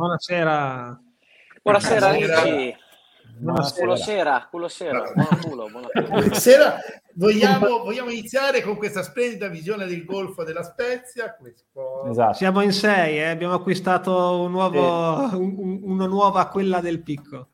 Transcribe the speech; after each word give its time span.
Buonasera. 0.00 1.00
Buonasera, 1.62 2.08
amici. 2.08 2.76
Buonasera. 3.38 3.80
Culo 3.86 3.96
sera, 3.96 4.46
culo 4.50 4.68
sera, 4.68 5.02
buon 5.14 5.38
culo, 5.40 5.68
buon 5.70 5.86
culo. 5.90 6.34
Sera, 6.34 6.76
vogliamo, 7.14 7.78
vogliamo 7.78 8.10
iniziare 8.10 8.60
con 8.60 8.76
questa 8.76 9.02
splendida 9.02 9.48
visione 9.48 9.86
del 9.86 10.04
Golfo 10.04 10.44
della 10.44 10.62
Spezia. 10.64 11.34
Questo- 11.34 12.04
Esatto. 12.10 12.34
Siamo 12.34 12.60
in 12.60 12.72
sei, 12.74 13.16
eh, 13.20 13.30
abbiamo 13.30 13.54
acquistato 13.54 14.40
un 14.42 14.50
nuovo, 14.50 15.34
un- 15.34 15.54
un- 15.56 15.80
una 15.84 16.06
nuova 16.06 16.46
quella 16.48 16.80
del 16.82 17.02
picco. 17.02 17.48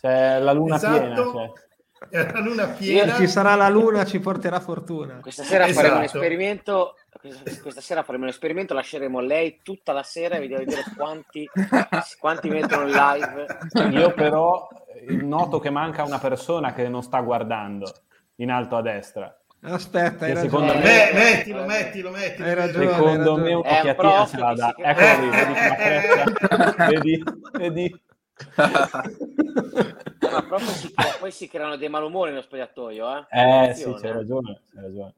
C'è 0.00 0.38
la 0.38 0.52
luna 0.52 0.76
Esatto. 0.76 1.00
piena. 1.00 1.14
Cioè. 1.16 2.32
La 2.32 2.40
luna 2.40 2.66
piena. 2.68 3.14
Ci 3.16 3.26
sarà 3.26 3.56
la 3.56 3.68
luna, 3.68 4.04
ci 4.04 4.20
porterà 4.20 4.60
fortuna. 4.60 5.18
Questa 5.20 5.42
sera 5.42 5.66
faremo 5.66 5.96
un 5.96 6.02
Esatto. 6.04 6.18
esperimento. 6.18 6.94
Questa, 7.20 7.80
sera 7.80 8.02
faremo 8.02 8.24
un 8.24 8.30
esperimento, 8.30 8.72
lasceremo 8.72 9.20
lei 9.20 9.60
tutta 9.62 9.92
la 9.92 10.02
sera 10.02 10.36
e 10.36 10.40
vediamo 10.40 10.64
vedere 10.64 10.84
quanti, 10.96 11.48
quanti 12.18 12.48
mettono 12.48 12.88
in 12.88 12.92
live. 12.94 13.46
Io 13.90 14.14
però 14.14 14.66
eh, 15.06 15.12
noto 15.16 15.58
che 15.58 15.68
manca 15.70 16.02
una 16.04 16.18
persona 16.18 16.72
che 16.72 16.88
non 16.88 17.02
sta 17.02 17.20
guardando 17.20 17.92
in 18.36 18.50
alto 18.50 18.76
a 18.76 18.82
destra. 18.82 19.34
Aspetta, 19.62 20.24
hai 20.24 20.32
ragione. 20.32 20.72
me- 20.74 20.80
Beh, 20.80 21.10
mettilo, 21.12 21.64
mettilo, 21.66 22.10
mettilo. 22.10 22.46
Hai 22.48 22.54
ragione. 22.54 22.86
Secondo 22.88 23.34
hai 23.34 23.40
me 23.40 23.48
ragione. 23.48 23.50
È 23.50 23.52
un 23.52 23.60
un'occhiatina 23.60 23.94
prof 23.94 24.28
se 24.30 24.38
la 24.38 24.54
dà. 24.54 24.72
si- 24.74 24.82
Eccolo 24.82 25.20
lì, 25.20 25.28
vedi 25.30 25.52
come 25.52 25.76
freccia. 25.76 26.86
vedi, 26.88 27.22
vedi. 27.52 28.02
Ma 30.30 30.42
proprio 30.42 30.68
si 30.68 30.92
crea- 30.94 31.16
poi 31.18 31.30
si 31.30 31.48
creano 31.48 31.76
dei 31.76 31.88
malumori 31.90 32.30
nello 32.30 32.42
spogliatoio. 32.42 33.26
Eh, 33.28 33.68
Eh 33.68 33.74
sì, 33.74 33.82
eh. 33.82 34.12
ragione, 34.12 34.60
c'hai 34.72 34.82
ragione. 34.82 35.14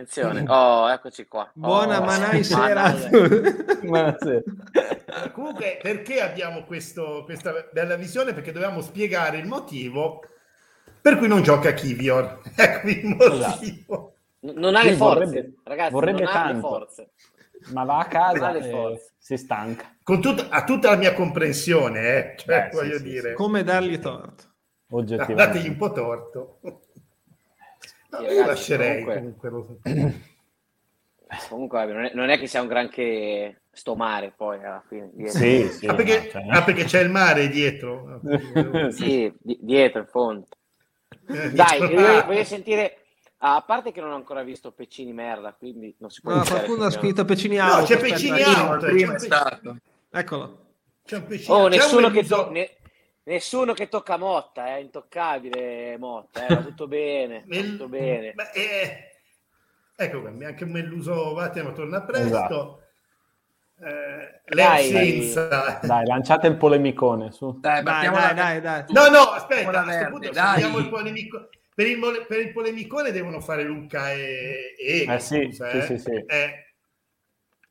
Attenzione. 0.00 0.44
Oh, 0.46 0.90
eccoci 0.90 1.26
qua. 1.26 1.50
Buona 1.54 2.02
Oh. 2.02 2.04
manai 2.04 2.44
sera. 2.44 2.92
Comunque, 5.32 5.78
perché 5.80 6.20
abbiamo 6.20 6.64
questo- 6.64 7.22
questa 7.24 7.66
bella 7.72 7.96
visione? 7.96 8.34
Perché 8.34 8.52
dobbiamo 8.52 8.82
spiegare 8.82 9.38
il 9.38 9.46
motivo 9.46 10.20
per 11.00 11.16
cui 11.16 11.28
non 11.28 11.42
gioca 11.42 11.72
Kivior. 11.72 12.42
Ecco 12.56 12.88
il 12.90 13.06
motivo. 13.06 14.16
N- 14.40 14.52
Non 14.56 14.76
ha 14.76 14.82
le 14.82 14.90
Sì, 14.90 14.96
forze, 14.96 15.24
vorrebbe- 15.24 15.54
ragazzi. 15.64 15.92
vorrebbe 15.92 16.22
non 16.24 16.28
ha 16.28 16.44
le 16.46 16.52
tanto. 16.52 16.68
forze. 16.68 17.10
Ma 17.72 17.84
va 17.84 17.98
a 18.00 18.04
casa 18.06 18.52
e 18.54 19.00
si 19.16 19.36
stanca, 19.38 19.96
Con 20.02 20.20
tut- 20.20 20.46
ha 20.50 20.62
tutta 20.64 20.90
la 20.90 20.96
mia 20.96 21.14
comprensione, 21.14 22.00
eh. 22.00 22.34
cioè, 22.36 22.46
Beh, 22.46 22.68
sì, 22.70 22.76
voglio 22.76 22.96
sì, 22.98 23.02
dire, 23.02 23.32
Come 23.32 23.64
dargli 23.64 23.98
torto? 23.98 24.44
oggettivamente. 24.90 25.34
dategli 25.42 25.68
un 25.68 25.76
po' 25.78 25.90
torto. 25.92 26.58
No, 28.10 28.20
io 28.20 28.26
ragazzi, 28.28 28.46
lascerei 28.46 29.02
comunque- 29.04 29.48
comunque. 29.50 29.50
lo- 29.50 30.12
Comunque, 31.48 31.78
vabbè, 31.78 31.92
non 31.92 32.04
è, 32.04 32.10
non 32.14 32.28
è 32.30 32.38
che 32.38 32.46
sia 32.46 32.60
un 32.60 32.68
granché 32.68 33.62
sto 33.72 33.96
mare 33.96 34.32
poi 34.34 34.62
alla 34.64 34.82
fine. 34.86 35.10
Sì, 35.28 35.68
sì. 35.70 35.86
Ah, 35.86 35.94
perché, 35.94 36.18
no, 36.20 36.30
cioè- 36.30 36.46
ah, 36.50 36.62
perché 36.62 36.84
c'è 36.84 37.00
il 37.00 37.10
mare 37.10 37.48
dietro. 37.48 38.20
Sì, 38.90 39.32
di- 39.42 39.58
dietro 39.60 40.00
in 40.02 40.06
fondo. 40.06 40.46
Eh, 41.28 41.50
Dai, 41.50 41.78
voglio, 41.80 42.24
voglio 42.26 42.44
sentire. 42.44 42.98
ah, 43.38 43.56
a 43.56 43.62
parte 43.62 43.90
che 43.90 44.00
non 44.00 44.12
ho 44.12 44.14
ancora 44.14 44.44
visto 44.44 44.70
Peccini 44.70 45.12
merda, 45.12 45.52
quindi 45.52 45.92
non 45.98 46.10
si 46.10 46.20
può 46.20 46.32
No, 46.32 46.44
qualcuno 46.44 46.84
ha 46.84 46.90
scritto 46.90 47.24
Pecini 47.24 47.56
No, 47.56 47.64
out. 47.64 47.86
c'è 47.86 47.94
aspetta, 47.94 48.14
Pecini 48.14 48.38
io- 48.38 48.46
out. 48.46 48.84
prima 48.86 49.10
c'è 49.10 49.16
è 49.16 49.18
stato. 49.18 49.76
Eccolo. 50.10 50.64
C'è 51.04 51.16
un 51.16 51.26
pescino. 51.26 51.56
Oh, 51.56 51.68
c'è 51.68 51.76
nessuno 51.76 52.06
un 52.06 52.12
che, 52.12 52.24
to- 52.24 52.50
ne- 52.50 52.76
nessuno 53.26 53.72
che 53.72 53.88
tocca 53.88 54.16
Motta, 54.16 54.66
è 54.66 54.76
intoccabile 54.78 55.96
Motta, 55.98 56.46
eh, 56.46 56.54
va 56.54 56.62
tutto 56.62 56.86
bene, 56.88 57.40
va 57.40 57.44
Mel- 57.46 57.70
tutto 57.70 57.88
bene. 57.88 58.32
Beh, 58.32 58.50
eh, 58.54 59.10
ecco 59.96 60.20
qua, 60.20 60.30
anche 60.46 60.64
Melluso 60.64 61.34
Vattimo 61.34 61.72
torna 61.72 62.02
presto. 62.02 62.26
Esatto. 62.26 62.80
Eh, 63.78 64.40
Dai. 64.54 64.84
Senza... 64.84 65.80
Dai, 65.82 66.06
lanciate 66.06 66.46
il 66.46 66.56
polemicone 66.56 67.30
su. 67.30 67.58
Dai, 67.60 67.82
Dai, 67.82 68.06
dai, 68.08 68.14
da- 68.14 68.32
dai, 68.32 68.60
dai. 68.62 68.84
No, 68.88 69.08
no, 69.08 69.18
aspetta, 69.32 69.82
a 69.84 70.08
punto 70.08 70.28
il 70.78 70.88
polemico- 70.88 71.48
Per 71.74 71.86
il, 71.86 71.98
mole- 71.98 72.24
per 72.24 72.40
il 72.40 72.52
polemicone 72.52 73.10
devono 73.12 73.38
fare 73.40 73.64
Luca 73.64 74.10
e, 74.12 74.74
e 74.78 75.04
Eh 75.06 75.18
sì, 75.20 75.42
scusa, 75.50 75.70
sì, 75.70 75.76
eh. 75.76 75.82
sì, 75.82 75.98
sì. 75.98 76.10
Eh, 76.26 76.64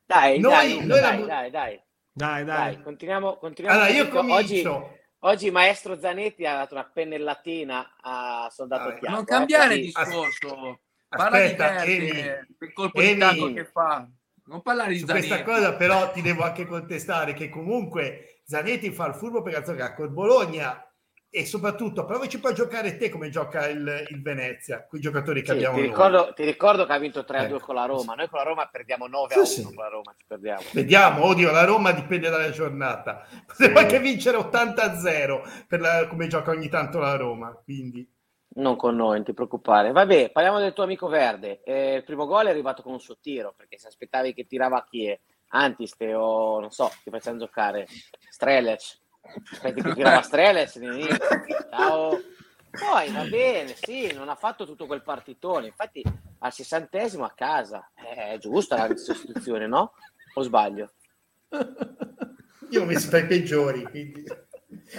Dai, 0.06 0.38
Noi- 0.40 0.52
dai, 0.52 0.74
Luca, 0.74 0.85
noi 0.85 1.00
dai, 1.00 1.19
la- 1.19 1.25
dai, 1.25 1.50
dai, 1.50 1.81
Dai, 2.12 2.44
dai, 2.46 2.74
dai. 2.75 2.81
continuiamo, 2.84 3.38
continuiamo. 3.38 3.79
Allora, 3.79 3.96
io 3.96 4.03
perché 4.08 4.18
oggi, 4.31 4.62
comincio. 4.62 4.97
Oggi 5.25 5.52
maestro 5.52 6.00
Zanetti 6.00 6.46
ha 6.46 6.56
dato 6.58 6.74
una 6.75 6.84
pennellatina 6.86 7.96
a 8.02 8.47
Soldato 8.52 8.90
Dai, 8.90 9.00
Tiago. 9.00 9.16
Non 9.16 9.24
eh, 9.24 9.28
cambiare 9.28 9.68
così- 9.75 9.81
discorso. 9.81 10.80
Parla 11.08 11.38
Aspetta, 11.38 11.84
di 11.86 11.94
Emi. 11.96 12.12
Verde, 12.12 12.47
il 12.59 12.74
colpo 12.74 13.00
di 13.02 13.08
Emi. 13.08 13.19
tacco 13.19 13.53
che 13.53 13.66
fa. 13.66 14.08
Non 14.47 14.62
parlare 14.62 14.91
di 14.94 15.00
Su 15.00 15.06
questa 15.06 15.38
Zanetti. 15.38 15.50
cosa 15.50 15.74
però 15.75 16.12
ti 16.12 16.22
devo 16.22 16.44
anche 16.44 16.66
contestare 16.68 17.34
che 17.34 17.50
comunque 17.50 18.41
Zanetti 18.46 18.91
fa 18.91 19.08
il 19.08 19.16
furbo 19.16 19.41
per 19.41 19.62
giocare 19.64 19.96
col 19.96 20.12
Bologna 20.12 20.84
e 21.35 21.46
soprattutto 21.46 22.06
provaci 22.06 22.40
poi 22.40 22.51
a 22.51 22.56
giocare 22.56 22.96
te 22.96 23.09
come 23.09 23.29
gioca 23.29 23.68
il, 23.68 24.06
il 24.07 24.22
Venezia, 24.22 24.85
quei 24.85 25.01
giocatori 25.01 25.41
che 25.41 25.47
Sì, 25.47 25.51
abbiamo 25.53 25.75
ti, 25.75 25.81
ricordo, 25.81 26.31
ti 26.34 26.46
ricordo 26.46 26.85
che 26.85 26.94
ha 26.94 26.97
vinto 26.97 27.25
3-2 27.28 27.44
Ecco. 27.44 27.59
con 27.59 27.75
la 27.75 27.84
Roma. 27.85 28.13
Noi 28.16 28.29
con 28.29 28.40
la 28.40 28.46
Roma 28.46 28.68
perdiamo 28.72 29.07
9 29.07 29.34
Sì, 29.34 29.38
a 29.38 29.41
1 29.41 29.46
sì. 29.47 29.63
con 29.63 29.75
la 29.75 29.90
Roma, 29.90 30.13
ci 30.18 30.23
perdiamo. 30.25 30.62
Vediamo, 30.72 31.25
odio 31.25 31.51
la 31.51 31.66
Roma 31.66 31.91
dipende 31.91 32.29
dalla 32.29 32.51
giornata. 32.51 33.28
Potremmo 33.46 33.79
anche 33.79 34.00
vincere 34.00 34.38
80-0 34.38 35.41
per 35.68 35.81
la- 35.81 36.07
come 36.07 36.28
gioca 36.28 36.51
ogni 36.51 36.69
tanto 36.69 37.00
la 37.00 37.18
Roma, 37.18 37.52
quindi 37.63 38.09
Non 38.57 38.78
con 38.78 38.96
noi, 38.96 39.16
non 39.16 39.25
ti 39.25 39.34
preoccupare. 39.34 39.91
Vabbè, 39.91 40.31
parliamo 40.31 40.59
del 40.59 40.72
tuo 40.72 40.84
amico 40.85 41.09
Verde. 41.09 41.62
Eh, 41.66 41.96
il 41.96 42.03
primo 42.06 42.25
gol 42.25 42.46
è 42.46 42.50
arrivato 42.52 42.81
con 42.81 42.94
un 42.94 43.02
suo 43.02 43.17
tiro, 43.19 43.53
perché 43.57 43.78
se 43.78 43.88
aspettavi 43.90 44.34
che 44.34 44.46
tirava 44.47 44.78
a 44.78 44.85
chi 44.90 45.07
è 45.07 45.19
Antiste 45.50 46.13
o 46.13 46.62
non 46.62 46.72
so, 46.72 46.90
ti 47.03 47.09
facciamo 47.09 47.38
giocare 47.40 47.85
Strelec. 48.29 49.03
Aspetti 49.52 49.81
che 49.81 49.94
tirava 49.94 50.22
Strelec 50.22 50.75
all'inizio. 50.78 51.18
Ciao. 51.69 52.22
Poi 52.72 53.09
va 53.12 53.24
bene, 53.24 53.74
sì, 53.81 54.12
non 54.13 54.28
ha 54.30 54.36
fatto 54.36 54.66
tutto 54.66 54.86
quel 54.86 55.02
partitone. 55.02 55.68
Infatti 55.68 56.03
al 56.40 56.52
sessantesimo 56.53 57.24
a 57.24 57.31
casa. 57.35 57.90
Eh, 57.96 58.34
È 58.34 58.38
giusta 58.38 58.88
la 58.88 58.96
sostituzione, 58.97 59.68
no? 59.68 59.94
O 60.34 60.41
sbaglio? 60.41 60.91
io 62.69 62.80
l'ho 62.80 62.85
messo 62.85 63.09
tra 63.09 63.19
i 63.19 63.28
peggiori. 63.28 63.84
quindi- 63.84 64.24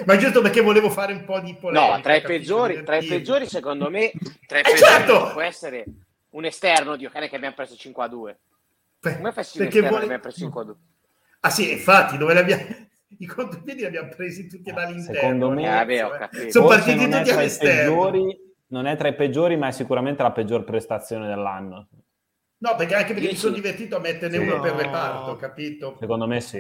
Ma 0.07 0.17
giusto 0.17 0.41
perché 0.41 0.63
volevo 0.63 0.89
fare 0.91 1.13
un 1.13 1.25
po' 1.25 1.39
di 1.41 1.55
polemica. 1.55 1.97
No, 1.97 2.01
tra 2.03 2.15
i 2.17 2.23
peggiori, 2.23 2.83
tra 2.83 2.97
i 2.97 3.07
peggiori 3.07 3.47
secondo 3.47 3.91
me, 3.91 4.11
tra 4.47 4.59
i 4.59 4.61
Eh, 4.63 4.65
peggiori 4.65 4.79
certo! 4.79 5.31
può 5.33 5.41
essere 5.43 5.85
un 6.31 6.45
esterno, 6.45 6.97
Dio 6.97 7.11
cane 7.11 7.29
che 7.29 7.37
abbiamo 7.37 7.55
preso 7.55 7.77
5 7.77 8.05
a 8.05 8.09
2. 8.09 8.39
Per- 8.99 9.17
Come 9.17 9.33
fai 9.33 9.45
a 9.45 9.91
vole- 9.91 10.03
abbiamo 10.05 10.23
preso 10.23 10.39
5 10.39 10.61
a 10.61 10.65
2? 10.65 10.75
Ah 11.41 11.51
sì, 11.51 11.71
infatti, 11.73 12.17
dove 12.17 12.33
li 12.33 12.39
abbiamo... 12.39 12.65
I 13.19 13.27
contropiedi 13.27 13.81
li 13.81 13.87
abbiamo 13.87 14.09
presi 14.15 14.47
tutti 14.49 14.73
dall'interno. 14.73 15.15
Secondo 15.15 15.51
me- 15.51 15.63
Eh, 15.65 15.69
vabbè, 15.71 16.05
ho 16.05 16.11
capito. 16.11 16.51
Sono 16.51 16.67
Forse 16.67 16.83
partiti 16.85 17.05
non 17.09 17.13
è 17.13 17.17
tutti 17.19 17.25
tra 17.31 17.35
i 17.35 17.39
all'esterno. 17.39 17.91
peggiori, 17.95 18.39
non 18.69 18.87
è 18.87 18.97
tra 18.97 19.09
i 19.09 19.15
peggiori, 19.15 19.57
ma 19.57 19.69
è 19.69 19.73
sicuramente 19.73 20.23
la 20.23 20.33
peggior 20.33 20.65
prestazione 20.65 21.27
dell'anno. 21.27 21.89
No, 22.59 22.75
perché 22.75 22.95
anche 22.95 23.09
perché 23.09 23.21
mi 23.23 23.29
Dici? 23.29 23.41
sono 23.41 23.55
divertito 23.55 23.97
a 23.97 24.01
metterne 24.01 24.39
Sì. 24.39 24.43
uno 24.43 24.61
per 24.61 24.73
reparto, 24.75 25.37
capito? 25.37 25.97
Secondo 26.01 26.27
me 26.27 26.41
sì. 26.41 26.59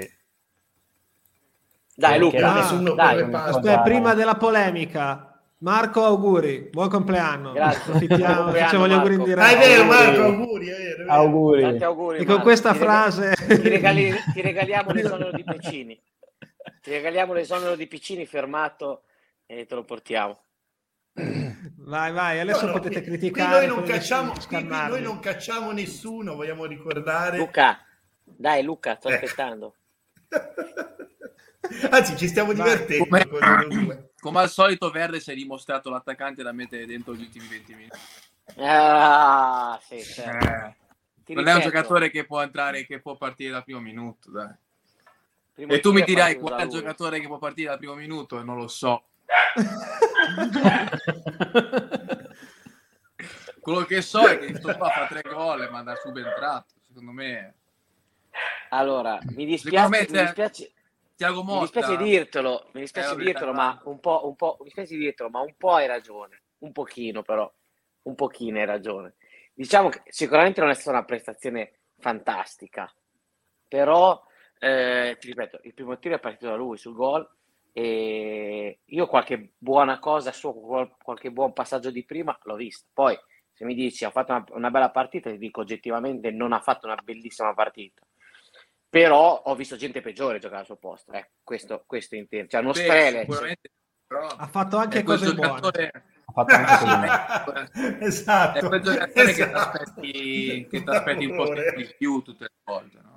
Dai, 1.94 2.18
Luca, 2.18 2.40
L'ho 2.40 2.52
messo 2.52 2.74
uno 2.74 2.92
dai. 2.94 3.16
per 3.16 3.24
reparto. 3.24 3.56
Aspetta, 3.56 3.80
prima 3.80 4.12
della 4.14 4.34
polemica, 4.34 5.40
Marco, 5.60 6.04
auguri, 6.04 6.68
buon 6.70 6.90
compleanno. 6.90 7.52
Grazie. 7.52 7.78
Approfittiamo, 7.80 8.24
Buon 8.24 8.36
compleanno, 8.36 8.66
facciamo 8.68 8.86
gli 8.88 8.92
auguri 8.92 9.14
in 9.14 9.22
diretta. 9.24 9.46
Ah, 9.46 9.50
è 9.50 9.56
vero. 9.58 9.84
Marco, 9.84 10.22
auguri, 10.22 10.66
è 10.66 10.76
vero, 10.76 10.92
è 10.92 10.96
vero. 10.98 11.10
Auguri. 11.12 11.62
Tanti 11.62 11.84
auguri. 11.84 12.16
E 12.18 12.24
con 12.24 12.26
Marco. 12.34 12.42
questa 12.42 12.72
Ti 12.72 12.78
frase 12.78 13.32
Ti, 13.34 13.68
regali- 13.68 14.14
ti 14.34 14.40
regaliamo 14.42 14.90
l'esonero 14.92 15.30
di 15.32 15.42
Piccini. 15.48 15.98
Ti 16.86 16.92
regaliamo 16.92 17.32
l'esonero 17.32 17.74
di 17.74 17.88
Piccini 17.88 18.26
firmato 18.26 19.02
e 19.44 19.66
te 19.66 19.74
lo 19.74 19.82
portiamo. 19.82 20.40
Vai, 21.78 22.12
vai, 22.12 22.38
adesso 22.38 22.60
No, 22.66 22.66
no, 22.68 22.72
potete 22.74 23.00
qui- 23.02 23.08
qui 23.08 23.18
criticare. 23.18 23.56
noi 23.58 23.66
non, 23.66 23.76
potete 23.80 23.98
cacciamo, 23.98 24.30
qui- 24.30 24.46
qui 24.46 24.64
noi 24.68 25.02
non 25.02 25.18
cacciamo 25.18 25.72
nessuno, 25.72 26.36
vogliamo 26.36 26.64
ricordare. 26.64 27.38
Luca, 27.38 27.84
dai 28.22 28.62
Luca, 28.62 28.94
sto 28.94 29.08
Eh. 29.08 29.14
aspettando. 29.14 29.74
Anzi, 31.90 32.16
ci 32.16 32.28
stiamo 32.28 32.52
divertendo 32.52 33.04
Come-. 33.08 34.10
Come 34.20 34.38
al 34.40 34.48
solito, 34.48 34.88
Verde 34.92 35.18
si 35.18 35.32
è 35.32 35.34
dimostrato 35.34 35.90
l'attaccante 35.90 36.44
da 36.44 36.52
mettere 36.52 36.86
dentro 36.86 37.16
gli 37.16 37.22
ultimi 37.22 37.48
20 37.48 37.74
minuti. 37.74 37.98
Ah, 38.58 39.76
sì, 39.82 40.00
certo. 40.04 40.46
Eh, 40.46 41.34
non 41.34 41.48
è 41.48 41.52
un 41.52 41.58
ripeto, 41.58 41.60
giocatore 41.62 42.10
che 42.10 42.24
può 42.26 42.40
entrare, 42.42 42.86
che 42.86 43.00
può 43.00 43.16
partire 43.16 43.50
dal 43.50 43.64
primo 43.64 43.80
minuto. 43.80 44.30
Dai. 44.30 44.54
Primo 45.56 45.72
E 45.72 45.80
tu 45.80 45.92
mi 45.92 46.02
dirai 46.02 46.38
qual 46.38 46.60
è 46.60 46.62
il 46.62 46.68
da 46.68 46.74
giocatore 46.76 47.18
che 47.18 47.26
può 47.26 47.38
partire 47.38 47.70
dal 47.70 47.78
primo 47.78 47.94
minuto? 47.94 48.38
E 48.38 48.44
non 48.44 48.56
lo 48.56 48.68
so. 48.68 49.02
Quello 53.60 53.82
che 53.84 54.00
so 54.02 54.26
è 54.28 54.38
che 54.38 54.54
sto 54.54 54.76
qua 54.76 54.90
fa 54.90 55.06
tre 55.06 55.22
gol 55.22 55.62
e 55.62 55.70
manda 55.70 55.96
subentrato. 55.96 56.74
Secondo 56.86 57.10
me, 57.10 57.54
Allora, 58.70 59.18
mi 59.34 59.58
Secondo 59.58 59.88
me 59.88 59.98
dispiace, 60.04 60.12
mi 60.12 60.22
dispiace, 60.24 60.72
Tiago 61.16 61.42
mi 61.42 61.46
Motta. 61.52 61.60
dispiace 61.62 61.96
dirtelo, 61.96 62.68
mi 62.72 62.80
dispiace 62.82 63.08
Eh, 63.08 63.12
vabbè, 63.12 63.24
dirtelo, 63.24 63.52
ma 63.52 63.80
un 63.84 63.98
po', 63.98 64.26
un 64.26 64.36
po', 64.36 64.56
mi 64.60 64.64
dispiace 64.66 64.96
dirtelo, 64.96 65.30
ma 65.30 65.40
un 65.40 65.54
po' 65.56 65.74
hai 65.74 65.86
ragione, 65.86 66.42
un 66.58 66.72
pochino 66.72 67.22
però, 67.22 67.50
un 68.02 68.14
pochino 68.14 68.58
hai 68.58 68.66
ragione. 68.66 69.14
Diciamo 69.52 69.88
che 69.88 70.02
sicuramente 70.08 70.60
non 70.60 70.70
è 70.70 70.74
stata 70.74 70.90
una 70.90 71.04
prestazione 71.04 71.72
fantastica, 71.98 72.92
però 73.66 74.22
eh, 74.66 75.16
ti 75.18 75.28
ripeto, 75.28 75.60
il 75.62 75.74
primo 75.74 75.98
tiro 75.98 76.16
è 76.16 76.20
partito 76.20 76.46
da 76.46 76.56
lui 76.56 76.76
sul 76.76 76.94
gol 76.94 77.28
e 77.72 78.80
io 78.84 79.06
qualche 79.06 79.52
buona 79.58 79.98
cosa 79.98 80.32
qual- 80.32 80.96
qualche 81.02 81.30
buon 81.30 81.52
passaggio 81.52 81.90
di 81.90 82.04
prima 82.04 82.36
l'ho 82.42 82.56
visto. 82.56 82.88
Poi 82.92 83.16
se 83.52 83.64
mi 83.64 83.74
dici 83.74 84.04
ha 84.04 84.10
fatto 84.10 84.32
una, 84.32 84.44
una 84.50 84.70
bella 84.70 84.90
partita, 84.90 85.30
ti 85.30 85.38
dico 85.38 85.60
oggettivamente 85.60 86.30
non 86.30 86.52
ha 86.52 86.60
fatto 86.60 86.86
una 86.86 86.96
bellissima 87.02 87.54
partita. 87.54 88.02
Però 88.88 89.42
ho 89.44 89.54
visto 89.54 89.76
gente 89.76 90.00
peggiore 90.00 90.38
giocare 90.38 90.60
al 90.60 90.66
suo 90.66 90.76
posto, 90.76 91.12
eh. 91.12 91.30
questo, 91.42 91.84
questo 91.86 92.14
intendo. 92.16 92.48
Cioè, 92.48 92.60
uno 92.60 92.72
Beh, 92.72 93.26
però 94.06 94.26
Ha 94.26 94.46
fatto 94.46 94.76
anche 94.76 95.02
cose 95.02 95.34
buone. 95.34 95.60
giocatore, 95.60 95.90
Ha 96.26 96.32
fatto 96.32 96.54
anche 96.54 97.52
così. 97.52 98.04
esatto. 98.04 98.58
è 98.58 98.68
quel 98.68 98.80
giocatore 98.80 99.32
che 99.32 99.32
ti 99.34 99.40
esatto. 99.40 100.90
aspetti, 100.90 101.26
un 101.26 101.36
po' 101.36 101.52
di 101.52 101.94
più 101.98 102.22
tutte 102.22 102.44
le 102.44 102.52
volte. 102.64 103.00
No? 103.02 103.15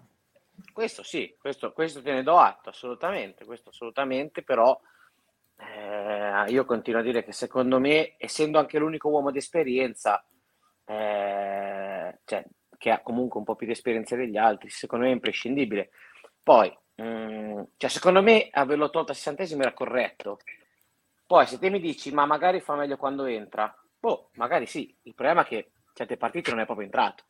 Questo 0.79 1.03
sì, 1.03 1.35
questo, 1.37 1.73
questo 1.73 2.01
te 2.01 2.13
ne 2.13 2.23
do 2.23 2.37
atto, 2.37 2.69
assolutamente, 2.69 3.43
questo 3.43 3.67
assolutamente, 3.67 4.43
però 4.43 4.79
eh, 5.57 6.45
io 6.47 6.63
continuo 6.63 7.01
a 7.01 7.03
dire 7.03 7.21
che 7.21 7.33
secondo 7.33 7.81
me, 7.81 8.15
essendo 8.17 8.59
anche 8.59 8.79
l'unico 8.79 9.09
uomo 9.09 9.29
di 9.29 9.39
esperienza, 9.39 10.25
eh, 10.85 12.19
cioè, 12.23 12.45
che 12.77 12.91
ha 12.91 13.01
comunque 13.01 13.39
un 13.39 13.45
po' 13.45 13.55
più 13.55 13.65
di 13.65 13.73
esperienza 13.73 14.15
degli 14.15 14.37
altri, 14.37 14.69
secondo 14.69 15.03
me 15.03 15.11
è 15.11 15.15
imprescindibile. 15.15 15.89
Poi, 16.41 16.73
mm, 17.01 17.61
cioè, 17.75 17.89
secondo 17.89 18.21
me 18.21 18.47
averlo 18.49 18.89
tolto 18.89 19.11
a 19.11 19.15
60 19.15 19.43
era 19.43 19.73
corretto. 19.73 20.39
Poi 21.25 21.45
se 21.45 21.59
te 21.59 21.69
mi 21.69 21.81
dici, 21.81 22.13
ma 22.13 22.25
magari 22.25 22.61
fa 22.61 22.75
meglio 22.75 22.95
quando 22.95 23.25
entra, 23.25 23.77
boh, 23.99 24.29
magari 24.35 24.65
sì, 24.65 24.95
il 25.01 25.13
problema 25.13 25.41
è 25.41 25.45
che 25.45 25.71
certe 25.93 26.15
partite 26.15 26.51
non 26.51 26.61
è 26.61 26.65
proprio 26.65 26.85
entrato, 26.85 27.25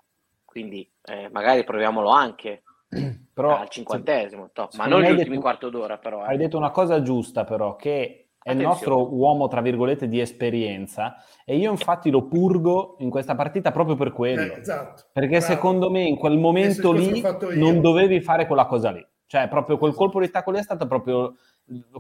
quindi 0.45 0.88
eh, 1.06 1.30
magari 1.31 1.63
proviamolo 1.63 2.10
anche 2.10 2.62
Però, 3.34 3.58
al 3.58 3.70
cinquantesimo, 3.70 4.50
top. 4.52 4.74
ma 4.76 4.86
non 4.88 5.02
gli 5.02 5.10
ultimi 5.12 5.30
detto- 5.30 5.40
quarto 5.42 5.70
d'ora 5.70 5.98
però. 5.98 6.24
eh. 6.26 6.30
Hai 6.30 6.38
detto 6.38 6.58
una 6.58 6.72
cosa 6.72 7.02
giusta 7.02 7.44
però, 7.46 7.76
che 7.76 8.30
è 8.42 8.52
il 8.52 8.58
nostro 8.58 9.14
uomo, 9.14 9.48
tra 9.48 9.62
virgolette, 9.62 10.08
di 10.10 10.20
esperienza 10.20 11.16
e 11.46 11.56
io 11.58 11.72
infatti 11.72 12.10
lo 12.10 12.26
purgo 12.28 12.96
in 13.00 13.10
questa 13.10 13.36
partita 13.36 13.72
proprio 13.72 13.96
per 13.96 14.12
quello. 14.12 14.54
Eh, 14.56 14.60
esatto. 14.60 15.04
Perché 15.14 15.38
Bravo. 15.38 15.46
secondo 15.46 15.90
me 15.92 16.02
in 16.04 16.16
quel 16.18 16.38
momento 16.38 16.92
lì 16.92 17.22
non 17.54 17.80
dovevi 17.80 18.20
fare 18.22 18.46
quella 18.48 18.66
cosa 18.66 18.92
lì. 18.92 19.06
Cioè, 19.28 19.48
proprio 19.48 19.78
quel 19.78 19.94
colpo 19.94 20.20
di 20.20 20.30
tacco 20.32 20.50
lì 20.52 20.58
è 20.58 20.64
stato 20.64 20.88
proprio, 20.88 21.36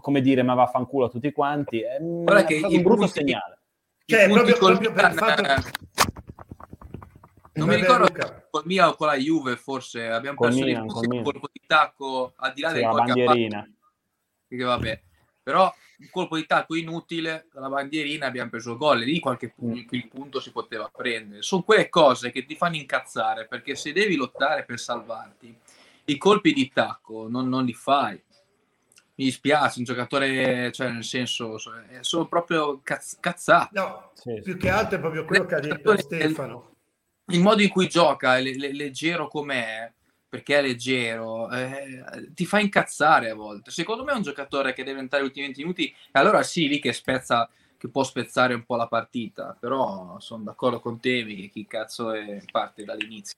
come 0.01 0.19
dire, 0.21 0.41
ma 0.41 0.55
vaffanculo 0.55 1.05
a 1.05 1.09
tutti 1.09 1.31
quanti. 1.31 1.79
È, 1.81 1.97
Guarda 2.01 2.41
è 2.41 2.45
che 2.45 2.57
stato 2.57 2.73
un 2.75 2.81
brutto 2.81 2.97
punti- 3.01 3.19
segnale. 3.19 3.59
Cioè, 4.05 4.27
proprio- 4.27 4.57
col 4.57 4.79
proprio 4.79 4.91
per 4.93 5.11
il 5.11 5.17
fatto- 5.17 6.08
Non 7.59 7.67
mi 7.67 7.75
ricordo 7.75 8.05
Luca. 8.07 8.47
col 8.49 8.63
Milan 8.65 8.89
o 8.89 8.95
con 8.95 9.07
la 9.07 9.15
Juve, 9.17 9.55
forse 9.55 10.07
abbiamo 10.09 10.37
Col 10.37 10.49
perso 10.49 10.63
Milan, 10.65 10.83
Milan. 10.85 11.15
un 11.17 11.23
colpo 11.23 11.49
di 11.51 11.61
tacco 11.67 12.33
al 12.37 12.53
di 12.53 12.61
là 12.61 12.69
Sì, 12.69 12.73
del 12.75 12.83
gol 12.85 12.95
bandierina. 13.05 13.69
che 14.47 14.63
vabbè. 14.63 15.01
Però 15.43 15.73
un 15.99 16.07
colpo 16.11 16.35
di 16.37 16.45
tacco 16.45 16.75
inutile, 16.75 17.47
la 17.53 17.67
bandierina 17.69 18.25
abbiamo 18.27 18.49
preso 18.49 18.71
il 18.71 18.77
gol, 18.77 18.99
lì 18.99 19.19
qualche 19.19 19.49
pu- 19.49 19.67
Mm. 19.69 19.81
il 19.89 20.07
punto 20.07 20.39
si 20.39 20.51
poteva 20.51 20.89
prendere. 20.95 21.41
Sono 21.41 21.63
quelle 21.63 21.89
cose 21.89 22.31
che 22.31 22.45
ti 22.45 22.55
fanno 22.55 22.75
incazzare, 22.77 23.47
perché 23.47 23.75
se 23.75 23.91
devi 23.91 24.15
lottare 24.15 24.63
per 24.63 24.79
salvarti, 24.79 25.55
i 26.05 26.17
colpi 26.17 26.53
di 26.53 26.71
tacco 26.71 27.27
non, 27.29 27.47
non 27.49 27.65
li 27.65 27.73
fai. 27.73 28.13
Mi 29.15 29.25
dispiace, 29.25 29.79
un 29.79 29.85
giocatore, 29.85 30.71
cioè 30.71 30.89
nel 30.91 31.03
senso, 31.03 31.57
eh, 31.89 32.01
sono 32.03 32.25
proprio 32.27 32.79
cazz- 32.81 33.19
cazzate. 33.19 33.77
No, 33.77 34.11
Sì, 34.13 34.31
sì. 34.35 34.41
più 34.41 34.55
che 34.57 34.69
altro 34.69 34.97
è 34.97 35.01
proprio 35.01 35.25
quello 35.25 35.45
che 35.45 35.55
ha 35.55 35.59
detto 35.59 35.97
Stefano. 35.97 36.75
Il 37.29 37.41
modo 37.41 37.61
in 37.61 37.69
cui 37.69 37.87
gioca, 37.87 38.35
le- 38.37 38.57
le- 38.57 38.73
leggero 38.73 39.27
com'è, 39.27 39.91
perché 40.27 40.59
è 40.59 40.61
leggero, 40.61 41.49
eh, 41.51 42.31
ti 42.33 42.45
fa 42.45 42.59
incazzare 42.59 43.29
a 43.29 43.35
volte. 43.35 43.71
Secondo 43.71 44.03
me 44.03 44.11
è 44.11 44.15
un 44.15 44.21
giocatore 44.21 44.73
che 44.73 44.83
deve 44.83 44.99
entrare 44.99 45.23
gli 45.23 45.27
ultimi 45.27 45.45
20 45.45 45.61
minuti, 45.61 45.87
e 45.87 46.19
allora 46.19 46.43
sì, 46.43 46.67
lì 46.67 46.79
che 46.79 46.93
spezza, 46.93 47.49
che 47.77 47.87
può 47.89 48.03
spezzare 48.03 48.53
un 48.53 48.63
po' 48.65 48.75
la 48.75 48.87
partita, 48.87 49.55
però 49.59 50.19
sono 50.19 50.43
d'accordo 50.43 50.79
con 50.79 50.99
te, 50.99 51.25
che 51.25 51.49
chi 51.49 51.65
cazzo 51.65 52.11
è 52.11 52.41
parte 52.51 52.83
dall'inizio. 52.83 53.35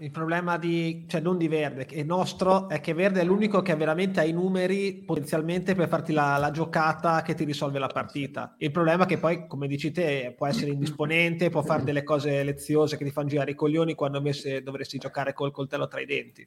Il 0.00 0.12
problema 0.12 0.58
di, 0.58 1.06
cioè 1.08 1.20
non 1.20 1.36
di 1.38 1.48
Verde, 1.48 1.84
che 1.84 1.96
è 1.96 2.02
nostro, 2.04 2.68
è 2.68 2.80
che 2.80 2.94
Verde 2.94 3.20
è 3.20 3.24
l'unico 3.24 3.62
che 3.62 3.74
veramente 3.74 4.20
ha 4.20 4.24
i 4.24 4.30
numeri 4.30 5.02
potenzialmente 5.04 5.74
per 5.74 5.88
farti 5.88 6.12
la, 6.12 6.36
la 6.36 6.52
giocata 6.52 7.22
che 7.22 7.34
ti 7.34 7.42
risolve 7.42 7.80
la 7.80 7.88
partita. 7.88 8.54
Il 8.58 8.70
problema 8.70 9.04
è 9.04 9.06
che 9.08 9.18
poi, 9.18 9.48
come 9.48 9.66
dici 9.66 9.90
te, 9.90 10.34
può 10.36 10.46
essere 10.46 10.70
indisponente, 10.70 11.50
può 11.50 11.62
fare 11.62 11.82
delle 11.82 12.04
cose 12.04 12.44
leziose 12.44 12.96
che 12.96 13.04
ti 13.04 13.10
fanno 13.10 13.26
girare 13.26 13.50
i 13.50 13.56
coglioni 13.56 13.96
quando 13.96 14.18
invece 14.18 14.62
dovresti 14.62 14.98
giocare 14.98 15.32
col 15.32 15.50
coltello 15.50 15.88
tra 15.88 16.00
i 16.00 16.06
denti. 16.06 16.46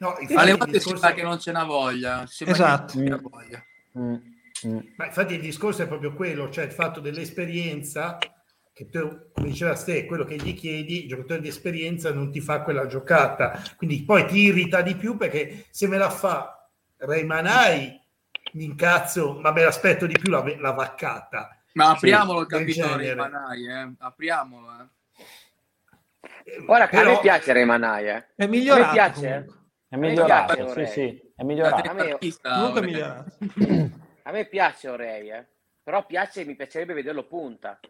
No, 0.00 0.10
infatti 0.20 0.34
Alle 0.34 0.50
il 0.50 0.58
volte 0.58 0.72
si 0.80 0.84
discorso- 0.84 1.06
sa 1.06 1.14
che 1.14 1.22
non 1.22 1.38
ce 1.38 1.50
n'ha 1.50 1.64
voglia. 1.64 2.26
Esatto. 2.44 3.00
n'ha 3.00 3.20
voglia. 3.22 3.64
Mm, 3.98 4.14
mm. 4.66 4.78
Ma 4.96 5.06
infatti 5.06 5.32
il 5.32 5.40
discorso 5.40 5.82
è 5.82 5.86
proprio 5.88 6.12
quello, 6.12 6.50
cioè 6.50 6.66
il 6.66 6.72
fatto 6.72 7.00
dell'esperienza, 7.00 8.18
che 8.78 8.88
tu, 8.90 9.30
come 9.32 9.48
diceva 9.48 9.74
Ste, 9.74 10.06
quello 10.06 10.22
che 10.22 10.36
gli 10.36 10.54
chiedi, 10.54 11.02
il 11.02 11.08
giocatore 11.08 11.40
di 11.40 11.48
esperienza 11.48 12.12
non 12.12 12.30
ti 12.30 12.40
fa 12.40 12.62
quella 12.62 12.86
giocata, 12.86 13.60
quindi 13.76 14.04
poi 14.04 14.24
ti 14.24 14.38
irrita 14.38 14.82
di 14.82 14.94
più 14.94 15.16
perché 15.16 15.64
se 15.70 15.88
me 15.88 15.98
la 15.98 16.10
fa 16.10 16.64
Reimanai, 16.98 18.00
mi 18.52 18.62
incazzo, 18.64 19.40
ma 19.40 19.50
me 19.50 19.64
l'aspetto 19.64 20.06
di 20.06 20.16
più 20.16 20.30
la, 20.30 20.44
la 20.60 20.70
vaccata. 20.70 21.60
Ma 21.72 21.90
apriamolo 21.90 22.42
il 22.42 22.46
del 22.46 22.58
capitolo 22.60 22.88
genere. 22.96 23.10
di 23.10 23.16
Manai, 23.18 23.66
eh. 23.68 23.92
apriamolo. 23.98 24.66
Eh. 24.70 26.64
Ora, 26.68 26.84
a 26.84 26.88
Però- 26.88 27.14
me 27.14 27.18
piace 27.20 27.52
Remanai, 27.52 28.08
eh. 28.08 28.26
È 28.36 28.46
migliorato. 28.46 28.84
A 28.84 28.86
me 28.86 28.92
piace, 28.92 29.20
comunque. 29.20 29.56
È 29.88 29.96
mi 29.96 30.08
migliorato, 30.08 30.54
piace, 30.54 30.86
sì, 30.86 30.92
sì, 30.92 31.32
è 31.34 31.42
migliorato. 31.42 31.90
A 31.90 31.92
me- 31.94 32.16
vorrei- 32.18 32.80
migliorato. 32.84 33.36
A 34.22 34.30
me 34.30 34.44
piace 34.46 34.88
Orei, 34.88 35.30
eh. 35.30 35.46
però 35.82 36.06
piace, 36.06 36.44
mi 36.44 36.54
piacerebbe 36.54 36.94
vederlo 36.94 37.26
punta. 37.26 37.80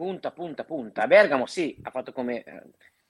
Punta, 0.00 0.30
punta, 0.30 0.64
punta. 0.64 1.02
A 1.02 1.06
Bergamo 1.06 1.44
sì, 1.44 1.78
ha 1.82 1.90
fatto 1.90 2.10
come... 2.12 2.42
eh, 2.42 2.62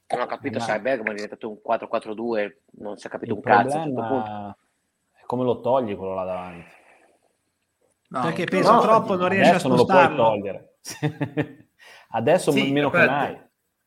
non 0.08 0.22
ho 0.22 0.26
capito 0.26 0.58
Ma- 0.58 0.64
se 0.64 0.72
a 0.72 0.78
Bergamo 0.80 1.12
è 1.12 1.14
diventato 1.14 1.48
un 1.48 1.58
4-4-2, 1.64 2.52
non 2.80 2.96
si 2.96 3.06
è 3.06 3.10
capito 3.10 3.30
Il 3.30 3.36
un 3.38 3.42
cazzo 3.44 3.70
certo 3.70 4.56
è 5.12 5.22
come 5.24 5.44
lo 5.44 5.60
togli 5.60 5.94
quello 5.96 6.14
là 6.14 6.24
davanti. 6.24 6.64
No, 8.08 8.20
Perché 8.22 8.42
però- 8.42 8.58
pesa 8.58 8.72
no, 8.74 8.80
troppo, 8.80 9.14
non 9.14 9.28
riesce 9.28 9.46
a 9.46 9.50
Adesso 9.50 9.68
non 9.68 9.76
lo 9.76 9.84
puoi 9.84 9.98
spostarlo. 10.02 10.24
togliere. 10.24 10.74
Adesso 12.10 12.50
Sì, 12.50 12.72
meno 12.72 12.90
che 12.90 13.06
mai. 13.06 13.40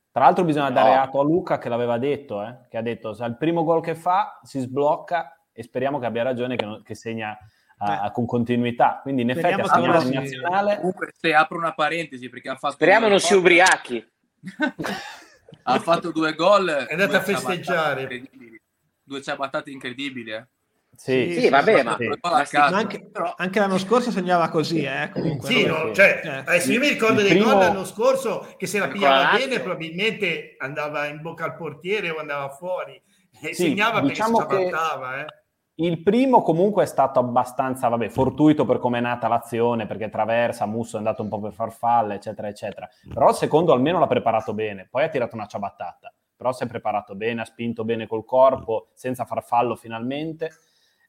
Tra 0.10 0.24
l'altro 0.24 0.46
bisogna 0.46 0.70
No. 0.70 0.74
dare 0.76 0.94
atto 0.96 1.20
a 1.20 1.24
Luca 1.24 1.58
che 1.58 1.68
l'aveva 1.68 1.98
detto, 1.98 2.42
eh, 2.42 2.56
che 2.70 2.78
ha 2.78 2.82
detto 2.82 3.14
se 3.14 3.24
al 3.26 3.36
primo 3.36 3.66
gol 3.66 3.82
che 3.82 3.96
fa 3.96 4.40
si 4.44 4.62
sblocca 4.62 5.44
e 5.52 5.62
speriamo 5.62 6.00
che 6.00 6.06
abbia 6.06 6.24
ragione 6.24 6.56
che, 6.56 6.64
non- 6.64 6.82
che 6.84 6.96
segna 6.96 7.38
a- 7.84 8.06
Eh. 8.08 8.12
con 8.12 8.26
continuità. 8.26 9.00
Quindi 9.02 9.22
in 9.24 9.30
effetti 9.32 9.56
che 9.62 9.62
ora 9.80 9.96
in 10.02 10.08
si- 10.08 10.14
nazionale. 10.14 10.78
Comunque, 10.78 11.12
se 11.18 11.34
apro 11.34 11.58
una 11.58 11.74
parentesi, 11.74 12.30
perché 12.30 12.50
ha 12.50 12.56
fatto 12.56 12.74
Speriamo 12.76 13.08
non 13.08 13.20
si 13.20 13.34
ubriachi. 13.34 14.06
ha 15.64 15.80
fatto 15.80 16.12
due 16.12 16.34
gol. 16.36 16.68
È 16.70 16.92
andato 16.92 17.12
due 17.12 17.18
a 17.20 17.22
festeggiare. 17.22 18.24
Due 19.04 19.22
ciabattate 19.22 19.70
incredibili. 19.72 20.32
eh. 20.32 20.48
Sì, 20.96 21.40
Sì, 21.40 21.50
vabbè, 21.50 21.82
ma- 21.84 21.96
sì. 21.98 22.06
A 22.06 22.30
Ma 22.30 22.46
sì, 22.46 22.56
caso. 22.56 22.72
Ma 22.74 22.78
anche, 22.80 23.10
Però- 23.10 23.34
anche 23.36 23.60
l'anno 23.60 23.80
scorso 23.80 24.12
segnava 24.12 24.50
così, 24.50 24.84
eh, 24.84 25.10
comunque. 25.12 25.50
Sì, 25.50 25.66
no? 25.66 25.92
cioè, 25.92 26.22
Eh. 26.24 26.30
adesso 26.46 26.72
io 26.72 26.80
mi 26.80 26.88
ricordo 26.90 27.20
Il 27.22 27.28
dei 27.28 27.36
primo- 27.38 27.52
gol 27.54 27.60
l'anno 27.62 27.84
scorso 27.84 28.54
che 28.58 28.68
se 28.68 28.78
la 28.78 28.88
pigliava 28.90 29.36
bene 29.36 29.60
probabilmente 29.60 30.56
andava 30.60 31.08
in 31.08 31.20
bocca 31.22 31.46
al 31.46 31.56
portiere 31.56 32.12
o 32.12 32.20
andava 32.20 32.50
fuori 32.50 32.94
e 33.42 33.54
Sì, 33.56 33.64
segnava 33.64 34.02
diciamo 34.02 34.46
perché 34.46 34.56
si 34.56 34.62
che- 34.66 34.70
ciabattava 34.70 35.22
eh. 35.22 35.26
Il 35.76 36.04
primo 36.04 36.44
comunque 36.44 36.84
è 36.84 36.86
stato 36.86 37.20
abbastanza, 37.20 37.88
vabbè, 37.88 38.10
fortuito 38.10 38.64
per 38.64 38.78
come 38.78 39.00
è 39.00 39.02
nata 39.02 39.28
l'azione, 39.28 39.88
perché 39.88 40.08
traversa, 40.08 40.68
Musso 40.68 40.96
è 40.96 41.00
andato 41.00 41.24
un 41.24 41.30
po' 41.30 41.40
per 41.40 41.54
farfalle, 41.54 42.16
eccetera, 42.16 42.48
eccetera. 42.48 42.88
Però 43.12 43.30
il 43.30 43.36
secondo 43.36 43.74
almeno 43.74 43.98
l'ha 43.98 44.08
preparato 44.08 44.54
bene, 44.54 44.88
poi 44.90 45.04
ha 45.04 45.10
tirato 45.10 45.36
una 45.36 45.48
ciabattata, 45.48 46.14
però 46.36 46.52
si 46.52 46.64
è 46.64 46.68
preparato 46.68 47.16
bene, 47.16 47.42
ha 47.42 47.46
spinto 47.46 47.84
bene 47.84 48.06
col 48.06 48.24
corpo, 48.24 48.90
senza 48.94 49.26
far 49.26 49.44
fallo 49.44 49.76
finalmente, 49.76 50.52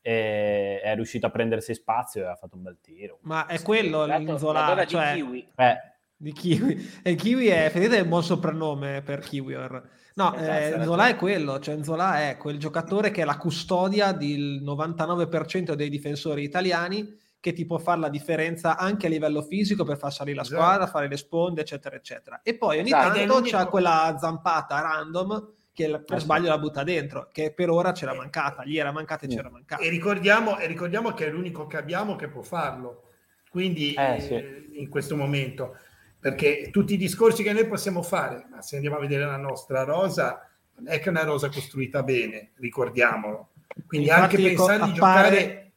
e 0.01 0.81
è 0.81 0.95
riuscito 0.95 1.27
a 1.27 1.31
prendersi 1.31 1.75
spazio 1.75 2.23
e 2.23 2.27
ha 2.27 2.35
fatto 2.35 2.57
un 2.57 2.63
bel 2.63 2.79
tiro. 2.81 3.19
Ma 3.23 3.45
è 3.47 3.61
quello 3.61 4.07
la 4.07 4.19
donna 4.19 4.87
cioè, 4.87 5.13
di 5.13 5.21
Kiwi. 5.21 5.53
Eh, 5.57 5.77
di 6.17 6.33
Kiwi. 6.33 7.01
E 7.03 7.15
Kiwi 7.17 7.49
è, 7.49 7.71
vedete, 7.71 7.99
è 7.99 8.01
un 8.01 8.09
buon 8.09 8.23
soprannome 8.23 9.03
per 9.03 9.21
Kiwior. 9.21 9.91
No, 10.17 10.33
Esatto, 10.35 10.51
eh, 10.51 10.65
esatto. 10.67 10.83
Nzola 10.83 11.09
è 11.09 11.17
quello, 11.17 11.59
cioè 11.59 11.75
Nzola 11.77 12.29
è 12.29 12.37
quel 12.37 12.59
giocatore 12.59 13.11
che 13.11 13.23
è 13.23 13.25
la 13.25 13.37
custodia 13.37 14.13
del 14.13 14.63
99% 14.63 15.73
dei 15.75 15.89
difensori 15.89 16.43
italiani 16.45 17.19
che 17.41 17.53
ti 17.53 17.67
può 17.67 17.79
fare 17.79 17.99
la 18.01 18.09
differenza 18.09 18.77
anche 18.79 19.07
a 19.07 19.11
livello 19.11 19.43
fisico 19.43 19.85
per 19.85 19.99
far 19.99 20.13
salire 20.13 20.37
la 20.37 20.43
Esatto. 20.43 20.61
squadra, 20.63 20.87
fare 20.87 21.09
le 21.09 21.17
sponde, 21.17 21.61
eccetera, 21.63 21.97
eccetera. 21.97 22.41
E 22.43 22.57
poi 22.57 22.79
ogni 22.79 22.87
Esatto. 22.89 23.15
Tanto 23.19 23.35
l'unico- 23.35 23.57
c'ha 23.57 23.67
quella 23.67 24.17
zampata 24.19 24.81
random 24.81 25.53
che 25.73 25.89
per 25.89 26.05
Eh 26.17 26.19
sì. 26.21 26.25
sbaglio 26.25 26.49
la 26.49 26.59
butta 26.59 26.85
dentro, 26.85 27.29
che 27.33 27.53
per 27.53 27.69
ora 27.69 27.91
c'era 27.91 28.15
mancata, 28.15 28.65
gli 28.65 28.79
era 28.79 28.93
mancata 28.93 29.27
e 29.27 29.29
c'era 29.29 29.51
mancata. 29.51 29.83
e 29.83 29.89
ricordiamo, 29.89 30.57
e 30.59 30.67
ricordiamo 30.69 31.13
che 31.13 31.27
è 31.27 31.31
l'unico 31.31 31.67
che 31.67 31.77
abbiamo 31.77 32.15
che 32.15 32.29
può 32.29 32.43
farlo 32.43 33.03
quindi 33.51 33.93
Eh, 33.95 34.15
eh, 34.17 34.21
sì. 34.21 34.81
in 34.81 34.89
questo 34.89 35.17
momento 35.17 35.77
perché 36.25 36.71
tutti 36.71 36.95
i 36.95 36.97
discorsi 36.97 37.43
che 37.43 37.53
noi 37.53 37.67
possiamo 37.67 38.01
fare 38.01 38.47
ma 38.51 38.63
se 38.63 38.77
andiamo 38.77 38.97
a 38.97 39.01
vedere 39.01 39.27
la 39.27 39.37
nostra 39.37 39.85
rosa 39.85 40.49
non 40.77 40.89
è 40.89 40.99
che 40.99 41.05
è 41.05 41.09
una 41.11 41.23
rosa 41.23 41.51
costruita 41.51 42.03
bene, 42.03 42.53
ricordiamolo. 42.55 43.51
Quindi 43.87 44.07
Infatti, 44.07 44.37
anche 44.37 44.49
pensare 44.49 44.77
ecco, 44.77 44.87
di 44.87 44.99
appare- 44.99 45.29
giocare... 45.29 45.73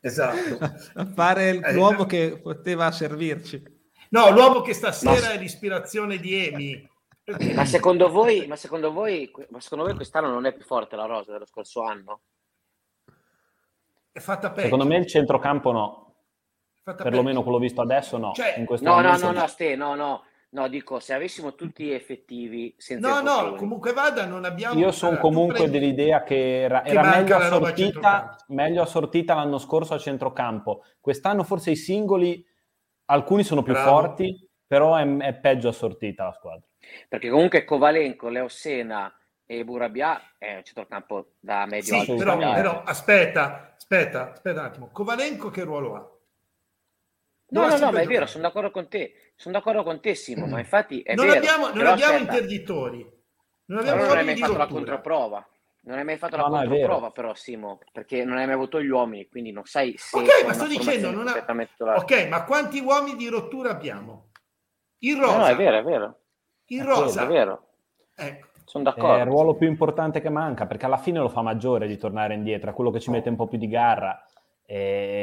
Esatto. 0.00 1.06
fare 1.14 1.60
Eh, 1.60 1.72
l'uomo 1.72 2.04
che 2.04 2.40
poteva 2.42 2.90
servirci. 2.92 3.62
No, 4.10 4.30
l'uomo 4.32 4.60
che 4.60 4.74
stasera 4.74 5.28
Ma- 5.28 5.32
è 5.32 5.38
l'ispirazione 5.38 6.18
di 6.18 6.34
Emi. 6.34 6.90
Ma 7.56 7.64
secondo 7.64 8.10
voi, 8.10 8.46
ma 8.46 8.56
secondo 8.56 8.92
voi, 8.92 9.30
ma 9.48 9.60
secondo 9.60 9.84
voi 9.84 9.94
quest'anno 9.94 10.28
non 10.28 10.44
è 10.44 10.52
più 10.52 10.64
forte 10.64 10.94
la 10.94 11.06
rosa 11.06 11.32
dello 11.32 11.46
scorso 11.46 11.84
anno? 11.84 12.20
È 14.12 14.18
fatta 14.18 14.50
peggio. 14.50 14.64
Secondo 14.64 14.86
me 14.86 14.96
il 14.98 15.06
centrocampo 15.06 15.72
no, 15.72 16.07
perlomeno 16.94 17.42
quello 17.42 17.58
visto 17.58 17.80
adesso 17.80 18.16
no. 18.18 18.32
Cioè, 18.32 18.54
In 18.58 18.64
questo 18.64 18.88
No, 18.88 19.00
no, 19.00 19.16
no, 19.16 19.32
no, 19.32 19.46
Ste, 19.46 19.76
no, 19.76 19.94
no, 19.94 20.24
no, 20.50 20.68
dico, 20.68 21.00
se 21.00 21.14
avessimo 21.14 21.54
tutti 21.54 21.92
effettivi 21.92 22.74
senza 22.78 23.20
No, 23.20 23.50
no, 23.50 23.54
comunque 23.54 23.92
vada, 23.92 24.26
non 24.26 24.44
abbiamo... 24.44 24.78
Io 24.78 24.90
sono 24.90 25.18
comunque 25.18 25.56
prendi- 25.58 25.78
dell'idea 25.78 26.22
che 26.22 26.62
era, 26.62 26.82
Che 26.82 26.90
era 26.90 27.02
meglio, 27.02 27.36
assortita, 27.36 28.36
meglio 28.48 28.82
assortita 28.82 29.34
l'anno 29.34 29.58
scorso 29.58 29.94
a 29.94 29.98
centrocampo. 29.98 30.84
Quest'anno 31.00 31.44
forse 31.44 31.70
i 31.72 31.76
singoli, 31.76 32.44
alcuni 33.06 33.44
sono 33.44 33.62
più 33.62 33.72
Bravo. 33.72 33.88
forti, 33.88 34.48
però 34.66 34.96
è, 34.96 35.16
è 35.18 35.34
peggio 35.34 35.68
assortita 35.68 36.24
la 36.24 36.32
squadra. 36.32 36.66
Perché 37.08 37.28
comunque 37.28 37.64
Kovalenko, 37.64 38.28
Leo 38.28 38.48
Sena 38.48 39.12
e 39.44 39.64
Burabia 39.64 40.34
è 40.38 40.56
un 40.56 40.64
centrocampo 40.64 41.32
da 41.40 41.66
medio 41.66 41.94
Sì, 41.94 42.00
alto. 42.00 42.14
però, 42.16 42.36
però 42.36 42.82
aspetta, 42.84 43.74
aspetta, 43.76 44.32
aspetta 44.32 44.60
un 44.60 44.66
attimo. 44.66 44.88
Covalenco 44.92 45.48
che 45.50 45.64
ruolo 45.64 45.94
ha? 45.94 46.17
No, 47.50 47.66
no, 47.66 47.78
no, 47.78 47.92
ma 47.92 48.00
è 48.00 48.06
vero, 48.06 48.26
sono 48.26 48.42
d'accordo 48.42 48.70
con 48.70 48.88
te. 48.88 49.32
Sono 49.36 49.54
d'accordo 49.54 49.82
con 49.82 50.00
te, 50.00 50.14
Simo, 50.14 50.46
ma 50.46 50.58
infatti 50.58 51.00
è 51.02 51.14
non 51.14 51.26
vero. 51.26 51.38
abbiamo, 51.38 51.68
non 51.70 51.86
abbiamo 51.86 52.14
aspetta, 52.14 52.32
interditori. 52.34 53.16
Non 53.66 53.78
abbiamo 53.80 54.04
non 54.04 54.16
hai 54.16 54.24
mai 54.24 54.34
di 54.34 54.40
fatto 54.40 54.52
la 54.52 54.58
rottura. 54.64 54.80
controprova. 54.80 55.48
Non 55.80 55.96
hai 55.98 56.04
mai 56.04 56.16
fatto 56.18 56.36
No, 56.36 56.42
la 56.42 56.48
no, 56.48 56.56
controprova, 56.56 56.98
vero. 57.00 57.12
però, 57.12 57.34
Simo, 57.34 57.78
perché 57.92 58.24
non 58.24 58.36
hai 58.36 58.44
mai 58.44 58.54
avuto 58.54 58.82
gli 58.82 58.88
uomini, 58.88 59.28
quindi 59.28 59.52
non 59.52 59.64
sai 59.64 59.94
se 59.96 60.18
Ok, 60.18 60.44
ma 60.44 60.52
sto 60.52 60.66
dicendo, 60.66 61.10
non 61.10 61.28
ha-. 61.28 61.96
Ok, 61.96 62.26
ma 62.28 62.44
quanti 62.44 62.80
uomini 62.80 63.16
di 63.16 63.28
rottura 63.28 63.70
abbiamo? 63.70 64.26
Il 64.98 65.16
No, 65.16 65.22
rosa. 65.26 65.38
no, 65.38 65.46
è 65.46 65.56
vero, 65.56 65.78
è 65.78 65.82
vero. 65.82 66.18
Il 66.66 66.80
È 66.82 66.84
rosa. 66.84 67.22
È 67.22 67.26
vero, 67.26 67.68
Ecco. 68.14 68.48
sono 68.64 68.84
È 68.84 68.88
il 68.88 68.94
d'accordo. 68.94 69.24
ruolo 69.24 69.54
più 69.54 69.68
importante 69.68 70.20
che 70.20 70.28
manca, 70.28 70.66
perché 70.66 70.84
alla 70.84 70.98
fine 70.98 71.20
lo 71.20 71.28
fa 71.30 71.40
maggiore 71.40 71.86
di 71.86 71.96
tornare 71.96 72.34
indietro, 72.34 72.70
è 72.70 72.74
quello 72.74 72.90
che 72.90 73.00
ci 73.00 73.10
mette 73.10 73.30
un 73.30 73.36
po' 73.36 73.46
più 73.46 73.56
di 73.56 73.68
garra, 73.68 74.22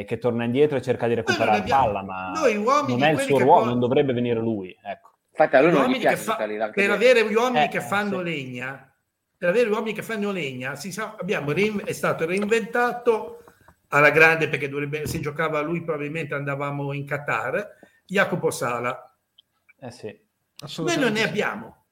che 0.08 0.18
torna 0.20 0.44
indietro 0.44 0.78
e 0.78 0.82
cerca 0.82 1.08
di 1.08 1.14
recuperare 1.14 1.60
abbiamo- 1.60 1.84
palla, 1.86 2.02
ma 2.02 2.32
noi 2.32 2.56
uomini, 2.58 2.98
non 3.00 3.08
è 3.08 3.12
il 3.12 3.20
suo 3.20 3.38
ruolo, 3.38 3.60
poi- 3.62 3.70
non 3.70 3.80
dovrebbe 3.80 4.12
venire 4.14 4.40
lui. 4.40 4.75
Ecco. 4.84 5.12
Infatti 5.30 5.56
a 5.56 5.62
lui 5.62 5.72
non 5.72 5.88
gli 5.90 6.00
piace 6.00 6.16
fa- 6.16 6.36
per 6.74 6.90
avere 6.90 7.28
gli 7.30 7.34
uomini 7.36 7.66
Eh, 7.66 7.68
che 7.68 7.82
fanno 7.82 8.18
sì. 8.20 8.24
legna, 8.24 8.92
per 9.38 9.50
avere 9.50 9.68
gli 9.68 9.72
uomini 9.72 9.94
che 9.94 10.02
fanno 10.02 10.32
legna, 10.32 10.75
si 10.75 10.92
sa- 10.92 11.16
abbiamo 11.20 11.52
rein- 11.52 11.84
è 11.86 11.92
stato 11.92 12.25
reinventato 12.25 13.44
alla 13.90 14.10
grande 14.10 14.48
perché 14.50 14.68
dovrebbe, 14.68 15.06
se 15.06 15.20
giocava 15.20 15.62
lui 15.62 15.84
probabilmente 15.84 16.34
andavamo 16.34 16.92
in 16.94 17.06
Qatar, 17.06 17.75
Jacopo 18.06 18.50
Sala. 18.50 19.16
Eh 19.80 19.92
sì. 19.92 20.08
Noi 20.08 20.20
Assolutamente 20.62 21.06
non 21.12 21.22
ne 21.22 21.30
abbiamo. 21.30 21.86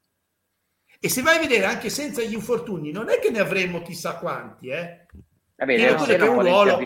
E 1.00 1.10
se 1.10 1.22
vai 1.22 1.36
a 1.36 1.40
vedere 1.40 1.66
anche 1.66 1.90
senza 1.90 2.22
gli 2.24 2.34
infortuni, 2.34 2.92
non 2.92 3.10
è 3.10 3.20
che 3.20 3.30
ne 3.30 3.40
avremmo 3.40 3.82
chissà 3.82 4.16
quanti, 4.16 4.70
eh? 4.70 5.06
Vabbè, 5.58 5.74
Io 5.74 5.96
che 5.96 6.14
un 6.16 6.42
ruolo- 6.42 6.78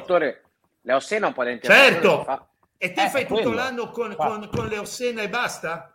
l'interditore. 0.87 0.91
Leo 0.91 0.99
Sena 0.99 1.27
un 1.27 1.33
po' 1.33 1.43
l'interditore 1.43 1.91
Certo. 1.91 2.23
fa. 2.23 2.47
E 2.77 2.91
te 2.91 3.03
Eh, 3.05 3.09
fai 3.09 3.25
tutto 3.25 3.41
quello. 3.41 3.55
l'anno 3.55 3.89
con, 3.89 4.15
con, 4.15 4.49
con 4.49 4.67
Leossena 4.67 5.21
e 5.23 5.29
basta? 5.29 5.93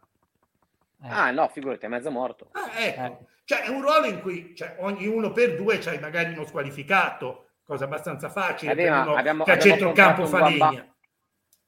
Eh. 1.03 1.09
Ah, 1.09 1.31
no, 1.31 1.49
figurati, 1.49 1.85
è 1.87 1.89
mezzo 1.89 2.11
morto. 2.11 2.49
Ah, 2.53 2.71
ecco. 2.79 3.01
Eh. 3.03 3.17
Cioè, 3.45 3.63
è 3.63 3.69
un 3.69 3.81
ruolo 3.83 4.07
in 4.07 4.21
cui 4.21 4.55
cioè, 4.55 4.77
ogni 4.81 5.07
uno 5.07 5.33
per 5.33 5.57
due 5.57 5.79
c'hai 5.79 5.99
magari 5.99 6.33
uno 6.33 6.45
squalificato, 6.47 7.47
cosa 7.65 7.85
abbastanza 7.85 8.29
facile 8.29 8.75
Vabbè, 8.75 8.89
per 8.89 8.93
uno 9.07 9.15
abbiamo- 9.17 9.45
che 9.45 9.51
a 9.51 9.55
abbiamo 9.55 9.71
centrocampo 9.77 10.23
comprato 10.23 10.45
fa 10.45 10.51
legna. 10.71 10.87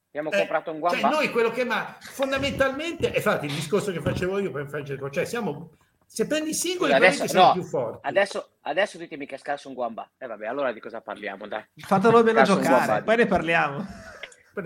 Abbiamo 0.09 0.31
Eh, 0.31 0.39
comprato 0.39 0.71
un 0.71 0.81
Cioè, 0.81 1.01
guamba. 1.01 1.09
noi 1.17 1.31
quello 1.31 1.51
che 1.51 1.65
ma 1.65 1.97
fondamentalmente, 2.01 3.13
e 3.13 3.17
infatti 3.17 3.47
il 3.47 3.53
discorso 3.53 3.91
che 3.91 4.01
facevo 4.01 4.39
io 4.39 4.51
per 4.53 4.69
Francesco, 4.69 5.11
cioè 5.11 5.25
siamo, 5.25 5.71
se 6.15 6.29
prendi 6.29 6.51
i 6.51 6.55
singoli, 6.55 6.93
adesso- 6.93 7.25
no, 7.37 7.53
più 7.55 7.65
forti. 7.65 8.07
Adesso, 8.07 8.51
adesso 8.63 8.99
ditemi 8.99 9.27
che 9.27 9.37
scarso 9.37 9.67
un 9.67 9.75
guamba. 9.75 10.09
E 10.17 10.29
vabbè, 10.29 10.47
allora 10.47 10.71
di 10.73 10.79
cosa 10.79 11.01
parliamo, 11.01 11.49
dai. 11.49 11.65
Fatelo 11.79 12.19
almeno 12.19 12.39
Cazzo, 12.39 12.55
giocare, 12.61 13.03
poi 13.03 13.17
ne 13.17 13.27
parliamo. 13.27 13.87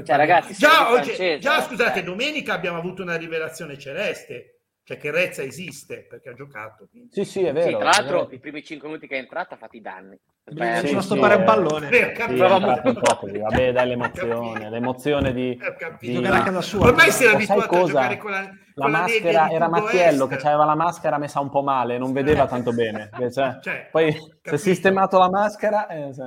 Cioè, 0.04 0.16
ragazzi, 0.16 0.52
già, 0.52 0.90
oggi- 0.90 1.04
francese, 1.06 1.38
già 1.38 1.58
eh. 1.58 1.62
scusate, 1.62 2.00
Eh. 2.00 2.02
domenica 2.02 2.52
abbiamo 2.52 2.76
avuto 2.76 3.00
una 3.00 3.16
rivelazione 3.16 3.78
celeste, 3.78 4.57
cioè 4.88 4.96
che 4.96 5.10
Rezza 5.10 5.42
esiste 5.42 6.06
perché 6.08 6.30
ha 6.30 6.32
giocato. 6.32 6.88
quindi- 6.90 7.10
Sì, 7.12 7.26
sì, 7.26 7.42
è 7.44 7.48
Sì, 7.48 7.52
vero. 7.52 7.78
tra 7.78 7.90
è 7.90 7.92
l'altro, 7.92 8.20
vero. 8.24 8.34
i 8.34 8.38
primi 8.38 8.64
5 8.64 8.88
minuti 8.88 9.06
che 9.06 9.16
è 9.16 9.18
entrata 9.18 9.54
ha 9.54 9.58
fatto 9.58 9.76
i 9.76 9.82
danni. 9.82 10.18
Sì, 10.46 10.54
Sbagliato. 10.54 10.86
sono 10.86 11.00
sì, 11.00 11.06
stoppare 11.06 11.34
un 11.34 11.40
eh. 11.42 11.44
pallone. 11.44 11.92
Sì, 11.92 12.12
capito. 12.12 12.44
un 12.54 12.98
po' 13.02 13.16
così. 13.16 13.36
Vabbè, 13.38 13.72
dai, 13.72 13.88
l'emozione, 13.88 14.52
capito. 14.52 14.70
l'emozione 14.70 15.32
di... 15.34 15.56
Capito. 15.60 15.96
di- 16.00 16.12
Giocare 16.14 16.36
a 16.38 16.42
casa 16.42 16.60
sua. 16.62 16.86
Ormai 16.86 17.10
si 17.10 17.24
era 17.24 17.34
abituato 17.34 17.60
a 17.60 17.66
cosa? 17.66 17.86
giocare 17.92 18.16
con 18.16 18.30
la, 18.30 18.40
con 18.46 18.56
la 18.74 18.88
maschera 18.88 19.50
era 19.50 19.68
Mattiello 19.68 20.26
Est. 20.30 20.40
che 20.40 20.46
aveva 20.46 20.64
la 20.64 20.74
maschera 20.74 21.18
messa 21.18 21.40
un 21.40 21.50
po' 21.50 21.62
male, 21.62 21.98
non 21.98 22.12
vedeva 22.14 22.46
tanto 22.46 22.72
bene. 22.72 23.10
Cioè, 23.30 23.58
Cioè, 23.60 23.88
poi 23.92 24.10
si 24.10 24.18
è 24.18 24.20
capito. 24.40 24.56
sistemato 24.56 25.18
la 25.18 25.28
maschera. 25.28 25.86
eh, 25.88 26.14
se- 26.14 26.22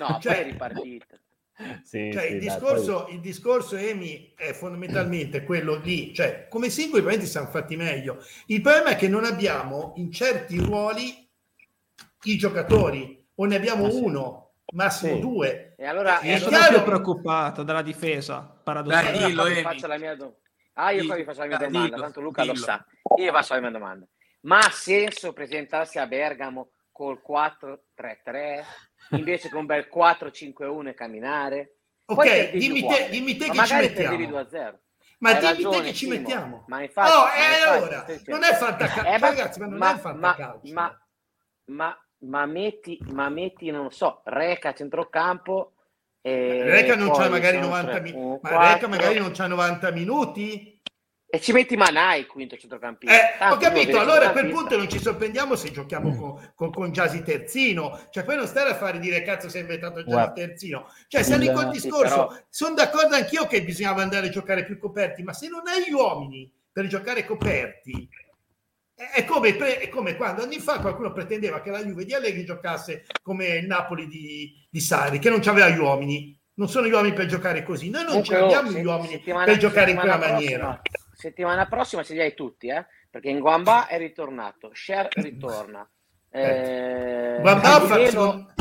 No, 0.00 0.18
Cioè- 0.20 0.34
poi 0.34 0.42
è 0.42 0.44
ripartita. 0.50 1.16
Sì, 1.82 2.10
Cioè, 2.12 2.22
sì, 2.26 2.32
il, 2.32 2.38
dai, 2.38 2.38
discorso, 2.38 3.06
il 3.10 3.20
discorso, 3.20 3.76
Emi, 3.76 4.32
è 4.36 4.52
fondamentalmente 4.52 5.44
quello 5.44 5.76
lì. 5.76 6.12
Cioè, 6.14 6.48
come 6.48 6.70
singoli 6.70 7.00
probabilmente 7.02 7.30
siamo 7.30 7.48
fatti 7.48 7.76
meglio. 7.76 8.24
Il 8.46 8.60
problema 8.60 8.90
è 8.90 8.96
che 8.96 9.08
non 9.08 9.24
abbiamo 9.24 9.92
in 9.96 10.10
certi 10.10 10.58
ruoli 10.58 11.28
i 12.24 12.36
giocatori, 12.36 13.26
o 13.36 13.44
ne 13.44 13.56
abbiamo 13.56 13.86
Ah, 13.86 13.90
sì. 13.90 13.96
uno, 14.02 14.52
massimo 14.74 15.14
Sì. 15.14 15.20
due. 15.20 15.74
E 15.76 15.84
allora, 15.86 16.20
e 16.20 16.38
sono 16.38 16.56
chiaro- 16.56 16.76
più 16.76 16.82
preoccupato 16.84 17.62
dalla 17.62 17.82
difesa, 17.82 18.40
paradossalmente. 18.62 19.24
allora 19.24 19.48
dillo, 19.48 19.60
faccio 19.62 19.86
la 19.86 19.98
mia 19.98 20.14
do- 20.16 20.36
Ah, 20.74 20.90
io 20.92 21.04
qua 21.04 21.16
vi 21.16 21.24
faccio 21.24 21.40
la 21.40 21.46
mia 21.46 21.56
Dillo, 21.58 21.70
domanda, 21.70 21.88
dillo, 21.96 22.02
tanto 22.02 22.20
Luca 22.22 22.44
lo 22.44 22.54
sa. 22.54 22.84
Io 23.18 23.24
vi 23.24 23.30
faccio 23.30 23.54
la 23.54 23.60
mia 23.60 23.70
domanda. 23.70 24.06
Ma 24.42 24.58
ha 24.60 24.70
senso 24.70 25.32
presentarsi 25.34 25.98
a 25.98 26.06
Bergamo 26.06 26.70
col 26.90 27.20
4-3-3 27.20 28.64
invece 29.16 29.48
che 29.48 29.56
un 29.56 29.66
bel 29.66 29.88
4-5-1 29.92 30.88
e 30.88 30.94
camminare? 30.94 31.76
Ok, 32.06 32.50
dimmi 32.52 32.86
te, 32.86 33.08
dimmi 33.10 33.36
te 33.36 33.46
ma 33.48 33.62
che 33.62 33.68
ci 33.68 33.74
mettiamo. 33.74 34.26
2-0. 34.26 34.74
Ma 35.18 35.28
Hai 35.30 35.38
dimmi 35.38 35.52
ragione, 35.52 35.76
te 35.76 35.82
che 35.82 35.92
ci 35.92 36.04
Simo, 36.06 36.14
mettiamo. 36.18 36.64
Ma 36.66 36.82
infatti, 36.82 37.10
oh, 37.12 37.22
ma 37.22 37.34
e 37.34 37.46
infatti, 37.46 37.68
allora, 37.76 38.04
dicendo- 38.06 38.30
non 38.32 38.42
è 38.44 38.54
fantacalcio, 38.54 39.08
Eh, 39.08 39.18
ragazzi, 39.18 39.60
ma 39.60 39.66
non 39.66 39.78
ma- 39.78 39.94
è 39.94 39.98
fantacalcio. 39.98 40.72
Ma, 40.74 41.00
ma, 41.66 42.06
ma 42.18 42.46
metti, 42.46 42.98
ma 43.12 43.28
metti, 43.28 43.70
non 43.70 43.84
lo 43.84 43.90
so, 43.90 44.22
Reca 44.24 44.70
a 44.70 44.74
centrocampo. 44.74 45.72
E 46.20 46.62
Reca 46.64 46.96
non 46.96 47.10
c'ha 47.12 47.28
magari 47.28 47.56
sono 47.56 47.66
90 47.66 47.90
tre, 47.90 48.00
minuti. 48.00 48.38
Ma 48.42 48.72
Reca 48.72 48.88
magari 48.88 49.18
non 49.18 49.30
c'ha 49.32 49.46
90 49.46 49.90
minuti. 49.90 50.80
E 51.34 51.40
ci 51.40 51.52
metti 51.52 51.76
Manai 51.78 52.26
quinto 52.26 52.58
centrocampista. 52.58 53.38
Eh, 53.48 53.50
ho 53.50 53.56
capito, 53.56 53.98
allora 53.98 54.28
a 54.28 54.32
quel 54.32 54.50
punto 54.50 54.76
non 54.76 54.86
ci 54.86 54.98
sorprendiamo 55.00 55.56
se 55.56 55.70
giochiamo 55.70 56.14
con, 56.14 56.52
con, 56.54 56.70
con 56.70 56.92
Giasi 56.92 57.22
terzino, 57.22 57.98
cioè 58.10 58.22
poi 58.22 58.36
non 58.36 58.46
stare 58.46 58.68
a 58.68 58.74
fare 58.74 58.98
dire 58.98 59.22
cazzo 59.22 59.48
sei 59.48 59.62
inventato 59.62 60.00
Giasi 60.00 60.10
Guarda, 60.10 60.32
terzino, 60.32 60.92
cioè 61.08 61.22
siamo 61.22 61.42
il- 61.42 61.48
in 61.48 61.54
quel 61.54 61.66
sì, 61.72 61.80
discorso, 61.80 62.26
però- 62.26 62.38
sono 62.50 62.74
d'accordo 62.74 63.14
anch'io 63.14 63.46
che 63.46 63.62
bisognava 63.64 64.02
andare 64.02 64.26
a 64.26 64.30
giocare 64.30 64.62
più 64.66 64.76
coperti, 64.78 65.22
ma 65.22 65.32
se 65.32 65.48
non 65.48 65.62
hai 65.68 65.84
gli 65.88 65.92
uomini 65.94 66.52
per 66.70 66.86
giocare 66.86 67.24
coperti, 67.24 68.06
è 68.94 69.08
è 69.14 69.24
come, 69.24 69.54
pre- 69.54 69.78
è 69.78 69.88
come 69.88 70.16
quando 70.16 70.42
anni 70.42 70.58
fa 70.58 70.80
qualcuno 70.80 71.12
pretendeva 71.14 71.62
che 71.62 71.70
la 71.70 71.82
Juve 71.82 72.04
di 72.04 72.12
Allegri 72.12 72.44
giocasse 72.44 73.06
come 73.22 73.46
il 73.56 73.66
Napoli 73.66 74.06
di, 74.06 74.52
di 74.68 74.80
Sarri, 74.80 75.18
che 75.18 75.30
non 75.30 75.40
aveva 75.46 75.70
gli 75.70 75.78
uomini. 75.78 76.38
Non 76.54 76.68
sono 76.68 76.86
gli 76.86 76.92
uomini 76.92 77.14
per 77.14 77.24
giocare 77.24 77.62
così, 77.62 77.88
noi 77.88 78.04
non 78.04 78.16
oh, 78.16 78.44
abbiamo 78.44 78.70
se- 78.70 78.78
gli 78.80 78.84
uomini 78.84 79.18
per 79.18 79.56
giocare 79.56 79.92
in 79.92 79.96
quella 79.96 80.18
maniera. 80.18 80.78
prossima- 80.78 81.00
settimana 81.22 81.66
prossima 81.66 82.02
ce 82.02 82.14
li 82.14 82.20
hai 82.20 82.34
tutti, 82.34 82.66
eh? 82.68 82.84
Perché 83.08 83.28
in 83.30 83.38
Guamba 83.40 83.86
è 83.86 83.96
ritornato, 83.98 84.70
Sher 84.74 85.08
ritorna. 85.12 85.88
Eh, 86.30 87.40
Agudelo, 87.42 88.10
secondo- 88.10 88.54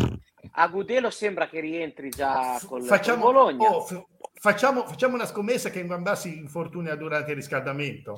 Agudelo 0.53 1.09
sembra 1.09 1.47
che 1.47 1.59
rientri 1.61 2.09
già 2.09 2.59
col, 2.67 2.83
facciamo, 2.83 3.23
col 3.23 3.33
Bologna. 3.33 3.69
oh, 3.69 3.85
f- 3.85 4.03
facciamo, 4.33 4.85
facciamo 4.85 5.15
una 5.15 5.25
scommessa 5.25 5.69
che 5.69 5.81
Ngamba 5.83 6.15
si 6.15 6.37
infortuna 6.37 6.95
durante 6.95 7.31
il 7.31 7.37
riscaldamento. 7.37 8.17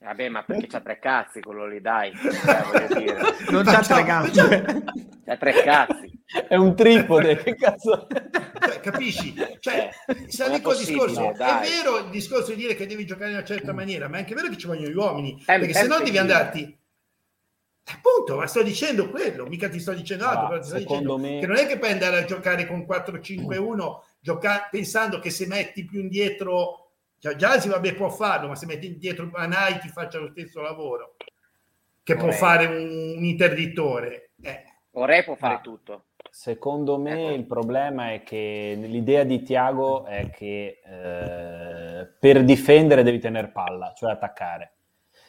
Vabbè, 0.00 0.28
ma 0.28 0.42
perché 0.42 0.66
c'ha 0.66 0.80
tre 0.80 0.98
cazzi 0.98 1.40
quello 1.40 1.66
lì, 1.66 1.80
dai. 1.80 2.12
Eh. 2.12 3.50
Non 3.50 3.64
c'ha 3.64 3.80
tre 3.80 4.04
gambe. 4.04 4.30
C'ha 5.24 5.36
tre 5.36 5.52
cazzi. 5.62 6.13
È 6.48 6.54
un 6.56 6.74
tripode, 6.74 7.36
che 7.36 7.54
cazzo... 7.54 8.06
Cioè, 8.08 8.80
capisci? 8.80 9.34
Cioè, 9.60 9.90
se 10.28 10.60
possibile, 10.60 11.06
discorso, 11.06 11.30
è 11.30 11.34
vero 11.60 11.98
il 11.98 12.10
discorso 12.10 12.50
di 12.50 12.56
dire 12.56 12.74
che 12.74 12.86
devi 12.86 13.04
giocare 13.06 13.30
in 13.30 13.36
una 13.36 13.44
certa 13.44 13.72
maniera, 13.72 14.08
ma 14.08 14.16
è 14.16 14.20
anche 14.20 14.34
vero 14.34 14.48
che 14.48 14.56
ci 14.56 14.66
vogliono 14.66 14.88
gli 14.88 14.94
uomini, 14.96 15.38
È- 15.44 15.58
perché 15.58 15.68
è 15.70 15.82
se 15.82 15.86
no 15.86 15.98
devi 16.00 16.18
andarti. 16.18 16.78
Appunto, 17.86 18.36
ma 18.36 18.46
sto 18.46 18.62
dicendo 18.62 19.10
quello, 19.10 19.44
mica 19.44 19.68
ti 19.68 19.78
sto 19.78 19.92
dicendo 19.92 20.24
altro, 20.24 20.46
Ah, 20.46 20.48
però 20.48 20.60
ti 20.62 20.66
sto 20.68 20.78
secondo 20.78 21.16
dicendo 21.16 21.34
me- 21.34 21.40
che 21.40 21.46
non 21.46 21.56
è 21.56 21.66
che 21.66 21.78
puoi 21.78 21.90
andare 21.90 22.16
a 22.16 22.24
giocare 22.24 22.66
con 22.66 22.86
4-5-1 22.86 24.00
gioca- 24.20 24.68
pensando 24.70 25.18
che 25.18 25.28
se 25.28 25.46
metti 25.46 25.84
più 25.84 26.00
indietro, 26.00 26.92
cioè 27.18 27.36
Giasi 27.36 27.68
vabbè 27.68 27.94
può 27.94 28.08
farlo, 28.08 28.48
ma 28.48 28.54
se 28.56 28.64
metti 28.64 28.86
indietro 28.86 29.28
Anai 29.34 29.78
ti 29.80 29.88
faccia 29.88 30.18
lo 30.18 30.30
stesso 30.30 30.62
lavoro. 30.62 31.16
che 32.02 32.14
può 32.16 32.24
Orei. 32.26 32.36
fare 32.38 32.66
un, 32.66 33.14
un 33.18 33.24
interdittore. 33.24 34.30
Eh, 34.42 34.62
Ore 34.92 35.24
può 35.24 35.34
fare 35.36 35.54
Ah. 35.54 35.60
tutto. 35.60 36.04
Secondo 36.36 36.98
me 36.98 37.32
il 37.32 37.46
problema 37.46 38.10
è 38.10 38.24
che 38.24 38.74
l'idea 38.76 39.22
di 39.22 39.42
Tiago 39.42 40.04
è 40.04 40.30
che 40.30 40.80
eh, 40.84 42.06
per 42.18 42.42
difendere 42.42 43.04
devi 43.04 43.20
tenere 43.20 43.50
palla, 43.52 43.92
cioè 43.94 44.10
attaccare. 44.10 44.72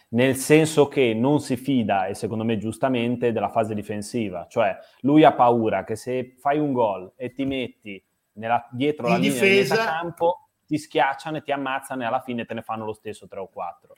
Nel 0.10 0.36
senso 0.36 0.88
che 0.88 1.14
non 1.14 1.42
si 1.42 1.58
fida, 1.58 2.08
e 2.08 2.16
secondo 2.16 2.44
me 2.44 2.58
giustamente, 2.58 3.32
della 3.32 3.50
fase 3.50 3.76
difensiva. 3.76 4.48
Cioè 4.50 4.76
lui 5.02 5.24
ha 5.24 5.32
paura 5.34 5.84
che 5.84 5.96
se 5.96 6.34
fai 6.40 6.58
un 6.58 6.74
gol 6.74 7.14
e 7.18 7.34
ti 7.34 7.46
metti 7.46 8.04
nella- 8.34 8.68
dietro 8.72 9.08
la 9.08 9.14
In 9.18 9.22
linea 9.22 9.40
di 9.40 9.48
difesa- 9.48 9.76
metà 9.76 9.86
campo, 9.86 10.48
ti 10.66 10.80
schiacciano 10.80 11.38
e 11.38 11.44
ti 11.44 11.52
ammazzano 11.52 12.02
e 12.02 12.06
alla 12.06 12.22
fine 12.22 12.46
te 12.46 12.56
ne 12.56 12.64
fanno 12.64 12.84
lo 12.84 12.94
stesso 12.94 13.28
3 13.28 13.40
o 13.42 13.48
4. 13.48 13.94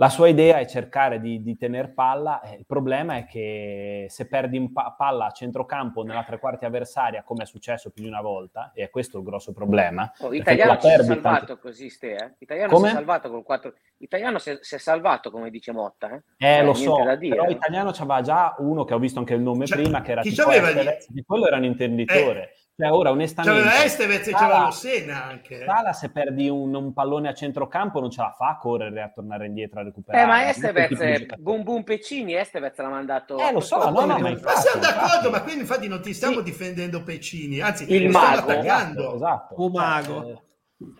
La 0.00 0.08
sua 0.10 0.28
idea 0.28 0.58
è 0.58 0.66
cercare 0.66 1.18
di, 1.20 1.42
di 1.42 1.56
tener 1.56 1.92
palla, 1.92 2.40
eh, 2.42 2.54
il 2.54 2.66
problema 2.66 3.16
è 3.16 3.26
che 3.26 4.06
se 4.08 4.28
perdi 4.28 4.56
in 4.56 4.72
pa- 4.72 4.94
palla 4.96 5.26
a 5.26 5.30
centrocampo 5.32 6.04
nella 6.04 6.22
tre 6.22 6.38
quarti 6.38 6.64
avversaria, 6.64 7.24
come 7.24 7.42
è 7.42 7.46
successo 7.46 7.90
più 7.90 8.04
di 8.04 8.08
una 8.08 8.20
volta, 8.20 8.70
e 8.76 8.84
è 8.84 8.90
questo 8.90 9.18
il 9.18 9.24
grosso 9.24 9.52
problema, 9.52 10.08
Oh, 10.20 10.32
Italiano 10.32 10.78
si 10.78 10.86
è 10.86 11.02
salvato 11.02 11.46
tanti- 11.46 11.60
così, 11.60 11.90
ste, 11.90 12.14
eh? 12.14 12.34
Italiano 12.38 12.72
Come? 12.72 12.86
si 12.86 12.92
è 12.92 12.96
salvato 12.96 13.28
col 13.28 13.42
4. 13.42 13.74
Italiano 13.96 14.38
si 14.38 14.50
è, 14.50 14.58
si 14.60 14.76
è 14.76 14.78
salvato, 14.78 15.32
come 15.32 15.50
dice 15.50 15.72
Motta, 15.72 16.12
eh? 16.12 16.22
Eh, 16.36 16.58
Eh, 16.58 16.62
lo 16.62 16.74
so, 16.74 17.02
da 17.02 17.16
dire, 17.16 17.34
però 17.34 17.48
eh. 17.48 17.52
italiano 17.54 17.90
c'aveva 17.90 18.20
già 18.20 18.54
uno 18.58 18.84
che 18.84 18.94
ho 18.94 18.98
visto 19.00 19.18
anche 19.18 19.34
il 19.34 19.40
nome 19.40 19.66
Cioè, 19.66 19.82
prima, 19.82 20.00
che 20.00 20.12
era 20.12 20.20
chi 20.22 20.30
tipo? 20.30 20.48
Estevez, 20.48 21.10
di 21.10 21.24
quello 21.24 21.48
era 21.48 21.56
un 21.56 21.64
intenditore. 21.64 22.52
Cioè, 22.80 22.92
ora, 22.92 23.10
onestamente... 23.10 23.60
c'aveva 23.60 23.84
Estevez 23.84 24.28
e 24.28 24.30
c'aveva 24.30 24.64
lo 24.66 24.70
Sena 24.70 25.24
anche. 25.24 25.62
eh. 25.62 25.64
Sala, 25.64 25.92
se 25.92 26.10
perdi 26.10 26.48
un, 26.48 26.72
un 26.72 26.92
pallone 26.92 27.28
a 27.28 27.34
centrocampo 27.34 27.98
non 27.98 28.08
ce 28.08 28.20
la 28.22 28.32
fa 28.38 28.50
a 28.50 28.56
correre 28.56 29.02
a 29.02 29.10
tornare 29.12 29.46
indietro 29.46 29.80
a 29.80 29.82
recuperare. 29.82 30.22
Eh, 30.22 30.26
ma 30.26 30.48
Estevez, 30.48 31.34
boom 31.38 31.64
boom 31.64 31.82
Peccini, 31.82 32.36
Estevez 32.36 32.76
l'ha 32.78 32.88
mandato... 32.88 33.36
Eh, 33.40 33.50
lo 33.50 33.58
so, 33.58 33.78
no, 33.90 34.04
no, 34.04 34.18
ma 34.18 34.30
Ma 34.30 34.36
siamo 34.54 34.80
d'accordo, 34.80 35.28
ma 35.28 35.42
quindi 35.42 35.62
infatti 35.62 35.88
non 35.88 36.00
ti 36.00 36.14
stiamo 36.14 36.36
Sì. 36.36 36.42
difendendo 36.44 37.02
Peccini, 37.02 37.58
anzi, 37.60 37.92
Il 37.92 38.04
lo 38.04 38.10
stiamo 38.10 38.36
mago. 38.36 38.50
attaccando. 38.52 39.14
Esatto. 39.16 39.54
Un 39.60 39.72
mago. 39.72 40.28
Eh, 40.28 40.42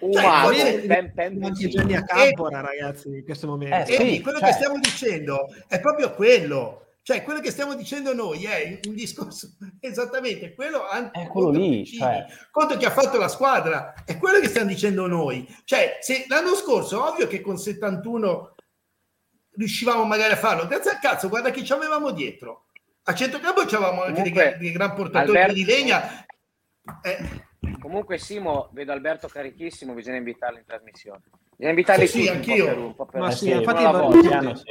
Un 0.00 0.12
Cioè, 0.12 0.25
anche. 0.25 1.68
Gianni 1.68 1.94
a 1.94 2.02
Campora, 2.02 2.61
ragazzi, 2.61 3.08
in 3.18 3.25
questo 3.25 3.47
momento. 3.47 3.76
Eh, 3.92 3.94
sì, 3.94 4.20
quello 4.20 4.40
cioè- 4.40 4.49
che 4.49 4.54
stiamo 4.54 4.78
dicendo 4.80 5.47
è 5.68 5.78
proprio 5.78 6.12
quello. 6.14 6.82
Cioè, 7.09 7.23
quello 7.23 7.41
che 7.41 7.50
stiamo 7.50 7.75
dicendo 7.75 8.12
noi 8.12 8.45
è 8.45 8.81
un 8.87 8.95
discorso 8.95 9.57
esattamente 9.81 10.53
quello 10.53 10.87
anche 10.87 11.23
È 11.23 11.27
quello 11.29 11.49
lì, 11.49 11.87
cioè. 11.87 12.27
contro 12.50 12.77
chi 12.77 12.85
ha 12.85 12.91
fatto 12.91 13.17
la 13.17 13.29
squadra. 13.29 13.95
È 14.05 14.19
quello 14.19 14.41
che 14.41 14.49
stiamo 14.49 14.69
dicendo 14.69 15.07
noi. 15.07 15.49
Cioè, 15.65 15.97
se 16.03 16.27
l'anno 16.29 16.55
scorso, 16.55 17.03
ovvio 17.03 17.27
che 17.27 17.41
con 17.41 17.57
71 17.57 18.55
riuscivamo 19.57 20.05
magari 20.05 20.35
a 20.35 20.37
farlo, 20.37 20.67
grazie 20.67 20.91
al 20.91 20.99
cazzo, 20.99 21.31
guarda 21.31 21.49
chi 21.49 21.65
ci 21.65 21.73
avevamo 21.73 22.11
dietro. 22.11 22.67
A 23.05 23.15
centrocampo 23.15 23.62
c'avevamo 23.65 24.03
anche 24.03 24.21
dei, 24.21 24.31
Comunque, 24.33 24.59
dei 24.61 24.73
gran 24.73 24.93
portatori 24.95 25.38
Alberto- 25.38 25.55
di 25.55 25.65
legna. 25.65 26.27
Eh, 27.00 27.47
Comunque 27.81 28.19
Simo, 28.19 28.69
vedo 28.75 28.93
Alberto 28.93 29.29
carichissimo, 29.29 29.95
bisogna 29.95 30.19
invitarlo 30.19 30.59
in 30.59 30.65
trasmissione. 30.67 31.23
Bisogna 31.57 31.71
invitarli 31.71 32.07
Sì, 32.07 32.21
sì, 32.21 32.27
tutti, 32.27 32.37
anch'io. 32.53 32.65
un 32.67 32.69
po' 32.69 32.75
per- 32.75 32.85
un 32.85 32.95
po' 32.95 33.07
per- 33.07 33.21
Ma 33.23 33.31
sì, 33.31 33.45
sì, 33.47 33.50
infatti 33.53 33.83
volta. 33.85 34.55
sì. 34.57 34.62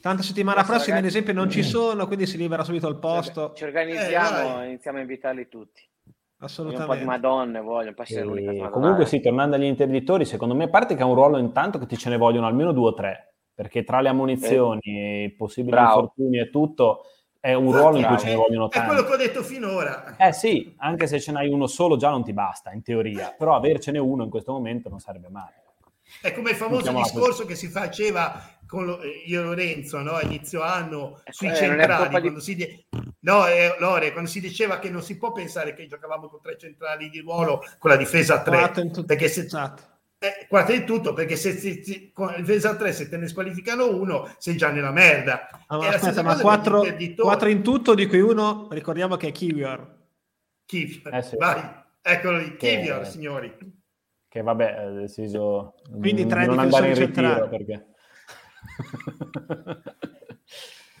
Tanto 0.00 0.22
settimana 0.22 0.58
Adesso, 0.60 0.72
prossima, 0.72 0.96
ad 0.96 1.02
ragazzi- 1.02 1.18
esempio, 1.18 1.32
non 1.42 1.50
ci 1.50 1.62
sono, 1.62 2.06
quindi 2.06 2.26
si 2.26 2.36
libera 2.36 2.62
subito 2.64 2.88
il 2.88 2.96
posto. 2.96 3.52
Ci 3.54 3.64
organizziamo 3.64 4.60
Eh, 4.60 4.64
e 4.64 4.66
iniziamo 4.68 4.98
a 4.98 5.00
invitarli 5.00 5.48
tutti. 5.48 5.82
Voglio 5.82 6.10
un 6.10 6.16
po' 6.38 6.44
di 6.44 6.44
Assolutamente. 6.44 7.04
madonne, 7.04 7.60
voglio, 7.60 7.94
essere 7.96 8.20
E 8.20 8.24
l'unica 8.24 8.52
madonna. 8.52 8.68
comunque 8.70 9.06
sì, 9.06 9.20
tornando 9.20 9.56
agli 9.56 9.64
interdittori, 9.64 10.24
secondo 10.24 10.54
me, 10.54 10.64
a 10.64 10.68
parte 10.68 10.94
che 10.94 11.02
ha 11.02 11.06
un 11.06 11.14
ruolo 11.14 11.36
intanto 11.38 11.78
che 11.78 11.86
ti 11.86 11.96
ce 11.96 12.10
ne 12.10 12.16
vogliono 12.16 12.46
almeno 12.46 12.70
due 12.72 12.88
o 12.90 12.94
tre, 12.94 13.34
perché 13.52 13.82
tra 13.82 14.00
le 14.00 14.08
ammonizioni 14.08 14.80
e 14.84 15.22
i 15.24 15.30
possibili 15.34 15.72
Bravo. 15.72 15.94
infortuni 16.00 16.38
e 16.38 16.50
tutto, 16.50 17.02
è 17.40 17.54
un 17.54 17.72
ruolo 17.72 17.96
in 17.96 18.04
cui 18.04 18.14
bravo. 18.14 18.18
ce 18.18 18.28
ne 18.28 18.34
vogliono 18.36 18.70
è 18.70 18.84
quello 18.84 19.02
che 19.02 19.12
ho 19.12 19.16
detto 19.16 19.42
finora. 19.42 20.16
Eh 20.16 20.32
sì, 20.32 20.74
anche 20.78 21.08
se 21.08 21.18
ce 21.18 21.32
n'hai 21.32 21.48
uno 21.48 21.66
solo 21.66 21.96
già 21.96 22.10
non 22.10 22.22
ti 22.22 22.32
basta, 22.32 22.70
in 22.70 22.82
teoria, 22.82 23.34
però 23.36 23.56
avercene 23.56 23.98
uno 23.98 24.22
in 24.22 24.30
questo 24.30 24.52
momento 24.52 24.88
non 24.88 25.00
sarebbe 25.00 25.28
male. 25.28 25.54
È 26.22 26.32
come 26.32 26.50
il 26.50 26.56
famoso 26.56 26.92
discorso 26.92 27.44
che 27.46 27.54
si 27.56 27.66
faceva 27.68 28.40
con 28.68 28.84
lo- 28.84 29.00
eh, 29.00 29.22
io 29.26 29.40
e 29.40 29.44
Lorenzo 29.44 29.98
no? 30.02 30.12
a 30.12 30.22
inizio 30.22 30.60
anno 30.62 31.22
sui 31.30 31.46
Eh, 31.48 31.50
non 31.50 31.56
è 31.56 31.60
centrali. 31.62 31.96
colpa 32.02 32.16
di- 32.16 32.22
Quando 32.22 32.40
si, 32.40 32.54
di- 32.54 32.86
no, 33.20 33.46
eh, 33.48 33.74
Lore, 33.78 34.12
quando 34.12 34.28
si 34.30 34.40
diceva 34.40 34.78
che 34.78 34.90
non 34.90 35.02
si 35.02 35.16
può 35.16 35.32
pensare 35.32 35.72
che 35.74 35.86
giocavamo 35.86 36.28
con 36.28 36.40
tre 36.42 36.58
centrali 36.58 37.08
di 37.08 37.20
ruolo 37.20 37.62
con 37.78 37.90
la 37.90 37.96
difesa 37.96 38.34
a 38.34 38.42
tre. 38.42 38.58
Quattro 38.58 38.82
in 38.82 38.92
tutto. 38.92 39.06
Perché 39.06 39.28
se, 39.28 39.40
Esatto. 39.44 39.82
eh, 40.18 40.46
quattro 40.48 40.74
in 40.74 40.84
tutto, 40.84 41.14
perché 41.14 41.36
se, 41.36 41.52
se- 41.56 41.82
se- 41.82 42.10
con 42.12 42.26
la 42.26 42.36
difesa 42.36 42.70
a 42.70 42.76
tre, 42.76 42.92
se 42.92 43.08
te 43.08 43.16
ne 43.16 43.26
squalificano 43.26 43.88
uno, 43.88 44.34
sei 44.38 44.56
già 44.56 44.70
nella 44.70 44.90
merda. 44.92 45.48
Ah, 45.68 45.78
ma 45.78 45.88
aspetta, 45.88 46.22
ma 46.22 46.36
quattro, 46.38 46.84
quattro 47.16 47.48
in 47.48 47.62
tutto, 47.62 47.94
di 47.94 48.06
cui 48.06 48.20
uno 48.20 48.68
ricordiamo 48.70 49.16
che 49.16 49.28
è 49.28 49.32
Kiwior. 49.32 49.96
Kivior, 50.66 51.14
Eh 51.14 51.22
sì. 51.22 51.36
vai, 51.36 51.62
eccolo 52.02 52.36
lì, 52.36 52.56
Kivior, 52.56 53.06
signori. 53.06 53.56
Che 54.28 54.42
vabbè, 54.42 54.72
ha 54.72 54.90
deciso 54.90 55.74
Quindi 55.88 56.24
di 56.24 56.28
tre 56.28 56.44
non 56.44 56.58
andare 56.58 56.88
in 56.88 56.94
ritiro 56.94 57.26
centrali. 57.28 57.48
perché... 57.48 57.86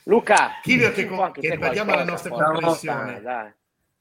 Luca, 0.04 0.58
Kivior 0.62 0.92
che 0.92 1.06
con- 1.06 1.32
che 1.32 1.50
ribadiamo 1.50 1.94
la 1.94 2.04
nostra 2.04 2.30
comprensione. 2.30 3.54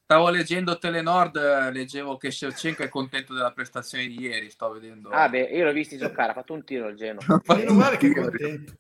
Stavo 0.03 0.29
leggendo 0.29 0.77
Telenord, 0.77 1.35
eh, 1.35 1.71
leggevo 1.71 2.15
che 2.15 2.31
Shevchenko 2.31 2.81
è 2.83 2.87
contento 2.87 3.33
della 3.33 3.51
prestazione 3.51 4.07
di 4.07 4.17
ieri, 4.21 4.49
sto 4.49 4.71
vedendo. 4.71 5.09
Ah, 5.09 5.27
beh, 5.27 5.41
io 5.41 5.65
l'ho 5.65 5.73
visto 5.73 5.97
giocare, 5.97 6.31
ha 6.31 6.33
fatto 6.33 6.53
un 6.53 6.63
tiro 6.63 6.87
il 6.87 6.95
Genoa. 6.95 7.21
Meno 7.47 7.73
male 7.73 7.97
che 7.97 8.07
è 8.07 8.13
contento. 8.15 8.73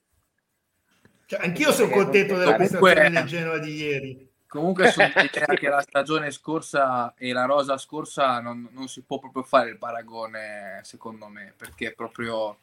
Cioè, 1.25 1.43
anch'io 1.43 1.73
sono 1.73 1.91
contento 1.91 2.37
della 2.37 2.55
Comunque- 2.55 2.93
prestazione 2.93 3.09
del 3.19 3.27
Genoa 3.27 3.57
di 3.57 3.73
ieri. 3.75 4.31
Comunque 4.47 4.89
sono 4.91 5.11
dell'idea 5.13 5.45
che 5.47 5.67
la 5.67 5.81
stagione 5.81 6.31
scorsa 6.31 7.13
e 7.17 7.33
la 7.33 7.43
rosa 7.43 7.77
scorsa 7.77 8.39
non, 8.39 8.69
non 8.71 8.87
si 8.87 9.01
può 9.01 9.19
proprio 9.19 9.43
fare 9.43 9.69
il 9.71 9.77
paragone, 9.77 10.79
secondo 10.83 11.27
me, 11.27 11.53
perché 11.57 11.91
proprio 11.91 12.59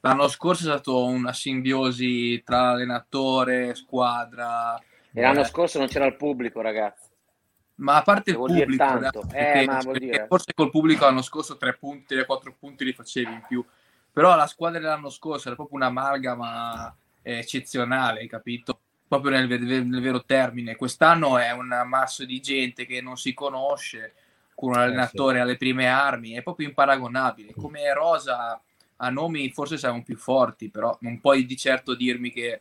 l'anno 0.00 0.28
scorso 0.28 0.62
è 0.62 0.70
stato 0.72 1.04
una 1.04 1.32
simbiosi 1.32 2.42
tra 2.44 2.70
allenatore, 2.70 3.74
squadra. 3.74 4.78
E 5.12 5.20
l'anno 5.20 5.40
eh, 5.40 5.44
scorso 5.44 5.78
non 5.78 5.88
c'era 5.88 6.06
il 6.06 6.16
pubblico, 6.16 6.60
ragazzi. 6.60 7.06
Ma 7.76 7.96
a 7.96 8.02
parte 8.02 8.30
il 8.30 8.36
Vuol 8.36 8.50
dire 8.52 8.64
pubblico, 8.64 8.84
ragazzi, 8.84 9.18
Eh, 9.32 9.64
perché- 9.66 10.26
forse 10.28 10.52
col 10.54 10.70
pubblico 10.70 11.04
l'anno 11.04 11.22
scorso 11.22 11.56
tre 11.56 11.76
punti, 11.76 12.22
quattro 12.24 12.54
punti 12.58 12.84
li 12.84 12.92
facevi 12.92 13.32
in 13.32 13.42
più. 13.46 13.64
Però 14.12 14.34
la 14.34 14.46
squadra 14.46 14.80
dell'anno 14.80 15.10
scorso 15.10 15.46
era 15.46 15.56
proprio 15.56 15.78
un'amalgama 15.78 16.96
eh, 17.22 17.38
eccezionale, 17.38 18.26
capito? 18.26 18.80
Proprio 19.06 19.30
nel, 19.30 19.46
ver- 19.46 19.62
nel 19.84 20.00
vero 20.00 20.24
termine. 20.24 20.74
Quest'anno 20.74 21.38
è 21.38 21.52
un 21.52 21.70
ammasso 21.72 22.24
di 22.24 22.40
gente 22.40 22.84
che 22.84 23.00
non 23.00 23.16
si 23.16 23.32
conosce, 23.32 24.14
con 24.54 24.70
un 24.70 24.78
allenatore 24.78 25.38
alle 25.38 25.56
prime 25.56 25.86
armi, 25.88 26.32
è 26.32 26.42
proprio 26.42 26.66
imparagonabile. 26.66 27.54
Come 27.54 27.92
Rosa 27.94 28.60
a 29.00 29.10
nomi 29.10 29.50
forse 29.50 29.78
siamo 29.78 30.02
più 30.02 30.16
forti, 30.16 30.70
però 30.70 30.96
non 31.00 31.20
puoi 31.20 31.44
di 31.46 31.56
certo 31.56 31.94
dirmi 31.94 32.30
che 32.30 32.60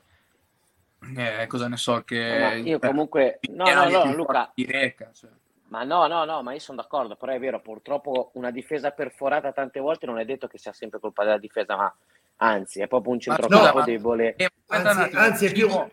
eh, 1.16 1.46
cosa 1.48 1.68
ne 1.68 1.78
so 1.78 2.02
che 2.04 2.38
Ma 2.40 2.54
io 2.54 2.80
comunque... 2.80 3.40
No, 3.52 3.72
no, 3.72 3.90
no, 3.90 4.14
Luca, 4.16 4.52
Reca, 4.56 5.12
cioè. 5.14 5.30
Ma 5.70 5.84
no, 5.84 6.08
no, 6.08 6.24
no, 6.26 6.42
ma 6.44 6.54
io 6.54 6.60
sono 6.60 6.82
d'accordo, 6.82 7.16
però 7.16 7.34
è 7.34 7.40
vero, 7.40 7.60
purtroppo 7.60 8.32
una 8.36 8.52
difesa 8.52 8.92
perforata 8.92 9.52
tante 9.52 9.80
volte 9.80 10.06
non 10.06 10.18
è 10.18 10.26
detto 10.26 10.48
che 10.48 10.58
sia 10.58 10.72
sempre 10.74 11.00
colpa 11.00 11.24
della 11.24 11.38
difesa, 11.38 11.76
ma 11.76 11.94
anzi 12.38 12.82
è 12.82 12.88
proprio 12.88 13.14
un 13.14 13.20
centrocampo 13.20 13.80
ma- 13.80 13.84
debole. 13.84 14.36
Eh, 14.36 14.50
aspetta 14.68 14.90
Anzi- 14.92 15.16
anzi, 15.16 15.46
è 15.48 15.52
più- 15.52 15.68
Simo, 15.70 15.92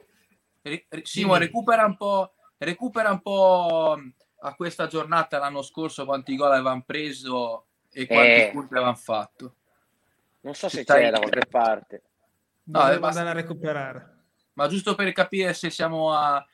ri- 0.62 0.86
Simo, 1.02 1.32
Dimmi. 1.32 1.44
recupera 1.46 1.84
un 1.86 1.96
po', 1.96 2.32
recupera 2.58 3.10
un 3.10 3.20
po' 3.20 3.98
a 4.40 4.54
questa 4.54 4.86
giornata 4.86 5.38
l'anno 5.38 5.62
scorso 5.62 6.04
quanti 6.04 6.36
gol 6.36 6.52
avevano 6.52 6.82
preso 6.86 7.64
e 7.92 8.06
quanti 8.06 8.30
Eh. 8.30 8.50
punti 8.52 8.74
avevano 8.74 8.94
fatto. 8.96 9.54
Non 10.44 10.54
so 10.54 10.68
se 10.68 10.82
Stai- 10.82 11.04
c'è 11.04 11.10
da 11.10 11.18
qualche 11.18 11.46
parte. 11.48 12.02
No, 12.64 12.90
eh, 12.90 12.98
basta- 12.98 13.20
andare 13.20 13.38
a 13.38 13.42
recuperare. 13.42 14.12
Ma 14.54 14.68
giusto 14.68 14.94
per 14.94 15.12
capire 15.12 15.52
se 15.52 15.68
siamo 15.70 16.12
a... 16.12 16.44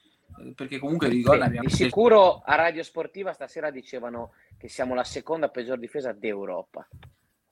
perché 0.55 0.79
comunque 0.79 1.09
di 1.09 1.23
gol 1.23 1.37
ne 1.39 1.43
Sì, 1.43 1.49
abbiamo 1.49 1.69
di 1.69 1.75
sicuro 1.75 2.43
a 2.45 2.55
Radio 2.55 2.83
Sportiva 2.83 3.33
stasera 3.33 3.71
dicevano 3.71 4.33
che 4.57 4.69
siamo 4.69 4.95
la 4.95 5.05
seconda 5.05 5.49
peggior 5.49 5.79
difesa 5.79 6.13
d'Europa. 6.13 6.87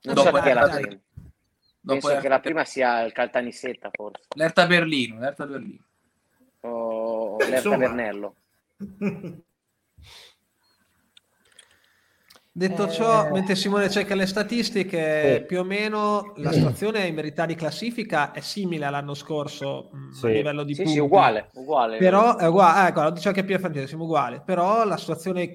Non 0.02 0.14
Dopo 0.14 0.28
so 0.36 0.42
chi 0.42 0.48
è 0.48 0.54
la 0.54 0.60
l'Erta- 0.62 0.76
prima. 0.80 1.00
dopo 1.80 2.06
Penso 2.08 2.20
che 2.20 2.28
la 2.28 2.40
prima 2.40 2.64
sia 2.64 3.00
il 3.02 3.12
Caltanissetta, 3.12 3.90
forse. 3.92 4.24
l'Erta 4.36 4.66
Berlino, 4.66 5.18
l'Erta 5.20 5.44
Berlino. 5.46 5.84
O 6.60 7.36
Beh, 7.36 7.44
l'Erta 7.44 7.56
insomma. 7.56 7.76
Bernello. 7.78 8.34
Detto 12.58 12.88
Eh. 12.88 12.90
ciò, 12.90 13.30
mentre 13.30 13.54
Simone 13.54 13.88
cerca 13.88 14.16
le 14.16 14.26
statistiche, 14.26 15.36
Sì. 15.38 15.44
più 15.44 15.60
o 15.60 15.64
meno 15.64 16.32
la 16.38 16.50
situazione 16.50 17.06
in 17.06 17.14
verità 17.14 17.46
di 17.46 17.54
classifica 17.54 18.32
è 18.32 18.40
simile 18.40 18.84
all'anno 18.84 19.14
scorso 19.14 19.90
mh, 19.92 20.10
Sì. 20.10 20.26
a 20.26 20.28
livello 20.30 20.64
di 20.64 20.74
Sì, 20.74 20.82
punti. 20.82 20.98
sì, 20.98 21.04
uguale, 21.04 21.50
uguale. 21.54 21.98
Però 21.98 22.36
è 22.36 22.48
uguale, 22.48 22.88
ecco, 22.88 23.02
lo 23.02 23.10
dice 23.10 23.28
anche 23.28 23.44
Pier 23.44 23.60
Fantini, 23.60 23.86
siamo 23.86 24.02
uguali, 24.04 24.42
però 24.44 24.84
la 24.84 24.96
situazione 24.96 25.52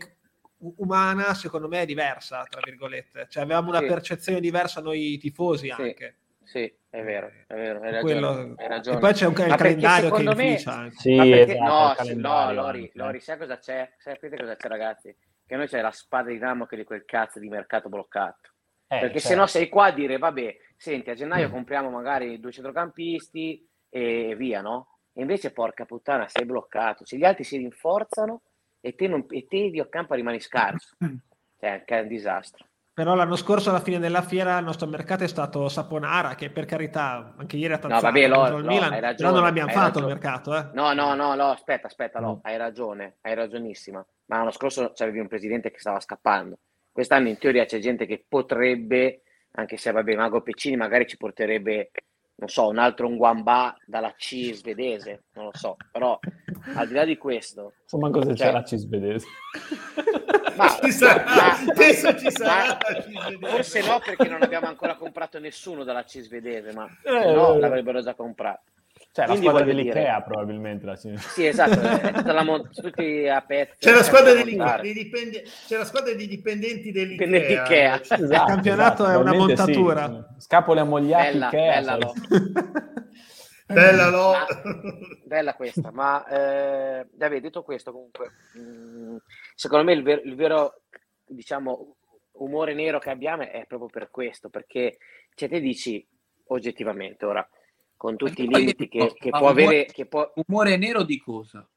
umana 0.78 1.34
secondo 1.34 1.68
me 1.68 1.82
è 1.82 1.86
diversa, 1.86 2.46
tra 2.50 2.62
virgolette. 2.64 3.28
Cioè 3.30 3.44
avevamo 3.44 3.68
una 3.68 3.80
Sì. 3.80 3.86
percezione 3.88 4.40
diversa 4.40 4.80
noi 4.80 5.18
tifosi 5.18 5.72
anche. 5.72 6.20
Sì, 6.42 6.74
è 6.90 7.02
vero, 7.04 7.30
è 7.48 7.54
vero, 7.54 7.80
hai 7.82 7.92
ragione. 7.92 8.02
Quello- 8.02 8.54
hai 8.56 8.68
ragione. 8.70 8.96
E 8.96 9.00
poi 9.02 9.12
c'è 9.14 9.26
un 9.26 9.34
ca- 9.34 9.44
il 9.44 9.50
Ma 9.50 9.56
perché 9.58 9.74
calendario 9.82 10.10
che 10.12 10.24
me- 10.36 10.44
inficia 10.46 10.72
anche. 10.72 10.96
Sì, 10.96 11.16
perché- 11.18 11.52
esatto, 11.54 12.14
no, 12.16 12.44
no, 12.46 12.54
Lori. 12.54 12.90
Lori, 12.94 13.20
sai 13.20 13.38
cosa 13.38 13.58
c'è? 13.58 13.92
Sapete 13.98 14.38
cosa 14.38 14.56
c'è, 14.56 14.68
ragazzi? 14.70 15.14
Che 15.54 15.60
noi 15.60 15.68
c'è 15.68 15.82
la 15.82 15.92
spada 15.92 16.32
di 16.32 16.40
Damocle 16.40 16.80
di 16.80 16.84
quel 16.84 17.06
cazzo 17.06 17.38
di 17.38 17.48
mercato 17.48 17.88
bloccato. 17.88 18.54
Eh, 18.88 18.98
Perché 18.98 19.20
certo. 19.20 19.28
se 19.28 19.36
no 19.36 19.46
sei 19.46 19.70
qua 19.70 19.86
a 19.86 19.92
dire, 19.92 20.18
vabbè, 20.18 20.58
senti, 20.76 21.12
a 21.12 21.14
gennaio 21.14 21.52
compriamo 21.52 21.92
magari 21.92 22.40
due 22.40 22.52
centrocampisti 22.52 23.64
e 23.88 24.34
via, 24.36 24.62
no? 24.62 24.98
E 25.14 25.22
invece, 25.22 25.52
porca 25.52 25.86
puttana, 25.86 26.28
sei 26.28 26.46
bloccato. 26.46 27.06
Se 27.06 27.18
gli 27.18 27.24
altri 27.24 27.44
si 27.44 27.58
rinforzano 27.58 28.42
e 28.82 28.96
te, 28.96 29.08
non, 29.08 29.28
e 29.30 29.46
te 29.46 29.70
di 29.70 29.80
Occampo 29.80 30.16
rimani 30.16 30.40
scarso. 30.40 30.96
Cioè, 31.60 31.84
è 31.86 32.00
un 32.00 32.08
disastro. 32.08 32.66
Però 32.94 33.16
l'anno 33.16 33.36
scorso 33.36 33.72
alla 33.72 33.80
fine 33.80 33.98
della 33.98 34.22
fiera 34.22 34.56
il 34.60 34.66
nostro 34.66 34.86
mercato 34.88 35.24
è 35.24 35.28
stato 35.28 35.68
Saponara, 35.68 36.36
che 36.36 36.52
per 36.52 36.66
carità 36.66 37.34
anche 37.38 37.58
ieri 37.58 37.74
ha 37.74 37.80
tazzato 37.80 38.02
vabbè, 38.04 38.28
Lo- 38.28 38.46
il 38.46 38.52
Lo, 38.64 38.68
Milan, 38.72 38.94
hai 38.94 39.00
ragione, 39.00 39.16
però 39.16 39.32
non 39.32 39.42
l'abbiamo 39.42 39.72
fatto 39.72 39.98
il 40.00 40.06
ragione. 40.06 40.14
mercato. 40.14 40.56
Eh. 40.56 40.70
No, 40.74 40.94
no, 40.94 41.16
no, 41.16 41.34
no, 41.34 41.50
aspetta, 41.50 41.88
aspetta, 41.88 42.20
no, 42.20 42.36
Mm. 42.36 42.40
hai 42.44 42.58
ragione, 42.58 43.16
hai 43.22 43.34
ragionissima. 43.34 44.06
Ma 44.26 44.38
l'anno 44.38 44.52
scorso 44.52 44.92
c'avevi 44.94 45.18
un 45.20 45.28
presidente 45.28 45.72
che 45.72 45.80
stava 45.80 46.00
scappando. 46.00 46.60
Quest'anno 46.92 47.30
in 47.30 47.38
teoria 47.40 47.66
c'è 47.66 47.80
gente 47.80 48.06
che 48.06 48.24
potrebbe, 48.28 49.24
anche 49.54 49.76
se 49.78 49.92
vabbè, 49.92 50.16
Mago 50.16 50.42
Peccini 50.42 50.76
magari 50.76 51.08
ci 51.08 51.18
porterebbe, 51.18 51.90
non 52.36 52.48
so, 52.50 52.68
un 52.68 52.78
altro 52.78 53.10
Nguamba 53.10 53.76
dalla 53.88 54.14
C 54.16 54.54
svedese, 54.54 55.24
non 55.34 55.46
lo 55.46 55.52
so. 55.54 55.78
Però 55.92 56.20
al 56.76 56.88
di 56.88 56.94
là 56.94 57.06
di 57.06 57.18
questo, 57.18 57.74
Insomma, 57.82 58.12
cosa 58.12 58.36
Cioè- 58.36 58.48
c'è 58.48 58.52
la 58.54 58.62
C 58.62 58.76
svedese? 58.76 59.26
ma, 60.56 60.68
Ci 60.84 60.92
sarà, 60.92 61.24
ma- 61.26 61.72
adesso 61.72 62.18
ci 62.18 62.32
sarà 62.32 62.66
la 62.68 63.48
forse 63.50 63.82
no 63.86 64.00
perché 64.04 64.28
non 64.30 64.42
abbiamo 64.42 64.68
ancora 64.68 64.96
comprato 64.96 65.40
nessuno 65.40 65.84
dalla 65.84 66.04
C 66.04 66.20
svedese, 66.22 66.74
ma 66.74 66.88
Eh, 67.04 67.34
no 67.34 67.56
eh. 67.56 67.60
l'avrebbero 67.60 68.02
già 68.02 68.14
comprato. 68.14 68.62
Cioè, 69.12 69.26
la 69.28 69.32
Quindi 69.34 69.48
squadra 69.48 69.66
voglio 69.66 69.76
dell'Ikea 69.84 70.04
dire- 70.16 70.24
probabilmente 70.26 70.86
la 70.88 70.96
Sì, 70.96 71.46
esatto, 71.46 72.32
la 72.32 72.44
mon- 72.44 72.68
tutti 72.74 73.28
a 73.28 73.42
pezzi. 73.42 73.78
C'è 73.80 73.92
la 73.92 74.02
squadra 74.04 74.34
montare. 74.34 74.82
dei 74.82 74.94
dipende- 74.94 75.44
c'è 75.68 75.78
la 75.78 75.86
squadra 75.86 76.14
di 76.14 76.28
dipendenti 76.28 76.92
dell'Ikea. 76.92 77.28
Dell'Ikea. 77.28 78.02
Cioè, 78.02 78.18
Il 78.20 78.44
campionato 78.48 79.06
è 79.06 79.16
una 79.16 79.32
probabilmente 79.32 79.72
sì. 79.74 79.80
montatura. 79.80 80.36
Scapole 80.40 80.80
ammogliati 80.80 81.32
Bella, 81.32 81.48
Ikea. 81.48 81.74
bella. 81.82 81.98
Bella 83.68 84.10
Lo. 84.10 84.32
Ma- 84.32 84.46
Bella 85.26 85.56
questa, 85.56 85.92
ma 85.92 86.26
eh, 86.28 87.08
vabbè, 87.12 87.42
detto 87.42 87.64
questo, 87.64 87.92
comunque, 87.92 88.32
mh, 88.54 89.18
secondo 89.56 89.86
me 89.86 89.94
il, 89.94 90.04
ver- 90.04 90.26
il 90.26 90.36
vero, 90.36 90.82
diciamo, 91.26 91.96
umore 92.34 92.74
nero 92.74 93.00
che 93.00 93.10
abbiamo 93.10 93.44
è 93.44 93.66
proprio 93.68 93.90
per 93.90 94.10
questo, 94.12 94.50
perché 94.50 94.98
cioè, 95.34 95.50
te 95.50 95.60
dici 95.60 96.06
oggettivamente 96.48 97.26
ora, 97.26 97.48
con 97.96 98.16
tutti 98.18 98.44
i 98.44 98.48
limiti 98.48 98.88
che, 98.90 99.14
che 99.18 99.30
può 99.30 99.40
umore- 99.40 99.64
avere, 99.66 99.86
che 99.86 100.06
può, 100.06 100.32
Umore 100.48 100.78
nero 100.78 101.04
di 101.04 101.20
cosa? 101.20 101.68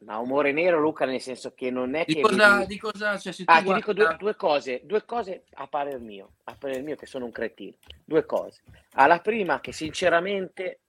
ma 0.00 0.16
umore 0.16 0.50
nero, 0.52 0.78
Luca, 0.80 1.04
nel 1.04 1.20
senso 1.20 1.52
che 1.52 1.70
non 1.70 1.94
è 1.94 2.04
Di 2.06 2.14
che 2.14 2.20
cosa, 2.22 2.54
vedi- 2.56 2.66
di 2.72 2.78
cosa 2.78 3.18
cioè, 3.18 3.32
se 3.34 3.42
Ah, 3.46 3.58
ti 3.58 3.64
guarda- 3.64 3.74
dico 3.80 3.92
due, 3.92 4.16
due 4.18 4.34
cose, 4.34 4.80
due 4.84 5.04
cose 5.04 5.44
a 5.54 5.66
parer 5.66 6.00
mio, 6.00 6.36
a 6.44 6.54
parer 6.58 6.82
mio 6.82 6.96
che 6.96 7.04
sono 7.06 7.26
un 7.26 7.30
cretino. 7.32 7.76
Due 8.04 8.24
cose. 8.24 8.62
Alla 8.94 9.20
prima 9.20 9.60
che 9.60 9.72
sinceramente 9.72 10.80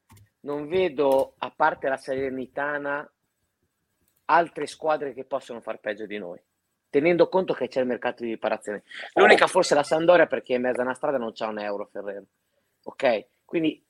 non 0.41 0.67
vedo, 0.67 1.35
a 1.37 1.51
parte 1.55 1.87
la 1.87 1.97
Salernitana, 1.97 3.09
altre 4.25 4.65
squadre 4.65 5.13
che 5.13 5.25
possono 5.25 5.61
far 5.61 5.79
peggio 5.79 6.05
di 6.05 6.17
noi, 6.17 6.39
tenendo 6.89 7.27
conto 7.29 7.53
che 7.53 7.67
c'è 7.67 7.81
il 7.81 7.87
mercato 7.87 8.23
di 8.23 8.29
riparazione. 8.29 8.83
L'unica 9.13 9.47
forse 9.47 9.73
è 9.73 9.77
la 9.77 9.83
Sandoria 9.83 10.27
perché 10.27 10.53
in 10.53 10.61
mezzo 10.61 10.81
a 10.81 10.83
una 10.83 10.93
strada 10.93 11.17
non 11.17 11.33
c'è 11.33 11.45
un 11.45 11.59
euro 11.59 11.85
Ferrero. 11.91 12.25
Ok? 12.83 13.27
Quindi 13.45 13.83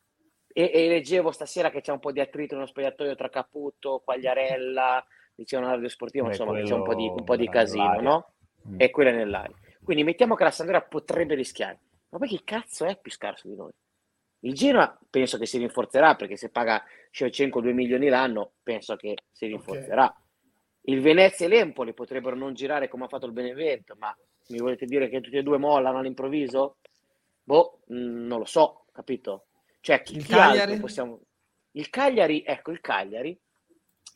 e, 0.54 0.72
e 0.74 0.88
leggevo 0.88 1.32
stasera 1.32 1.70
che 1.70 1.82
c'è 1.82 1.92
un 1.92 2.00
po' 2.00 2.12
di 2.12 2.20
attrito 2.20 2.56
nello 2.56 2.68
spogliatoio 2.68 3.16
tra 3.16 3.30
Caputo, 3.30 4.02
Quagliarella, 4.04 5.06
dicevano 5.34 5.68
alla 5.68 5.78
radio 5.78 5.90
sportiva, 5.90 6.26
Beh, 6.26 6.32
insomma, 6.32 6.62
c'è 6.62 6.74
un 6.74 6.84
po' 6.84 6.96
di, 6.96 7.08
un 7.08 7.24
po' 7.24 7.36
di 7.36 7.48
casino, 7.48 7.84
nell'aria. 7.84 8.10
no? 8.10 8.34
Mm. 8.70 8.76
E 8.78 8.90
quella 8.90 9.12
nell'aria. 9.12 9.56
Quindi 9.84 10.04
mettiamo 10.04 10.36
che 10.36 10.44
la 10.44 10.52
Sampdoria 10.52 10.86
potrebbe 10.86 11.36
rischiare. 11.36 11.80
Ma 12.10 12.18
poi 12.18 12.28
chi 12.28 12.44
cazzo 12.44 12.86
è 12.86 12.98
più 13.00 13.12
scarso 13.12 13.48
di 13.48 13.56
noi? 13.56 13.72
Il 14.44 14.54
Genoa 14.54 14.98
penso 15.10 15.38
che 15.38 15.46
si 15.46 15.58
rinforzerà 15.58 16.16
perché 16.16 16.36
se 16.36 16.50
paga 16.50 16.84
Shevchenko 17.12 17.62
2 17.62 17.74
milioni 17.74 18.08
l'anno 18.08 18.54
penso 18.64 18.96
che 18.96 19.16
si 19.32 19.46
rinforzerà. 19.48 20.14
Il 20.86 21.00
Venezia 21.02 21.46
e 21.46 21.50
l'Empoli 21.50 21.94
potrebbero 21.94 22.36
non 22.36 22.54
girare 22.54 22.88
come 22.88 23.06
ha 23.06 23.08
fatto 23.08 23.28
il 23.28 23.34
Benevento, 23.34 23.96
ma 24.00 24.16
mi 24.48 24.58
volete 24.58 24.86
dire 24.86 25.10
che 25.10 25.22
tutti 25.22 25.38
e 25.38 25.44
due 25.44 25.58
mollano 25.58 26.00
all'improvviso? 26.00 26.78
Boh, 27.44 27.82
mh, 27.86 27.96
non 27.96 28.40
lo 28.40 28.46
so, 28.46 28.86
capito? 28.92 29.46
Cioè, 29.80 30.02
chi, 30.02 30.16
Il 30.18 30.26
chi 30.26 30.34
altro 30.34 30.50
Cagliari? 30.50 30.80
possiamo... 30.80 31.20
Il 31.72 31.90
Cagliari, 31.90 32.44
ecco, 32.46 32.72
il 32.72 32.82
Cagliari... 32.82 33.40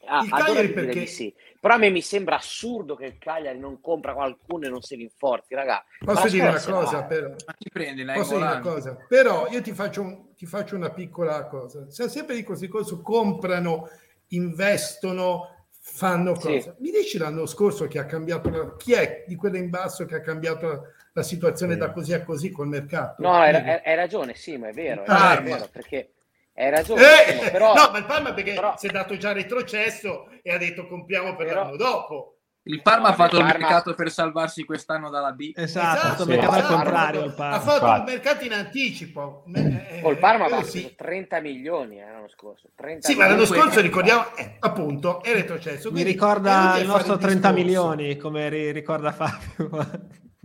Ah, 0.07 0.23
Il 0.23 0.29
Cagliari 0.29 0.69
perché- 0.71 0.99
di 0.99 1.07
sì. 1.07 1.33
Però 1.59 1.73
a 1.73 1.77
me 1.77 1.89
mi 1.89 2.01
sembra 2.01 2.35
assurdo 2.35 2.95
che 2.95 3.05
il 3.05 3.17
Cagliari 3.17 3.57
non 3.57 3.81
compra 3.81 4.13
qualcuno 4.13 4.67
e 4.67 4.69
non 4.69 4.81
si 4.81 4.95
rinforzi, 4.95 5.55
raga. 5.55 5.83
Posso 5.97 6.27
dire 6.27 6.47
una 6.47 6.61
cosa, 6.61 6.97
l'ha. 6.97 7.03
però? 7.05 7.29
Ma 7.29 7.53
ti 7.57 7.69
prendi 7.71 8.05
Posso 8.05 8.35
dire 8.35 8.45
una 8.45 8.59
cosa? 8.59 8.95
Però 9.07 9.47
io 9.49 9.61
ti 9.61 9.71
faccio, 9.73 10.01
un- 10.01 10.35
ti 10.35 10.45
faccio 10.45 10.75
una 10.75 10.91
piccola 10.91 11.47
cosa. 11.47 11.89
Se 11.89 12.07
sempre 12.07 12.35
di 12.35 12.43
questi 12.43 12.67
cose 12.67 12.99
comprano, 13.01 13.89
investono, 14.27 15.65
fanno 15.81 16.35
Sì. 16.35 16.41
cose. 16.47 16.75
Mi 16.79 16.91
dici 16.91 17.17
l'anno 17.17 17.45
scorso 17.45 17.87
che 17.87 17.99
ha 17.99 18.05
cambiato 18.05 18.49
la- 18.49 18.75
chi 18.77 18.93
è 18.93 19.23
di 19.27 19.35
quella 19.35 19.57
in 19.57 19.69
basso 19.69 20.05
che 20.05 20.15
ha 20.15 20.21
cambiato 20.21 20.67
la, 20.67 20.81
la 21.13 21.23
situazione 21.23 21.73
Sì. 21.73 21.79
da 21.79 21.91
così 21.91 22.13
a 22.13 22.23
così 22.23 22.51
col 22.51 22.67
mercato? 22.67 23.21
No, 23.23 23.33
hai, 23.33 23.53
hai- 23.55 23.95
ragione, 23.95 24.35
sì, 24.35 24.57
ma 24.57 24.67
è 24.69 24.71
vero, 24.73 25.01
è, 25.03 25.05
Ah, 25.09 25.29
vero, 25.29 25.41
è 25.41 25.43
vero, 25.43 25.69
perché 25.71 26.09
hai 26.55 26.69
ragione, 26.69 27.01
Eh, 27.01 27.37
Simo, 27.37 27.49
però, 27.51 27.73
no, 27.73 27.89
ma 27.91 27.97
il 27.97 28.05
Parma 28.05 28.33
perché 28.33 28.53
però- 28.53 28.75
si 28.77 28.87
è 28.87 28.89
dato 28.89 29.17
già 29.17 29.31
retrocesso 29.33 30.27
e 30.41 30.51
ha 30.53 30.57
detto 30.57 30.87
compriamo 30.87 31.35
per 31.35 31.47
Però- 31.47 31.63
l'anno 31.63 31.75
dopo. 31.75 32.29
Il 32.67 32.81
Parma 32.81 33.09
No, 33.09 33.13
ha 33.13 33.13
fatto 33.13 33.35
il 33.35 33.41
il 33.43 33.47
Parma- 33.51 33.67
mercato 33.67 33.93
per 33.93 34.09
salvarsi 34.09 34.63
quest'anno 34.65 35.11
dalla 35.11 35.33
B. 35.33 35.51
Esatto, 35.53 35.97
Esatto, 35.99 36.23
sì. 36.23 36.29
mercato 36.29 36.51
al 36.53 36.57
esatto, 36.59 36.73
contrario. 36.73 37.21
ha 37.21 37.25
il 37.25 37.31
fatto- 37.31 37.35
Parma. 37.41 37.55
Ha 37.55 37.59
fatto 37.59 37.99
un 37.99 38.03
mercato 38.05 38.43
in 38.45 38.53
anticipo. 38.53 39.43
Eh, 39.53 39.99
oh, 40.01 40.09
il 40.09 40.17
Parma 40.17 40.45
quello 40.45 40.61
ha 40.61 40.63
sì. 40.63 40.79
speso 40.79 40.93
30 40.97 41.41
milioni 41.41 41.99
eh, 41.99 42.05
l'anno 42.09 42.27
scorso. 42.27 42.69
30 42.75 43.07
Sì, 43.07 43.15
ma 43.15 43.27
l'anno 43.27 43.45
scorso 43.45 43.81
ricordiamo, 43.81 44.35
eh, 44.35 44.55
appunto, 44.61 45.21
è 45.21 45.33
retrocesso. 45.33 45.91
Mi 45.91 46.01
ricorda 46.01 46.77
il 46.79 46.87
nostro 46.87 47.17
30 47.17 47.51
discorso. 47.51 47.53
milioni, 47.93 48.17
come 48.17 48.49
ri- 48.49 48.71
ricorda 48.71 49.11
Fabio. 49.11 49.69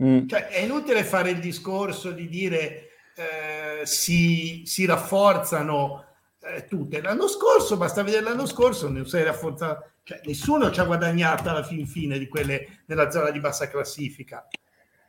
Mm. 0.03 0.27
Cioè, 0.29 0.49
è 0.49 0.61
inutile 0.61 1.05
fare 1.05 1.31
il 1.31 1.39
discorso 1.41 2.11
di 2.11 2.29
dire 2.29 2.90
eh, 3.21 3.87
si, 3.87 4.63
si 4.65 4.87
rafforzano 4.87 6.05
eh, 6.43 6.65
tutte. 6.65 7.03
L'anno 7.03 7.29
scorso, 7.29 7.77
basta 7.77 8.03
vedere 8.03 8.23
l'anno 8.23 8.47
scorso, 8.47 8.89
non 8.89 9.07
si 9.07 9.17
è 9.17 9.25
rafforzato. 9.25 9.91
Cioè, 10.03 10.21
nessuno 10.25 10.71
ci 10.71 10.81
ha 10.81 10.85
guadagnato 10.85 11.51
alla 11.51 11.63
fin 11.63 11.87
fine 11.87 12.19
di 12.19 12.27
quelle 12.29 12.83
nella 12.87 13.11
zona 13.11 13.31
di 13.31 13.41
bassa 13.41 13.69
classifica. 13.69 14.49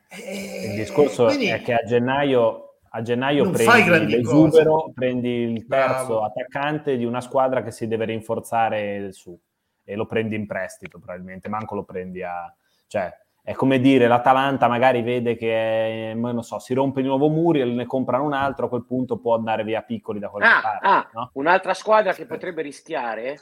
Eh, 0.08 0.70
Il 0.70 0.74
discorso 0.76 1.24
quindi- 1.26 1.46
è 1.46 1.62
che 1.62 1.72
a 1.72 1.82
gennaio, 1.84 2.74
a 2.90 3.00
gennaio 3.00 3.50
prendi 3.50 4.16
l'esubero, 4.16 4.92
prendi 4.94 5.28
il 5.28 5.66
terzo 5.66 6.06
Bravo. 6.06 6.24
attaccante 6.24 6.98
di 6.98 7.04
una 7.04 7.22
squadra 7.22 7.62
che 7.62 7.70
si 7.70 7.88
deve 7.88 8.04
rinforzare 8.04 9.12
su 9.12 9.38
e 9.84 9.96
lo 9.96 10.06
prendi 10.06 10.36
in 10.36 10.46
prestito 10.46 10.98
probabilmente, 10.98 11.48
manco 11.48 11.74
lo 11.74 11.82
prendi 11.82 12.22
a... 12.22 12.54
Cioè, 12.86 13.10
è 13.44 13.54
come 13.54 13.80
dire, 13.80 14.06
l'Atalanta 14.06 14.68
magari 14.68 15.02
vede 15.02 15.36
che, 15.36 16.12
ma 16.16 16.30
non 16.30 16.44
so, 16.44 16.60
si 16.60 16.74
rompe 16.74 17.02
di 17.02 17.08
nuovo 17.08 17.28
muri 17.28 17.60
e 17.60 17.64
ne 17.64 17.86
comprano 17.86 18.24
un 18.24 18.32
altro, 18.34 18.66
a 18.66 18.68
quel 18.68 18.84
punto 18.84 19.18
può 19.18 19.34
andare 19.34 19.64
via 19.64 19.82
piccoli 19.82 20.20
da 20.20 20.28
qualche 20.28 20.48
Ah, 20.48 20.60
parte, 20.60 20.86
ah, 20.86 21.10
no? 21.12 21.30
un'altra 21.34 21.74
squadra 21.74 22.12
che 22.12 22.26
potrebbe 22.26 22.62
rischiare, 22.62 23.36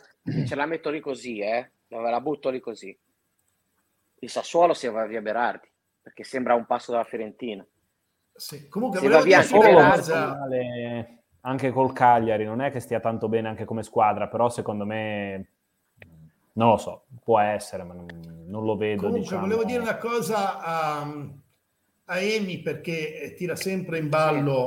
ce 0.46 0.54
la 0.54 0.64
metto 0.64 0.88
lì 0.88 1.00
così, 1.00 1.40
eh, 1.40 1.70
la 1.88 2.20
butto 2.20 2.48
lì 2.48 2.60
così. 2.60 2.98
Il 4.22 4.30
Sassuolo 4.30 4.72
se 4.72 4.88
va 4.90 5.04
via 5.06 5.20
Berardi, 5.20 5.68
perché 6.00 6.24
sembra 6.24 6.54
un 6.54 6.64
passo 6.64 6.92
dalla 6.92 7.04
Fiorentina. 7.04 7.66
sì. 8.34 8.68
Comunque, 8.68 9.00
volevo 9.00 9.18
va 9.18 9.24
via 9.24 9.38
anche 9.38 9.58
Berardi. 9.58 11.18
anche 11.42 11.70
col 11.72 11.92
Cagliari, 11.92 12.44
non 12.44 12.62
è 12.62 12.70
che 12.70 12.80
stia 12.80 13.00
tanto 13.00 13.28
bene 13.28 13.48
anche 13.48 13.66
come 13.66 13.82
squadra, 13.82 14.28
però 14.28 14.48
secondo 14.48 14.86
me 14.86 15.52
non 16.54 16.70
lo 16.70 16.76
so, 16.76 17.04
può 17.22 17.38
essere, 17.40 17.82
ma 17.84 17.94
non, 17.94 18.06
non 18.46 18.64
lo 18.64 18.76
vedo. 18.76 19.02
Comunque, 19.02 19.20
diciamo. 19.22 19.40
volevo 19.42 19.64
dire 19.64 19.80
una 19.80 19.96
cosa 19.96 20.60
a, 20.60 21.00
a 22.06 22.18
Emi 22.18 22.60
perché 22.60 23.20
eh, 23.22 23.34
tira 23.34 23.56
sempre 23.56 23.98
in 23.98 24.08
ballo 24.08 24.64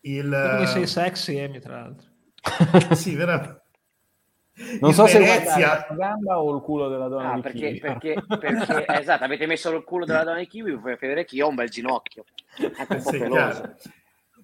il... 0.00 0.48
Come 0.54 0.66
sei 0.66 0.86
sexy, 0.86 1.36
Emi, 1.36 1.60
tra 1.60 1.80
l'altro. 1.80 2.08
Sì, 2.94 3.14
veramente. 3.14 3.60
Non 4.80 4.90
Il 4.90 4.96
so 4.96 5.06
se 5.06 5.18
Venezia- 5.18 5.54
guardare 5.56 5.86
la 5.88 5.94
gamba 5.94 6.38
o 6.42 6.54
il 6.54 6.60
culo 6.62 6.88
della 6.88 7.08
donna 7.08 7.30
Ah, 7.32 7.34
di 7.36 7.40
perché, 7.40 7.58
Chivi. 7.68 7.80
perché, 7.80 8.22
perché 8.38 8.84
esatto, 9.00 9.24
avete 9.24 9.46
messo 9.46 9.74
il 9.74 9.82
culo 9.82 10.04
della 10.04 10.24
donna 10.24 10.38
di 10.38 10.46
Kiwi 10.46 10.78
per 10.78 10.98
vedere 10.98 11.24
che 11.24 11.36
io 11.36 11.46
ho 11.46 11.48
un 11.48 11.54
bel 11.54 11.70
ginocchio, 11.70 12.24
anche 12.76 12.94
un 12.96 13.02
po' 13.02 13.10
Sì, 13.10 13.18
peloso. 13.18 13.74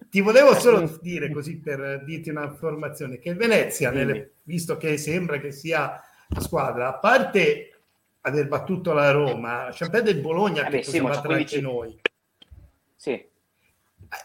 Ti 0.09 0.21
volevo 0.21 0.55
solo 0.55 0.97
dire 1.01 1.29
così 1.31 1.59
per 1.59 2.03
dirti 2.05 2.31
una 2.31 2.45
informazione 2.45 3.19
che 3.19 3.29
il 3.29 3.35
Venezia, 3.35 3.91
nelle- 3.91 4.33
visto 4.45 4.77
che 4.77 4.97
sembra 4.97 5.37
che 5.37 5.51
sia 5.51 6.01
squadra, 6.37 6.89
a 6.89 6.93
parte 6.97 7.81
aver 8.21 8.47
battuto 8.47 8.93
la 8.93 9.11
Roma, 9.11 9.69
c'è 9.71 9.85
un 9.85 10.07
il 10.07 10.21
Bologna 10.21 10.67
eh 10.67 10.69
che 10.69 10.83
sì, 10.83 10.99
possiamo 11.01 11.09
battere 11.09 11.61
noi. 11.61 11.99
Sì. 12.95 13.27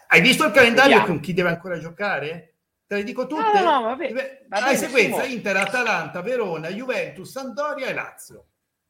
Hai 0.07 0.21
visto 0.21 0.45
il 0.45 0.51
calendario 0.51 0.97
Vediamo. 0.97 1.05
con 1.05 1.19
chi 1.19 1.33
deve 1.33 1.49
ancora 1.49 1.77
giocare? 1.77 2.53
Te 2.87 2.95
le 2.95 3.03
dico 3.03 3.25
tutte? 3.25 3.41
No, 3.41 3.61
no, 3.61 3.71
no 3.71 3.81
vabbè. 3.81 4.05
Eh, 4.05 4.13
vabbè 4.47 4.65
Hai 4.65 4.73
ah, 4.73 4.77
sequenza 4.77 5.23
Inter, 5.23 5.57
Atalanta, 5.57 6.21
Verona, 6.21 6.69
Juventus, 6.69 7.31
Sandoria 7.31 7.87
e 7.87 7.93
Lazio. 7.93 8.45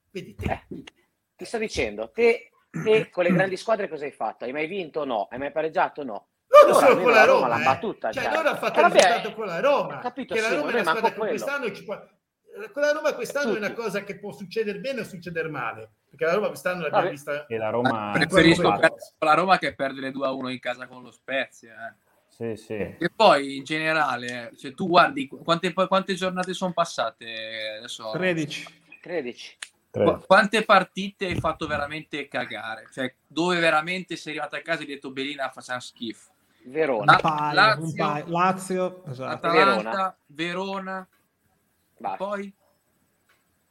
Vedi 0.09 0.35
te. 0.35 0.65
Eh, 0.69 0.83
ti 1.35 1.45
sto 1.45 1.57
dicendo, 1.57 2.11
te, 2.11 2.51
te 2.69 3.09
con 3.09 3.23
le 3.23 3.31
grandi 3.31 3.57
squadre 3.57 3.87
cosa 3.87 4.05
hai 4.05 4.11
fatto? 4.11 4.45
Hai 4.45 4.51
mai 4.51 4.67
vinto 4.67 5.01
o 5.01 5.05
no? 5.05 5.27
Hai 5.29 5.37
mai 5.37 5.51
pareggiato 5.51 6.01
o 6.01 6.03
no? 6.03 6.27
No, 6.47 6.71
allora, 6.71 6.87
solo 6.87 7.01
con 7.01 7.11
la 7.11 7.25
Roma, 7.25 7.47
Roma 7.47 7.55
eh. 7.55 7.59
l'ha 7.59 7.65
battuta. 7.65 8.11
Cioè, 8.11 8.23
già. 8.23 8.33
loro 8.33 8.49
hanno 8.49 8.57
fatto 8.57 8.79
eh, 8.79 8.81
vabbè, 8.81 8.95
il 8.95 9.03
risultato 9.03 9.33
con 9.33 9.45
la 9.45 9.59
Roma. 9.59 9.99
Capito, 9.99 10.35
che 10.35 10.41
la 10.41 10.49
Roma 10.49 10.69
sì, 10.69 10.75
è 10.75 10.79
una 10.79 10.89
squadra 10.89 11.09
che 11.11 11.15
quest'anno 11.15 11.71
50... 11.71 12.09
Eh, 12.57 12.71
quella 12.71 12.93
Roma 12.93 13.13
quest'anno 13.13 13.53
è 13.53 13.57
una 13.57 13.73
cosa 13.73 14.03
che 14.03 14.17
può 14.17 14.31
succedere 14.31 14.79
bene 14.79 15.01
o 15.01 15.03
succedere 15.03 15.49
male 15.49 15.89
perché 16.09 16.25
la 16.25 16.35
Roma 16.35 16.47
quest'anno 16.47 16.83
l'abbiamo 16.83 17.07
ah, 17.07 17.09
vista 17.09 17.45
e 17.47 17.57
la 17.57 17.69
Roma 17.69 18.11
ah, 18.11 18.13
preferisco 18.13 18.69
la 19.19 19.33
Roma 19.33 19.57
che 19.57 19.75
perdere 19.75 20.11
2-1 20.11 20.49
in 20.49 20.59
casa 20.59 20.87
con 20.87 21.03
lo 21.03 21.11
Spezia 21.11 21.73
eh. 21.89 22.55
sì, 22.55 22.63
sì. 22.63 22.73
e 22.73 23.11
poi 23.13 23.57
in 23.57 23.63
generale 23.65 24.51
eh, 24.51 24.55
se 24.55 24.73
tu 24.73 24.87
guardi 24.87 25.27
quante, 25.27 25.73
quante 25.73 26.13
giornate 26.13 26.53
sono 26.53 26.71
passate 26.71 27.77
adesso 27.79 28.11
13 28.11 28.65
13 29.01 29.57
quante 30.25 30.63
partite 30.65 31.25
hai 31.25 31.39
fatto 31.39 31.67
veramente 31.67 32.27
cagare? 32.27 32.89
Cioè, 32.91 33.13
dove 33.25 33.59
veramente 33.59 34.17
sei 34.17 34.33
arrivato 34.33 34.57
a 34.57 34.59
casa 34.59 34.79
e 34.79 34.81
hai 34.81 34.87
detto 34.89 35.11
Belina 35.11 35.49
facciamo 35.49 35.79
schifo? 35.79 36.31
Verona, 36.65 37.17
La- 37.21 37.51
Lazio, 37.53 38.23
Lazio 38.27 39.05
esatto. 39.05 39.47
Atalanta, 39.47 39.71
Verona. 39.81 40.17
Verona 40.25 41.07
Basta. 42.09 42.17
poi 42.25 42.53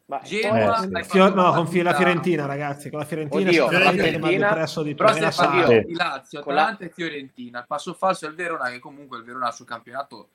Ma- 0.07 0.20
Genoa, 0.23 0.75
poi- 0.83 0.94
hai 0.94 1.05
Fio- 1.05 1.25
fatto 1.29 1.35
no, 1.35 1.53
con 1.64 1.83
la 1.83 1.94
Fiorentina, 1.94 2.44
ragazzi. 2.47 2.90
Con 2.90 2.99
la 2.99 3.05
Fiorentina 3.07 3.49
Oddio, 3.49 3.70
la 3.70 3.90
Fiorentina- 3.90 4.49
depresso 4.49 4.83
di. 4.83 4.94
Però 4.94 5.09
Sarri. 5.14 5.35
parlando 5.35 5.66
Sì. 5.70 5.83
di 5.87 5.94
Lazio, 5.94 6.40
Atalanta 6.40 6.85
e 6.85 6.90
Fiorentina. 6.90 7.59
Il 7.61 7.64
passo 7.66 7.94
falso 7.94 8.27
è 8.27 8.29
il 8.29 8.35
Verona, 8.35 8.68
che 8.70 8.79
comunque 8.81 9.16
il 9.16 9.25
Verona 9.25 9.51
sul 9.51 9.64
campionato 9.66 10.29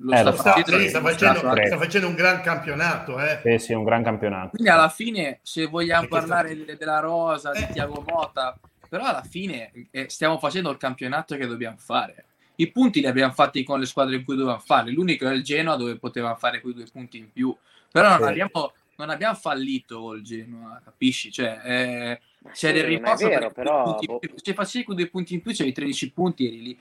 lo 0.00 0.12
Eh, 0.12 0.16
sta 0.16 0.30
lo 0.30 0.36
Sta, 0.36 0.52
facendo. 0.54 0.80
sì, 0.80 0.88
sta 0.88 1.00
facendo, 1.00 1.38
sta- 1.38 1.76
facendo 1.78 2.08
un 2.08 2.14
gran 2.16 2.40
campionato, 2.40 3.20
eh. 3.20 3.40
Sì, 3.44 3.58
sì, 3.66 3.72
un 3.72 3.84
gran 3.84 4.02
campionato. 4.02 4.48
Quindi 4.50 4.68
alla 4.68 4.88
fine, 4.88 5.38
se 5.42 5.66
vogliamo 5.66 6.08
Perché 6.08 6.26
parlare 6.26 6.54
sta- 6.56 6.64
de- 6.64 6.76
della 6.76 6.98
rosa, 6.98 7.52
di 7.52 7.62
Eh. 7.62 7.68
Tiago 7.70 8.02
Motta, 8.04 8.58
però 8.88 9.04
alla 9.04 9.22
fine 9.22 9.70
eh, 9.92 10.08
stiamo 10.10 10.38
facendo 10.38 10.70
il 10.72 10.76
campionato 10.76 11.36
che 11.36 11.46
dobbiamo 11.46 11.76
fare. 11.78 12.24
I 12.60 12.70
punti 12.72 13.00
li 13.00 13.06
abbiamo 13.06 13.32
fatti 13.32 13.62
con 13.62 13.78
le 13.78 13.86
squadre 13.86 14.16
in 14.16 14.24
cui 14.24 14.34
dovevamo 14.34 14.60
fare. 14.60 14.90
L'unico 14.90 15.28
è 15.28 15.32
il 15.32 15.42
Genoa 15.44 15.76
dove 15.76 15.96
potevamo 15.96 16.34
fare 16.34 16.60
quei 16.60 16.74
due 16.74 16.86
punti 16.90 17.16
in 17.18 17.30
più. 17.30 17.54
Però 17.90 18.08
non, 18.08 18.18
Sì. 18.18 18.24
abbiamo, 18.24 18.72
non 18.96 19.10
abbiamo 19.10 19.34
fallito 19.36 20.00
col 20.00 20.22
Genoa, 20.22 20.80
capisci? 20.84 21.30
Cioè, 21.30 21.60
eh, 21.64 22.20
c'è 22.50 22.68
sì, 22.68 22.72
del 22.72 22.84
riposo. 22.84 23.28
vero, 23.28 23.50
però, 23.52 23.84
punti- 23.84 24.06
boh. 24.06 24.20
Se 24.42 24.54
facevi 24.54 24.84
quei 24.84 24.96
due 24.96 25.06
punti 25.08 25.34
in 25.34 25.40
più, 25.42 25.52
c'avevi 25.52 25.72
13 25.72 26.10
punti, 26.12 26.46
eri 26.46 26.62
lì. 26.62 26.78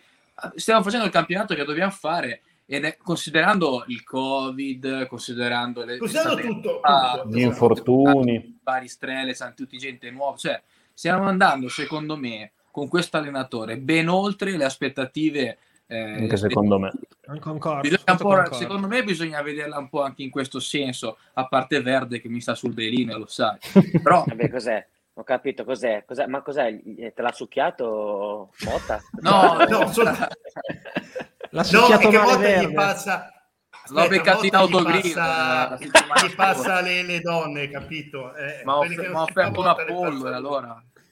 Stiamo 0.56 0.82
facendo 0.84 1.06
il 1.06 1.12
campionato 1.12 1.54
che 1.56 1.64
dobbiamo 1.64 1.92
fare. 1.92 2.42
Ed 2.70 2.84
è 2.84 2.98
considerando 2.98 3.86
il 3.88 4.04
Covid, 4.04 5.06
considerando 5.08 5.86
le, 5.86 5.98
Considerando 5.98 6.42
tutto, 6.42 6.80
Ah, 6.82 7.20
tutto. 7.24 7.38
Gli 7.38 7.42
infortuni. 7.42 8.60
vari 8.64 8.88
siamo 8.90 9.54
tutti 9.56 9.78
gente 9.78 10.10
nuova. 10.12 10.36
Cioè, 10.38 10.62
stiamo 10.92 11.24
andando, 11.24 11.70
secondo 11.70 12.18
me, 12.18 12.52
con 12.72 12.88
questo 12.90 13.18
allenatore 13.18 13.78
ben 13.78 14.10
oltre 14.10 14.58
le 14.58 14.66
aspettative. 14.66 15.58
Eh, 15.88 15.98
Anche 16.20 16.38
secondo 16.38 16.78
me. 16.80 16.92
Concordo. 17.40 18.54
secondo 18.54 18.88
me 18.88 19.04
bisogna 19.04 19.42
vederla 19.42 19.78
un 19.78 19.90
po' 19.90 20.04
anche 20.04 20.22
in 20.24 20.30
questo 20.30 20.60
senso, 20.60 21.18
a 21.34 21.48
parte 21.48 21.82
Verde 21.82 22.20
che 22.20 22.30
mi 22.30 22.42
sta 22.42 22.56
sul 22.56 22.74
belino, 22.74 23.18
lo 23.18 23.26
sai. 23.28 23.58
Però 24.04 24.24
Vabbè, 24.28 24.50
cos'è? 24.50 24.86
Ho 25.14 25.24
capito 25.24 25.64
cos'è. 25.64 26.04
cos'è? 26.06 26.28
Ma 26.28 26.42
cos'è? 26.42 26.78
Te 27.14 27.22
l'ha 27.22 27.32
succhiato 27.32 28.52
Motta? 28.66 29.02
no, 29.22 29.66
No, 29.68 29.92
solo- 29.92 30.12
L'ha 30.12 30.30
No, 31.50 31.64
succhiato 31.64 32.12
male 32.12 32.20
Motta 32.22 32.62
gli 32.64 32.74
passa... 32.74 33.32
L'ho 33.90 34.02
Aspetta, 34.02 34.22
beccato 34.22 34.44
in 34.44 34.50
gli 34.52 34.56
autogrill, 34.56 35.14
passa- 35.14 35.70
la 35.70 35.78
settimana 35.78 36.28
Gli 36.28 36.36
passa 36.36 36.82
le, 36.82 37.04
le 37.04 37.20
donne, 37.22 37.70
capito? 37.70 38.36
Eh, 38.36 38.62
ma 38.66 38.78
ho, 38.78 38.84
non 38.84 39.16
ho 39.16 39.26
passa 39.26 39.42
e 39.48 39.52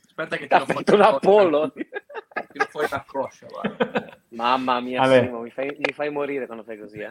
aspetta 0.05 0.35
che 0.37 0.47
Ti 0.47 0.53
ha 0.53 0.59
tiro 0.59 0.65
fuori 0.65 0.83
fatto 0.83 0.91
un 0.93 0.99
la 0.99 1.05
coscia. 1.05 1.15
Apollo? 1.17 1.73
Tiro 2.55 2.67
fuori 2.69 2.87
la 2.89 3.03
coscia, 3.05 3.47
guarda. 3.47 4.17
Mamma 4.29 4.79
mia. 4.79 5.03
Simo, 5.03 5.41
mi 5.41 5.49
fai, 5.49 5.75
mi 5.77 5.91
fai 5.91 6.09
morire 6.09 6.45
quando 6.45 6.63
fai 6.63 6.79
così. 6.79 6.99
eh. 6.99 7.09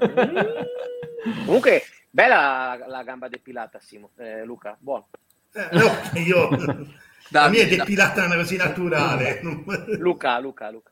Comunque, 1.45 1.83
bella 2.09 2.77
la, 2.79 2.87
la 2.87 3.03
gamba 3.03 3.29
depilata, 3.29 3.79
Simo. 3.79 4.13
Eh, 4.17 4.43
Luca, 4.43 4.75
buono. 4.79 5.09
Eh, 5.53 5.69
no, 5.73 6.19
io... 6.21 6.49
La 7.31 7.49
mia 7.49 7.63
è 7.63 7.67
depilata 7.67 8.27
così 8.37 8.57
naturale. 8.57 9.41
Luca, 9.99 10.39
Luca, 10.39 10.71
Luca. 10.71 10.91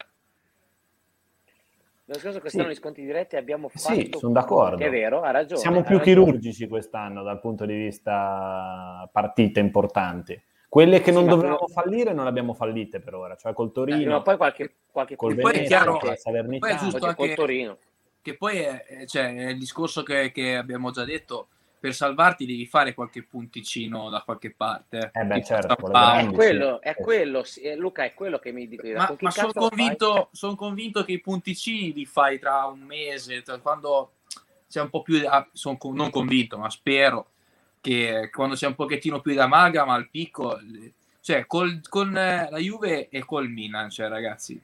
L'anno 2.06 2.18
scorso 2.20 2.40
quest'anno 2.40 2.68
Sì. 2.68 2.72
gli 2.72 2.76
sconti 2.76 3.02
diretti 3.04 3.36
abbiamo 3.36 3.68
fatto... 3.68 3.94
Sì, 3.94 4.10
sono 4.18 4.32
d'accordo. 4.32 4.82
È 4.82 4.88
vero, 4.90 5.20
ha 5.22 5.30
ragione. 5.30 5.60
Siamo 5.60 5.80
ha 5.80 5.82
più 5.82 5.98
ragione. 5.98 6.24
chirurgici 6.24 6.66
quest'anno 6.68 7.22
dal 7.22 7.38
punto 7.38 7.66
di 7.66 7.74
vista 7.74 9.08
partite 9.12 9.60
importanti. 9.60 10.42
Quelle 10.72 11.00
che 11.02 11.10
Sì, 11.10 11.18
non 11.18 11.26
dovevamo 11.26 11.66
prima- 11.66 11.82
fallire 11.82 12.12
non 12.14 12.24
le 12.24 12.30
abbiamo 12.30 12.54
fallite 12.54 12.98
per 13.00 13.14
ora, 13.14 13.36
cioè 13.36 13.52
col 13.52 13.66
o 13.66 13.70
Torino, 13.72 14.22
poi 14.22 14.38
qualche, 14.38 14.76
qualche 14.90 15.16
col 15.16 15.34
poi 15.34 15.50
è 15.50 15.52
Venezia, 15.56 15.76
chiaro- 15.76 15.98
con 15.98 16.08
la 16.08 16.14
poi 16.14 16.16
Salernitana. 16.16 16.72
è 16.72 16.78
giusto 16.78 16.96
Oggi 16.96 17.14
col 17.14 17.24
anche- 17.24 17.34
Torino. 17.34 17.78
che 18.22 18.36
poi 18.38 18.56
è, 18.56 19.04
cioè, 19.06 19.34
è 19.34 19.48
il 19.50 19.58
discorso 19.58 20.02
che, 20.02 20.32
che 20.32 20.56
abbiamo 20.56 20.90
già 20.90 21.04
detto, 21.04 21.48
per 21.78 21.92
salvarti 21.92 22.46
devi 22.46 22.64
fare 22.64 22.94
qualche 22.94 23.22
punticino 23.22 24.08
da 24.08 24.22
qualche 24.22 24.50
parte. 24.56 25.10
Eh 25.12 25.24
beh, 25.24 25.44
certo. 25.44 25.74
È 25.76 26.30
quello, 26.32 26.78
sì. 26.82 26.88
è 26.88 26.94
quello, 26.94 27.44
sì, 27.44 27.60
eh, 27.60 27.76
Luca, 27.76 28.04
è 28.04 28.14
quello 28.14 28.38
che 28.38 28.50
mi 28.52 28.66
dico 28.66 28.86
io. 28.86 28.96
Ma, 28.96 29.14
ma 29.20 29.30
sono 29.30 29.52
convinto, 29.52 30.28
son 30.32 30.56
convinto 30.56 31.04
che 31.04 31.12
i 31.12 31.20
punticini 31.20 31.92
li 31.92 32.06
fai 32.06 32.38
tra 32.38 32.64
un 32.64 32.80
mese, 32.80 33.42
tra- 33.42 33.58
quando 33.58 34.12
c'è 34.70 34.80
un 34.80 34.88
po' 34.88 35.02
più, 35.02 35.20
ah, 35.28 35.46
son 35.52 35.76
non 35.92 36.08
convinto, 36.08 36.56
ma 36.56 36.70
spero 36.70 37.26
che 37.82 38.30
quando 38.32 38.54
c'è 38.54 38.68
un 38.68 38.76
pochettino 38.76 39.20
più 39.20 39.34
d'amalgama 39.34 39.92
al 39.92 40.08
picco, 40.08 40.58
cioè 41.20 41.46
col- 41.46 41.80
con 41.88 42.16
eh, 42.16 42.48
la 42.48 42.58
Juve 42.58 43.08
e 43.08 43.24
col 43.24 43.50
Milan, 43.50 43.90
cioè 43.90 44.08
ragazzi, 44.08 44.58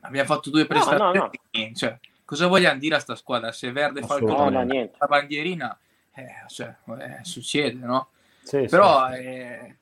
abbiamo 0.00 0.26
fatto 0.26 0.50
due 0.50 0.62
No, 0.62 0.66
prestazioni, 0.66 1.18
no, 1.18 1.74
cioè, 1.74 1.98
cosa 2.24 2.46
vogliamo 2.46 2.80
dire 2.80 2.96
a 2.96 2.98
sta 2.98 3.14
squadra? 3.14 3.52
Se 3.52 3.70
Verde 3.70 4.02
fa 4.02 4.16
il 4.16 4.24
No, 4.24 4.48
no, 4.48 4.64
la 4.64 5.06
bandierina, 5.06 5.78
eh, 6.14 6.26
cioè, 6.48 6.74
eh, 6.98 7.18
succede, 7.22 7.84
no? 7.84 8.08
Sì, 8.42 8.62
sì. 8.62 8.68
Però 8.68 9.10
eh, 9.10 9.76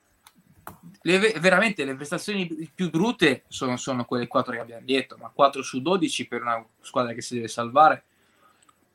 le 1.01 1.19
ve- 1.19 1.35
veramente 1.39 1.85
le 1.85 1.95
prestazioni 1.95 2.45
più 2.75 2.89
brutte 2.89 3.43
sono, 3.47 3.77
sono 3.77 4.03
quelle 4.03 4.27
4 4.27 4.51
che 4.51 4.59
abbiamo 4.59 4.85
detto, 4.85 5.15
ma 5.17 5.29
4 5.33 5.61
su 5.61 5.81
12 5.81 6.27
per 6.27 6.41
una 6.41 6.61
squadra 6.81 7.13
che 7.13 7.21
si 7.21 7.35
deve 7.35 7.47
salvare, 7.47 8.03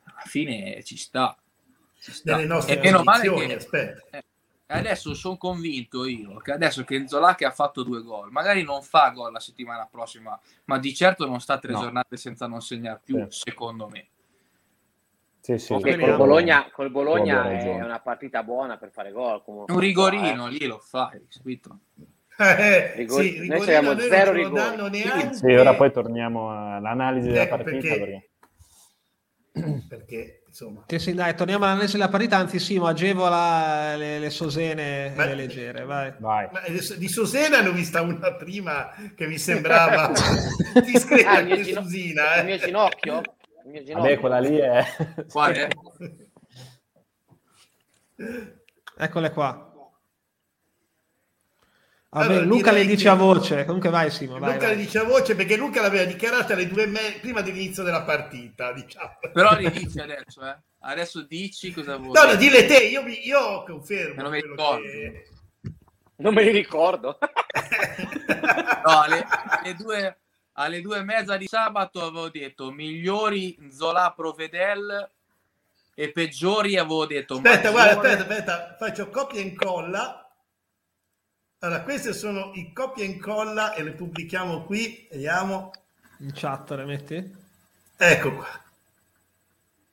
alla 0.03 0.21
fine 0.25 0.83
ci 0.83 0.97
sta. 0.97 1.35
Nelle 2.23 2.45
nostre 2.45 2.77
E 2.77 2.79
meno 2.81 3.03
male 3.03 3.29
che 3.33 3.55
aspetta. 3.55 4.17
eh, 4.17 4.23
adesso 4.67 5.13
sono 5.13 5.37
convinto 5.37 6.05
io 6.05 6.37
che 6.37 6.51
adesso 6.53 6.83
che 6.83 7.07
Zola 7.07 7.35
che 7.35 7.45
ha 7.45 7.51
fatto 7.51 7.83
due 7.83 8.01
gol, 8.03 8.31
magari 8.31 8.63
non 8.63 8.81
fa 8.83 9.09
gol 9.09 9.31
la 9.33 9.39
settimana 9.39 9.87
prossima, 9.89 10.39
ma 10.65 10.77
di 10.79 10.93
certo 10.93 11.25
non 11.25 11.39
sta 11.41 11.57
tre 11.59 11.73
No. 11.73 11.79
giornate 11.81 12.15
senza 12.17 12.47
non 12.47 12.61
segnare 12.61 13.01
più, 13.03 13.25
Sì. 13.29 13.41
secondo 13.49 13.87
me. 13.89 14.07
Sì, 15.41 15.57
sì. 15.57 15.75
Speriamo. 15.77 16.05
col 16.05 16.15
Bologna, 16.17 16.69
col 16.71 16.91
Bologna 16.91 17.49
è 17.49 17.81
una 17.83 17.99
partita 17.99 18.43
buona 18.43 18.77
per 18.77 18.91
fare 18.91 19.11
gol. 19.11 19.43
comunque. 19.43 19.73
Un 19.73 19.79
rigorino 19.79 20.47
Eh. 20.47 20.51
lì 20.51 20.65
lo 20.67 20.79
fai, 20.79 21.25
capito? 21.29 21.79
Eh, 22.37 22.93
Rigori- 22.95 23.31
sì, 23.39 23.47
noi 23.47 23.61
abbiamo 23.61 23.93
noi 23.93 24.07
zero 24.07 24.31
rigori. 24.31 24.53
danno 24.53 24.87
neanche 24.87 25.33
Sì, 25.33 25.47
ora 25.53 25.73
poi 25.75 25.91
torniamo 25.91 26.75
all'analisi 26.75 27.27
della 27.29 27.41
Ecco 27.41 27.55
partita. 27.57 27.71
perché- 27.95 28.29
perché- 29.51 29.83
perché 29.89 30.38
insomma 30.49 30.83
Sì, 30.87 30.99
sì, 30.99 31.13
dai, 31.13 31.35
torniamo 31.35 31.63
all'analisi 31.65 31.93
della 31.93 32.09
parità, 32.09 32.37
anzi 32.37 32.59
Simo 32.59 32.87
agevola 32.87 33.95
le, 33.95 34.19
le 34.19 34.29
sosene 34.29 35.13
Ma- 35.15 35.25
le 35.25 35.35
leggere, 35.35 35.85
vai. 35.85 36.11
Vai. 36.17 36.49
Ma 36.51 36.61
di 36.67 37.07
Sosena 37.07 37.65
ho 37.67 37.71
vista 37.71 38.01
una 38.01 38.33
prima 38.33 38.91
che 39.15 39.27
mi 39.27 39.37
sembrava 39.37 40.11
discreta 40.83 41.29
Ah, 41.31 41.39
il 41.39 41.45
mio, 41.45 41.55
che 41.55 41.63
gino- 41.63 41.81
Susina, 41.81 42.35
il 42.39 42.45
mio 42.45 42.55
eh. 42.55 42.59
ginocchio? 42.59 43.21
Il 43.63 43.69
mio 43.71 43.83
ginocchio. 43.83 44.01
Vabbè, 44.01 44.19
quella 44.19 44.39
lì 44.39 44.57
è... 44.57 44.83
Qua, 45.29 45.51
eh. 45.51 45.67
Eccole 48.97 49.31
qua. 49.31 49.68
Vabbè, 52.11 52.25
Allora, 52.25 52.45
Luca 52.45 52.71
le 52.71 52.85
dice 52.85 53.03
che- 53.03 53.09
a 53.09 53.13
voce, 53.13 53.65
comunque 53.65 53.89
vai 53.91 54.09
Simo, 54.09 54.39
vai, 54.39 54.53
Luca 54.53 54.65
vai. 54.67 54.75
le 54.75 54.81
dice 54.81 54.97
a 54.97 55.03
voce 55.03 55.35
perché 55.35 55.55
Luca 55.55 55.79
l'aveva 55.81 56.05
dichiarata 56.05 56.53
alle 56.53 56.67
due 56.67 56.87
me- 56.87 57.17
prima 57.21 57.41
dell'inizio 57.41 57.83
della 57.83 58.01
partita, 58.01 58.71
diciamo. 58.73 59.17
Però 59.31 59.53
ridici 59.55 59.99
adesso, 59.99 60.41
eh. 60.47 60.57
Adesso 60.81 61.21
dici 61.23 61.71
cosa 61.71 61.97
vuoi. 61.97 62.13
No, 62.13 62.23
no, 62.31 62.35
dille 62.35 62.65
te, 62.65 62.77
io, 62.77 63.03
mi- 63.03 63.25
io 63.27 63.63
confermo. 63.63 64.21
Non 64.23 64.31
mi 64.31 64.41
ricordo. 64.41 64.81
che- 64.81 65.27
Non 66.15 66.33
me 66.33 66.43
li 66.43 66.51
ricordo. 66.51 67.17
No, 68.85 69.01
alle, 69.01 69.25
alle 69.29 69.75
due, 69.75 70.17
alle 70.53 70.81
due 70.81 70.97
e 70.99 71.03
mezza 71.03 71.37
di 71.37 71.47
sabato 71.47 72.01
avevo 72.01 72.29
detto 72.29 72.71
migliori 72.71 73.57
Zola 73.71 74.11
Provedel 74.15 75.09
e 75.93 76.11
peggiori 76.11 76.77
avevo 76.77 77.05
detto 77.05 77.35
Aspetta, 77.35 77.71
guarda, 77.71 77.95
Maggiore- 77.95 78.13
aspetta, 78.13 78.33
aspetta, 78.33 78.75
faccio 78.79 79.09
copia 79.09 79.39
e 79.39 79.43
incolla. 79.43 80.28
Allora, 81.61 81.81
queste 81.83 82.13
sono 82.13 82.51
i 82.53 82.71
copia 82.71 83.03
e 83.03 83.07
incolla 83.07 83.73
e 83.73 83.83
le 83.83 83.91
pubblichiamo 83.91 84.63
qui. 84.63 85.07
Vediamo. 85.11 85.71
In 86.19 86.31
chat 86.33 86.69
le 86.71 86.85
metti? 86.85 87.35
Ecco 87.97 88.35
qua. 88.35 88.47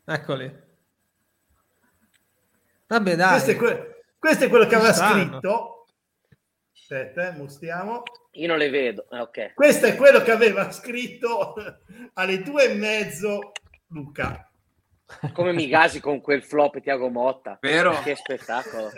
Eccoli. 0.05 0.65
Vabbè, 2.87 3.17
dai. 3.17 3.31
Questo 3.31 3.51
è, 3.51 3.57
que- 3.57 4.05
questo 4.17 4.45
è 4.45 4.49
quello 4.49 4.67
che 4.67 4.75
aveva 4.77 4.93
scritto. 4.93 5.87
Aspetta, 6.73 7.29
eh, 7.29 7.37
mostriamo. 7.37 8.03
Io 8.33 8.47
non 8.47 8.59
le 8.59 8.71
vedo. 8.71 9.11
Eh, 9.11 9.19
ok. 9.19 9.55
Questo 9.55 9.87
è 9.87 9.97
quello 9.97 10.23
che 10.23 10.31
aveva 10.31 10.71
scritto 10.71 11.55
alle 12.15 12.43
due 12.43 12.71
e 12.71 12.75
mezzo 12.75 13.51
Luca. 13.89 14.49
Come 15.33 15.53
mi 15.53 15.69
gasi 15.69 16.01
con 16.01 16.21
quel 16.21 16.43
flop 16.43 16.81
Tiago 16.81 17.09
Motta. 17.09 17.59
Vero? 17.61 18.01
Che 18.03 18.17
spettacolo. 18.17 18.91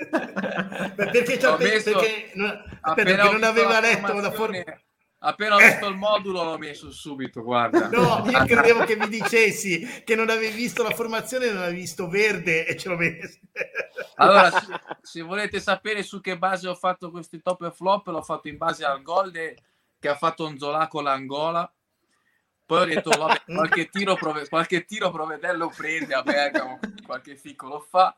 perché, 0.94 1.46
Ho 1.46 1.56
messo- 1.58 1.92
perché 1.92 2.30
non, 2.34 2.78
perché 2.94 3.16
non 3.16 3.42
aveva 3.44 3.80
letto 3.80 4.12
la 4.14 4.30
formazione-. 4.30 4.82
Appena 5.20 5.56
ho 5.56 5.58
visto 5.58 5.86
il 5.88 5.96
modulo 5.96 6.44
l'ho 6.44 6.58
messo 6.58 6.92
subito, 6.92 7.42
guarda. 7.42 7.88
No, 7.88 8.22
io 8.30 8.44
credevo 8.44 8.84
che 8.84 8.94
mi 8.96 9.08
dicessi 9.08 10.02
che 10.04 10.14
non 10.14 10.30
avevi 10.30 10.54
visto 10.54 10.84
la 10.84 10.90
formazione, 10.90 11.50
non 11.50 11.62
avevi 11.62 11.80
visto 11.80 12.08
verde 12.08 12.64
e 12.66 12.76
ce 12.76 12.88
lo 12.88 12.96
metti. 12.96 13.40
Allora, 14.14 14.48
se, 14.50 14.66
se 15.02 15.20
volete 15.22 15.58
sapere 15.58 16.04
su 16.04 16.20
che 16.20 16.38
base 16.38 16.68
ho 16.68 16.74
fatto 16.76 17.10
questi 17.10 17.42
top 17.42 17.62
e 17.62 17.72
flop, 17.72 18.06
l'ho 18.06 18.22
fatto 18.22 18.46
in 18.46 18.56
base 18.58 18.84
al 18.84 19.02
gol 19.02 19.32
de- 19.32 19.56
che 19.98 20.08
ha 20.08 20.14
fatto 20.14 20.44
Onzola 20.44 20.86
con 20.86 21.02
l'Angola. 21.02 21.68
Poi 22.68 22.82
ho 22.82 22.84
detto, 22.84 23.08
vabbè, 23.16 23.44
qualche 23.56 23.88
tiro, 23.88 24.14
prove- 24.14 24.46
qualche 24.46 24.84
tiro 24.84 25.10
Provedello 25.10 25.72
prende 25.74 26.12
a 26.12 26.22
Bergamo, 26.22 26.78
qualche 27.06 27.34
ficco 27.34 27.66
lo 27.66 27.80
fa. 27.80 28.14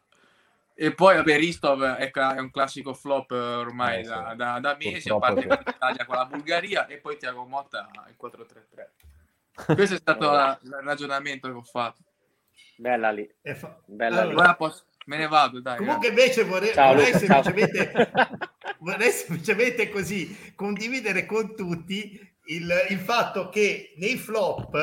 E 0.74 0.92
poi, 0.92 1.14
vabbè, 1.14 1.36
Ristov 1.36 1.84
è, 1.84 2.10
è 2.10 2.38
un 2.40 2.50
classico 2.50 2.92
flop 2.92 3.30
eh, 3.30 3.36
ormai 3.36 4.00
Eh, 4.00 4.04
sì. 4.04 4.10
da, 4.10 4.34
da- 4.34 4.58
da 4.58 4.76
mesi, 4.76 5.08
a 5.08 5.18
parte 5.18 5.42
sì. 5.42 5.46
con 5.46 5.58
l'Italia 5.64 6.04
con 6.04 6.16
la 6.16 6.24
Bulgaria, 6.24 6.86
e 6.86 6.96
poi 6.96 7.16
Tiago 7.16 7.44
Motta 7.44 7.88
il 8.08 8.16
4-3-3. 8.20 9.74
Questo 9.74 9.94
è 9.94 9.98
stato 9.98 10.28
la- 10.32 10.58
il 10.62 10.78
ragionamento 10.82 11.46
che 11.46 11.54
ho 11.54 11.62
fatto. 11.62 12.00
Bella 12.76 13.12
lì. 13.12 13.32
Fa- 13.54 13.78
Bella 13.84 14.22
Allora, 14.22 14.34
lì. 14.34 14.40
Ora 14.40 14.54
posso- 14.56 14.84
me 15.06 15.16
ne 15.16 15.28
vado, 15.28 15.60
dai. 15.60 15.76
Comunque 15.76 16.08
invece 16.08 16.42
vorrei, 16.42 16.72
Ciao, 16.72 16.94
vorrei 16.94 17.12
Luca, 17.12 17.42
semplicemente, 17.42 18.10
vorrei 18.78 19.10
semplicemente 19.12 19.90
così 19.90 20.52
condividere 20.56 21.24
con 21.24 21.54
tutti 21.54 22.29
il, 22.50 22.72
il 22.90 22.98
fatto 22.98 23.48
che 23.48 23.94
nei 23.96 24.16
flop, 24.16 24.74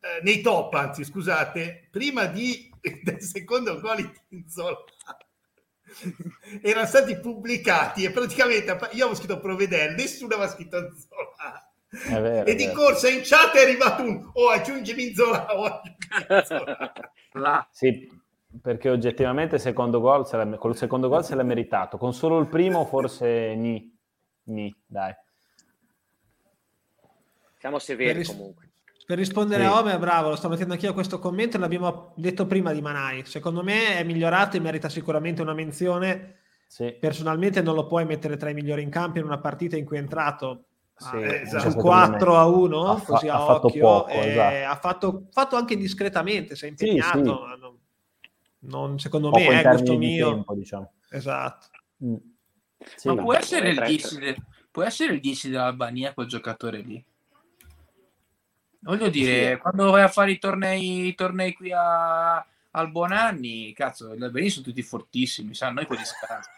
eh, 0.00 0.22
nei 0.22 0.40
top 0.40 0.74
anzi 0.74 1.04
scusate, 1.04 1.88
prima 1.90 2.26
di, 2.26 2.70
del 3.02 3.20
secondo 3.22 3.80
gol 3.80 3.96
di 3.96 4.10
Tinzola 4.28 4.76
erano 6.62 6.86
stati 6.86 7.18
pubblicati 7.18 8.04
e 8.04 8.10
praticamente 8.10 8.72
io 8.92 9.04
avevo 9.04 9.14
scritto 9.14 9.40
Provedel, 9.40 9.94
nessuno 9.94 10.34
aveva 10.34 10.50
scritto 10.50 10.76
Zola. 10.94 11.72
È 11.88 12.20
vero, 12.20 12.44
E 12.46 12.54
di 12.54 12.66
vero. 12.66 12.78
corsa 12.78 13.08
in 13.08 13.20
chat 13.24 13.54
è 13.56 13.62
arrivato 13.62 14.02
un 14.02 14.30
oh 14.34 14.48
aggiungimi 14.50 15.14
Zola, 15.14 15.46
oh 15.56 15.64
aggiungimi 15.64 16.44
Zola. 16.44 17.68
Sì, 17.70 18.06
perché 18.60 18.90
oggettivamente 18.90 19.54
il 19.56 19.60
secondo 19.62 19.98
gol 20.00 20.26
se 20.26 20.36
l'ha- 20.36 20.58
col 20.58 20.76
secondo 20.76 21.08
gol 21.08 21.24
se 21.24 21.34
l'è 21.34 21.42
meritato. 21.42 21.96
Con 21.96 22.12
solo 22.12 22.38
il 22.38 22.48
primo 22.48 22.84
forse 22.84 23.54
ni. 23.54 23.96
Ni, 24.44 24.74
dai. 24.86 25.14
Siamo 27.58 27.78
severi 27.78 28.08
Per 28.10 28.16
ris- 28.18 28.28
comunque. 28.28 28.70
Per 29.08 29.16
rispondere 29.16 29.62
Sì. 29.64 29.68
a 29.70 29.78
Omer, 29.78 29.98
bravo, 29.98 30.28
lo 30.28 30.36
sto 30.36 30.48
mettendo 30.50 30.74
anch'io 30.74 30.90
a 30.90 30.94
questo 30.94 31.18
commento, 31.18 31.56
l'abbiamo 31.58 32.12
detto 32.16 32.46
prima 32.46 32.72
di 32.72 32.82
Manai. 32.82 33.24
Secondo 33.24 33.62
me 33.62 33.96
è 33.96 34.04
migliorato 34.04 34.56
e 34.56 34.60
merita 34.60 34.88
sicuramente 34.90 35.40
una 35.40 35.54
menzione. 35.54 36.40
Sì. 36.66 36.94
Personalmente 37.00 37.62
non 37.62 37.74
lo 37.74 37.86
puoi 37.86 38.04
mettere 38.04 38.36
tra 38.36 38.50
i 38.50 38.54
migliori 38.54 38.82
in 38.82 38.90
campo 38.90 39.18
in 39.18 39.24
una 39.24 39.38
partita 39.38 39.76
in 39.78 39.86
cui 39.86 39.96
è 39.96 40.00
entrato 40.00 40.64
Sì, 40.94 41.14
ah, 41.16 41.20
eh, 41.20 41.40
esatto. 41.40 41.60
sul 41.62 41.70
secondo 41.72 41.88
me 41.96 42.06
4 42.08 42.36
a 42.36 42.44
1, 42.46 42.86
ha 42.90 42.96
fa- 42.96 43.04
così 43.14 43.28
ha 43.28 43.34
a 43.42 43.46
fatto 43.46 43.66
occhio, 43.68 43.80
poco, 43.80 44.08
e 44.10 44.28
esatto. 44.30 44.66
ha 44.66 44.76
fatto, 44.76 45.26
fatto 45.30 45.56
anche 45.56 45.76
discretamente, 45.78 46.54
si 46.54 46.66
è 46.66 46.68
impegnato, 46.68 47.18
sì. 47.18 47.60
non, 47.60 47.78
non- 48.58 48.98
secondo 48.98 49.30
Poco 49.30 49.48
me 49.50 49.62
è 49.62 49.70
gusto 49.70 49.96
mio. 49.96 50.28
tempo, 50.32 50.54
diciamo. 50.54 50.92
Esatto. 51.10 51.66
Mm. 52.04 52.14
Sì, 52.96 53.08
Ma 53.08 53.14
no. 53.14 53.22
può 53.22 53.32
essere, 53.34 53.70
il 53.70 53.76
tre, 53.76 53.86
10 53.86 54.18
de- 54.18 54.36
può 54.70 54.82
essere 54.82 55.14
il 55.14 55.20
10 55.20 55.48
dell'Albania 55.48 56.12
quel 56.12 56.26
giocatore 56.26 56.80
lì? 56.80 57.02
Voglio 58.88 59.10
dire, 59.10 59.52
Sì. 59.52 59.58
quando 59.58 59.90
vai 59.90 60.02
a 60.02 60.08
fare 60.08 60.30
i 60.30 60.38
tornei, 60.38 61.08
i 61.08 61.14
tornei 61.14 61.52
qui 61.52 61.70
a, 61.72 62.36
al 62.70 62.90
Bonanni, 62.90 63.74
cazzo, 63.74 64.14
gli 64.16 64.22
albani 64.24 64.48
sono 64.48 64.64
tutti 64.64 64.80
fortissimi, 64.82 65.54
sanno 65.54 65.74
noi 65.74 65.84
quelli 65.84 66.06
scarsi. 66.06 66.48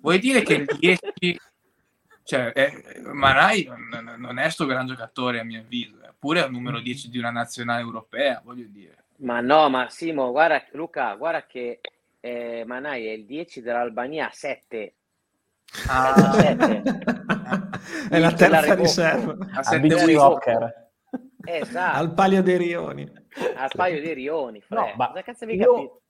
Vuoi 0.00 0.18
dire 0.18 0.40
che 0.40 0.54
il 0.54 0.64
10, 0.78 1.38
cioè, 2.24 2.52
è, 2.52 3.00
Marai 3.12 3.64
non, 3.90 4.14
non 4.16 4.38
è 4.38 4.48
sto 4.48 4.64
gran 4.64 4.86
giocatore 4.86 5.38
a 5.38 5.44
mio 5.44 5.60
avviso, 5.60 6.02
eppure 6.02 6.40
è 6.42 6.46
il 6.46 6.50
numero 6.50 6.80
10 6.80 7.10
di 7.10 7.18
una 7.18 7.30
nazionale 7.30 7.82
europea, 7.82 8.40
voglio 8.42 8.64
dire. 8.66 9.04
Ma 9.16 9.40
no, 9.40 9.68
ma 9.68 9.90
Simo, 9.90 10.30
guarda, 10.30 10.64
Luca, 10.72 11.14
guarda 11.14 11.44
che 11.44 11.80
eh, 12.20 12.64
Manai 12.66 13.06
è 13.06 13.10
il 13.10 13.26
10 13.26 13.60
dell'Albania 13.60 14.30
7. 14.32 14.94
Ah, 15.88 16.32
Sette. 16.32 16.82
è 18.08 18.18
la 18.18 18.32
terza 18.32 18.74
riserva 18.74 19.36
a 19.52 19.58
A 19.58 19.62
sette 19.62 19.86
beach 19.86 20.00
Arrivo. 20.00 20.20
soccer. 20.20 20.88
Esatto, 21.44 21.96
al 21.98 22.12
palio 22.14 22.42
dei 22.42 22.56
Rioni. 22.56 23.10
al 23.56 23.70
paio 23.74 24.00
di 24.00 24.12
Rioni. 24.12 24.62
No, 24.68 24.92
ma 24.96 25.12
cazzo 25.24 25.46
mi 25.46 25.54
io- 25.54 25.72
capito? 25.74 26.02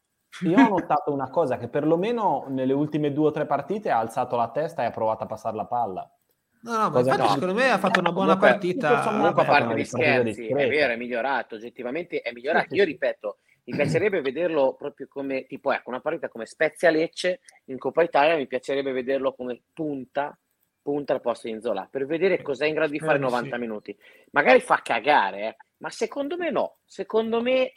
Io 0.42 0.64
ho 0.64 0.68
notato 0.68 1.12
una 1.12 1.28
cosa, 1.28 1.58
che 1.58 1.68
perlomeno 1.68 2.44
nelle 2.48 2.72
ultime 2.72 3.12
due 3.12 3.26
o 3.28 3.30
tre 3.32 3.46
partite 3.46 3.90
ha 3.90 3.98
alzato 3.98 4.36
la 4.36 4.48
testa 4.50 4.82
e 4.82 4.86
ha 4.86 4.90
provato 4.90 5.24
a 5.24 5.26
passare 5.26 5.56
la 5.56 5.66
palla. 5.66 6.08
No, 6.62 6.72
no, 6.76 6.90
ma 6.90 7.00
infatti 7.00 7.20
no? 7.22 7.28
secondo 7.28 7.54
me 7.54 7.70
ha 7.70 7.78
fatto 7.78 8.00
una 8.00 8.12
buona 8.12 8.36
Comunque- 8.36 8.50
partita. 8.50 9.02
Comunque, 9.02 9.42
a 9.42 9.46
parte 9.46 9.74
gli 9.80 9.84
scherzi, 9.84 10.46
è 10.46 10.68
vero, 10.68 10.92
è 10.92 10.96
migliorato, 10.96 11.54
oggettivamente 11.56 12.20
è 12.20 12.32
migliorato. 12.32 12.74
Io 12.74 12.84
ripeto, 12.84 13.38
mi 13.64 13.74
piacerebbe 13.76 14.20
vederlo 14.20 14.74
proprio 14.74 15.06
come, 15.08 15.46
tipo, 15.46 15.72
ecco, 15.72 15.88
una 15.90 16.00
partita 16.00 16.28
come 16.28 16.46
Spezia 16.46 16.90
Lecce 16.90 17.40
in 17.66 17.78
Coppa 17.78 18.02
Italia, 18.02 18.36
mi 18.36 18.46
piacerebbe 18.46 18.92
vederlo 18.92 19.32
come 19.34 19.62
punta, 19.72 20.38
punta 20.82 21.12
al 21.12 21.20
posto 21.20 21.46
di 21.46 21.54
Inzola, 21.54 21.86
per 21.90 22.06
vedere 22.06 22.42
cos'è 22.42 22.66
in 22.66 22.74
grado 22.74 22.90
di 22.90 22.98
fare 22.98 23.18
Spero 23.18 23.28
di 23.28 23.34
90 23.34 23.54
sì. 23.54 23.60
minuti. 23.60 23.98
Magari 24.32 24.60
fa 24.60 24.80
cagare, 24.82 25.40
eh, 25.40 25.56
ma 25.78 25.90
secondo 25.90 26.36
me 26.36 26.50
no. 26.50 26.78
Secondo 26.84 27.40
me 27.40 27.72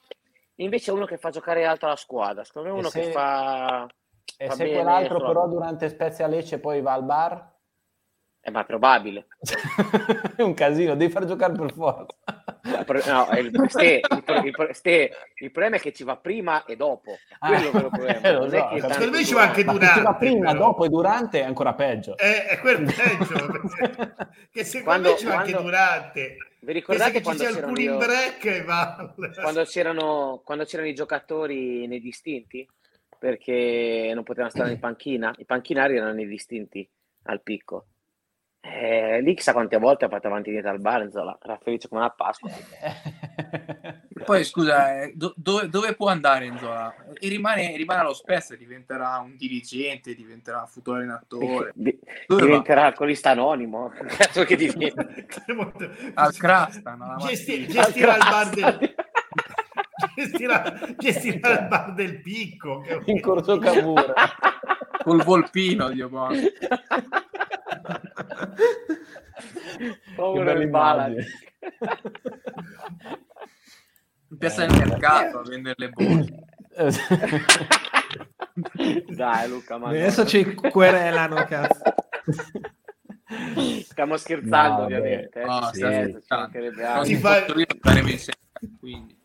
invece 0.56 0.92
è 0.92 0.94
uno 0.94 1.06
che 1.06 1.18
fa 1.18 1.30
giocare 1.30 1.66
alta 1.66 1.88
la 1.88 1.96
squadra, 1.96 2.44
secondo 2.44 2.70
me 2.70 2.76
è 2.76 2.80
uno 2.80 2.89
se- 2.89 3.02
che 3.02 3.12
fa... 3.12 3.88
E 4.38 4.48
Va 4.48 4.54
se 4.54 4.63
bene, 4.63 4.76
quell'altro 4.76 5.20
però 5.20 5.48
durante 5.48 5.89
Spezia 5.89 6.28
Lecce 6.28 6.60
poi 6.60 6.82
va 6.82 6.94
al 6.94 7.04
bar? 7.04 7.54
Eh, 8.42 8.52
ma 8.52 8.62
è 8.62 8.66
probabile. 8.66 9.28
è 10.36 10.42
un 10.42 10.54
casino, 10.54 10.96
devi 10.96 11.12
far 11.12 11.26
giocare 11.26 11.54
per 11.54 11.72
forza. 11.72 12.43
Il 12.65 12.84
pro- 12.86 13.02
no, 13.06 13.28
il, 13.38 13.52
Ste, 13.67 13.99
il 14.10 14.52
pro- 14.54 14.73
Ste, 14.73 15.12
il 15.36 15.52
problema 15.52 15.76
è 15.76 15.80
che 15.80 15.91
ci 15.91 16.04
va 16.06 16.15
prima 16.15 16.63
e 16.63 16.78
dopo. 16.78 17.17
Quello 17.38 17.56
è 17.62 17.65
il 17.65 17.71
problema. 17.89 18.21
Eh, 18.21 18.32
lo 18.32 18.39
Non 18.39 18.49
so, 18.49 18.56
è 18.56 18.60
che 18.60 18.63
capito. 18.63 18.80
tanto 18.88 18.93
Secondo 18.93 19.17
me 19.17 19.23
ci 19.26 19.34
va 19.34 19.41
anche 19.41 19.63
durante. 19.65 19.93
Ci 19.99 20.02
va 20.02 20.15
prima, 20.15 20.52
però. 20.52 20.63
dopo 20.65 20.86
e 20.86 20.89
durante 20.89 21.39
è 21.41 21.43
ancora 21.43 21.73
peggio. 21.73 22.17
È, 22.17 22.45
è 22.47 22.60
quel 22.60 22.84
peggio 22.84 24.15
che 24.52 24.63
secondo 24.63 24.84
Quando- 24.84 25.10
me 25.12 25.17
ci 25.17 25.26
va 25.26 25.36
anche 25.38 25.52
durante 25.52 26.38
Vi 26.62 26.71
ricordate 26.71 27.12
che 27.12 27.17
ci 27.17 27.23
quando 27.23 27.43
c'erano, 27.43 27.65
cooling 27.73 27.89
io- 27.91 29.34
quando 29.41 29.63
c'erano 29.65 30.41
quando 30.45 30.63
c'erano 30.63 30.88
i 30.89 30.93
giocatori 30.95 31.86
nei 31.88 31.99
distinti? 31.99 32.65
Perché 33.19 34.12
non 34.13 34.23
potevano 34.23 34.52
stare 34.52 34.71
in 34.71 34.80
panchina? 34.80 35.34
I 35.38 35.45
panchinari 35.45 35.95
erano 35.97 36.13
nei 36.13 36.28
distinti 36.28 36.89
al 37.23 37.41
picco. 37.41 37.88
Eh, 38.65 39.19
lì 39.21 39.36
chissà 39.36 39.52
quante 39.52 39.78
volte 39.78 40.06
ha 40.06 40.10
fatto 40.10 40.28
avanti 40.28 40.47
e 40.47 40.54
indietro 40.54 40.71
al 40.73 40.80
Barzola, 40.80 41.38
era 41.43 41.60
felice 41.62 41.89
come 41.89 41.99
una 41.99 42.10
Pasqua. 42.12 42.49
Poi 44.23 44.43
scusa, 44.45 45.02
eh, 45.02 45.12
do- 45.13 45.34
dove, 45.36 45.67
dove 45.67 45.93
può 45.95 46.08
andare 46.08 46.45
Enzola? 46.45 46.95
E 47.19 47.28
rimane, 47.28 47.76
rimane 47.76 47.99
allo 47.99 48.13
Spezia, 48.13 48.56
diventerà 48.56 49.17
un 49.17 49.36
dirigente, 49.36 50.15
diventerà 50.15 50.62
un 50.62 50.67
futuro 50.67 50.95
allenatore. 50.95 51.71
Di- 51.76 51.99
Dove 52.26 52.41
va? 52.41 52.47
diventerà 52.47 52.86
alcolista 52.86 53.32
anonimo. 53.32 53.89
Cazzo 54.08 54.45
che 54.45 54.56
diventa? 54.56 55.06
Al 56.13 56.34
Crastan, 56.38 57.02
alla 57.02 57.17
Gesti- 57.17 57.67
gestirà 57.67 58.13
il 58.15 58.23
bar 58.30 58.49
del 58.49 58.95
gestirà, 60.15 60.80
gestirà 60.97 61.59
il 61.59 61.68
bar 61.68 61.93
del 61.93 62.22
picco 62.22 62.80
che- 62.80 63.01
In 63.05 63.20
corso 63.20 63.57
Cavour. 63.57 64.14
Col 65.03 65.22
Volpino, 65.24 65.89
Dio 65.89 66.07
buono. 66.07 66.34
Povero 70.15 70.61
il 70.61 70.69
Bala. 70.69 71.07
immagine. 71.07 71.26
In 74.30 74.38
piazza 74.38 74.65
del 74.65 74.78
mercato 74.88 75.39
a 75.39 75.43
vendere 75.43 75.76
le 75.78 75.89
borse. 75.89 76.45
Dai 79.15 79.47
Luca, 79.49 79.78
ma 79.78 79.89
Adesso 79.89 80.26
ci 80.26 80.53
querelano, 80.53 81.43
cazzo. 81.45 81.82
Stiamo 83.84 84.17
scherzando 84.17 84.80
No, 84.82 84.86
ovviamente. 84.86 85.41
eh, 85.41 85.45
No, 85.45 85.69
ci 85.71 85.76
stiamo 85.76 86.05
ci 86.05 86.21
scherzando. 86.49 87.03
si 87.05 87.15
fa- 87.17 87.45
fa... 87.45 87.53
staremo 87.80 88.09
insieme, 88.09 88.39
quindi. 88.80 89.21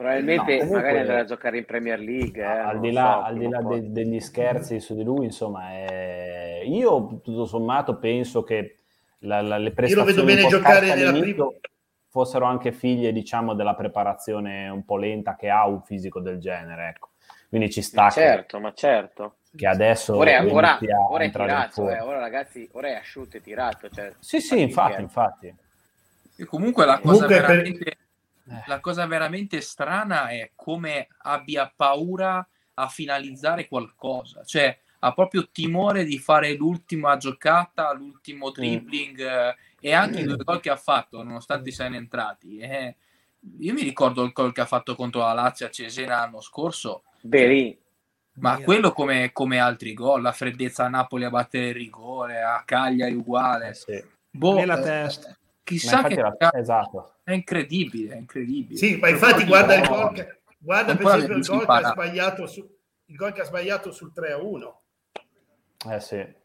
Probabilmente 0.00 0.52
No, 0.52 0.58
comunque- 0.60 0.80
magari 0.80 0.98
andrà 1.00 1.18
a 1.20 1.24
giocare 1.24 1.58
in 1.58 1.64
Premier 1.66 1.98
League. 2.00 2.40
eh, 2.42 2.46
al 2.46 2.80
di 2.80 2.90
là, 2.90 3.20
so, 3.20 3.26
al 3.28 3.36
di 3.38 3.48
là 3.50 3.60
de- 3.60 3.92
degli 3.92 4.18
scherzi 4.18 4.80
su 4.80 4.94
di 4.94 5.02
lui, 5.04 5.26
insomma, 5.26 5.72
è- 5.72 6.62
io 6.64 7.20
tutto 7.22 7.44
sommato 7.44 7.98
penso 7.98 8.42
che 8.42 8.78
la, 9.18 9.42
la, 9.42 9.58
le 9.58 9.64
Io 9.64 9.68
lo 9.68 9.74
prestazioni 9.74 10.06
vedo 10.14 10.24
bene 10.24 10.46
giocare 10.48 10.94
nella 10.94 11.12
prima. 11.12 11.48
fossero 12.08 12.46
anche 12.46 12.72
figlie, 12.72 13.12
diciamo, 13.12 13.52
della 13.52 13.74
preparazione 13.74 14.70
un 14.70 14.86
po' 14.86 14.96
lenta 14.96 15.36
che 15.36 15.50
ha 15.50 15.66
un 15.66 15.82
fisico 15.82 16.18
del 16.20 16.38
genere, 16.38 16.88
ecco. 16.88 17.10
Quindi 17.50 17.68
ci 17.70 17.82
sta 17.82 18.04
Ma 18.04 18.08
che- 18.08 18.14
certo, 18.14 18.58
ma 18.58 18.72
certo. 18.72 19.34
che, 19.54 19.66
adesso 19.66 20.16
Ora 20.16 20.30
è, 20.30 20.46
ora, 20.50 20.78
ora 21.10 21.24
è 21.24 21.30
tirato, 21.30 21.90
eh. 21.90 22.00
ora 22.00 22.18
ragazzi, 22.20 22.66
ora 22.72 22.88
è 22.88 22.94
asciutto 22.94 23.36
e 23.36 23.42
tirato. 23.42 23.90
Cioè, 23.90 24.14
Sì, 24.18 24.40
sì, 24.40 24.62
infatti, 24.62 24.94
che- 24.94 25.00
infatti. 25.02 25.54
E 26.38 26.44
comunque 26.46 26.86
la 26.86 26.98
cosa, 27.00 27.02
Comunque 27.26 27.36
per- 27.36 27.46
veramente, 27.46 27.84
Eh. 27.90 27.96
La 28.66 28.80
cosa 28.80 29.06
veramente 29.06 29.60
strana 29.60 30.28
è 30.28 30.52
come 30.54 31.08
abbia 31.18 31.72
paura 31.74 32.46
a 32.74 32.88
finalizzare 32.88 33.68
qualcosa. 33.68 34.42
Cioè, 34.44 34.78
ha 35.00 35.12
proprio 35.12 35.48
timore 35.50 36.04
di 36.04 36.18
fare 36.18 36.54
l'ultima 36.54 37.16
giocata, 37.16 37.92
l'ultimo 37.92 38.50
dribbling 38.50 39.18
eh, 39.20 39.56
e 39.80 39.92
anche 39.92 40.20
i 40.20 40.24
due 40.24 40.36
gol 40.36 40.60
che 40.60 40.70
ha 40.70 40.76
fatto, 40.76 41.22
nonostante 41.22 41.70
siano 41.70 41.96
entrati. 41.96 42.58
eh. 42.58 42.96
io 43.58 43.72
mi 43.72 43.82
ricordo 43.82 44.22
il 44.24 44.32
gol 44.32 44.52
che 44.52 44.60
ha 44.60 44.66
fatto 44.66 44.94
contro 44.94 45.20
la 45.20 45.32
Lazio 45.32 45.66
a 45.66 45.70
Cesena 45.70 46.16
l'anno 46.16 46.40
scorso, 46.42 47.04
Beh, 47.22 47.46
lì, 47.46 47.78
ma 48.34 48.56
Mia. 48.56 48.64
quello 48.64 48.92
come, 48.92 49.32
come 49.32 49.58
altri 49.58 49.94
gol, 49.94 50.20
la 50.20 50.32
freddezza 50.32 50.84
a 50.84 50.88
Napoli 50.88 51.24
a 51.24 51.30
battere 51.30 51.68
il 51.68 51.74
rigore, 51.74 52.42
a 52.42 52.62
Cagliari 52.64 53.14
uguale. 53.14 53.68
Eh, 53.70 53.74
sì. 53.74 54.04
Boh, 54.30 54.56
Lì 54.56 54.66
la 54.66 54.78
eh, 54.78 54.82
testa. 54.82 55.36
Chissà 55.62 56.02
che 56.02 56.14
era- 56.14 56.34
esatto. 56.52 57.16
è 57.24 57.32
incredibile, 57.32 58.14
è 58.14 58.16
incredibile. 58.18 58.78
Sì, 58.78 58.96
ma 58.96 59.08
infatti 59.08 59.44
guarda 59.44 59.74
il 59.76 59.86
gol 59.86 60.12
che, 60.12 60.40
guarda 60.58 60.96
per 60.96 61.06
esempio 61.06 61.36
il 61.36 61.44
gol 61.46 61.66
che 61.66 61.72
ha 61.72 61.90
sbagliato 61.92 62.46
su, 62.46 62.76
il 63.06 63.16
gol 63.16 63.32
che 63.32 63.40
ha 63.40 63.44
sbagliato 63.44 63.92
sul 63.92 64.12
3 64.12 64.32
a 64.32 64.36
1. 64.38 64.82
Eh 65.90 66.00
sì. 66.00 66.38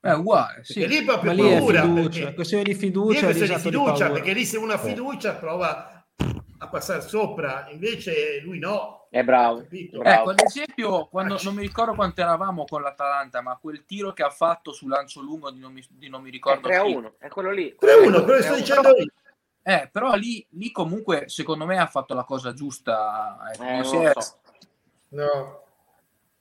È 0.00 0.10
uguale, 0.12 0.62
sì. 0.64 0.80
Perché 0.80 0.88
lì 0.94 1.00
è 1.00 1.04
proprio 1.04 1.30
Ma 1.34 1.42
lì 1.42 1.48
è 1.50 1.58
paura. 1.58 1.82
fiducia, 1.82 2.18
perché- 2.20 2.34
questione 2.34 2.62
di 2.62 2.70
Lì 2.70 2.76
è 2.76 2.78
fiducia 2.78 3.20
questione 3.24 3.48
di 3.48 3.54
di 3.56 3.60
fiducia, 3.60 3.92
paura. 3.92 4.12
perché 4.12 4.32
lì 4.32 4.44
se 4.44 4.58
Sì. 4.78 4.88
fiducia 4.88 5.34
prova 5.34 6.06
a 6.60 6.68
passare 6.68 7.00
sopra, 7.00 7.68
invece 7.70 8.40
lui 8.42 8.58
no. 8.58 8.97
È 9.10 9.22
bravo. 9.24 9.58
Capito? 9.58 9.98
bravo. 9.98 10.20
Ecco, 10.20 10.30
ad 10.30 10.40
esempio, 10.44 11.06
quando, 11.06 11.38
non 11.42 11.54
mi 11.54 11.62
ricordo 11.62 11.94
quanto 11.94 12.20
eravamo 12.20 12.64
con 12.64 12.82
l'Atalanta, 12.82 13.40
ma 13.40 13.56
quel 13.60 13.84
tiro 13.84 14.12
che 14.12 14.22
ha 14.22 14.30
fatto 14.30 14.72
sul 14.72 14.90
lancio 14.90 15.20
lungo 15.20 15.50
di 15.50 15.60
non 15.60 15.72
mi, 15.72 15.84
di 15.90 16.08
non 16.08 16.22
mi 16.22 16.28
È 16.28 16.32
ricordo 16.32 16.68
3 16.68 16.76
a 16.76 16.82
chi. 16.84 16.92
1, 16.94 17.14
è 17.18 17.28
quello 17.28 17.50
lì. 17.50 17.74
3 17.78 17.92
a 17.92 17.96
1, 17.96 18.02
quello 18.04 18.24
che 18.24 18.32
3 18.32 18.40
sto 18.42 18.48
a 18.48 18.52
1. 18.52 18.60
dicendo 18.60 18.88
io. 18.96 19.12
Eh, 19.62 19.88
però 19.92 20.14
lì, 20.14 20.46
lì 20.50 20.70
comunque, 20.72 21.28
secondo 21.28 21.66
me, 21.66 21.78
ha 21.78 21.86
fatto 21.86 22.14
la 22.14 22.24
cosa 22.24 22.52
giusta. 22.54 23.36
Eh, 23.58 23.80
è- 23.80 23.84
so. 23.84 24.02
No, 25.10 25.62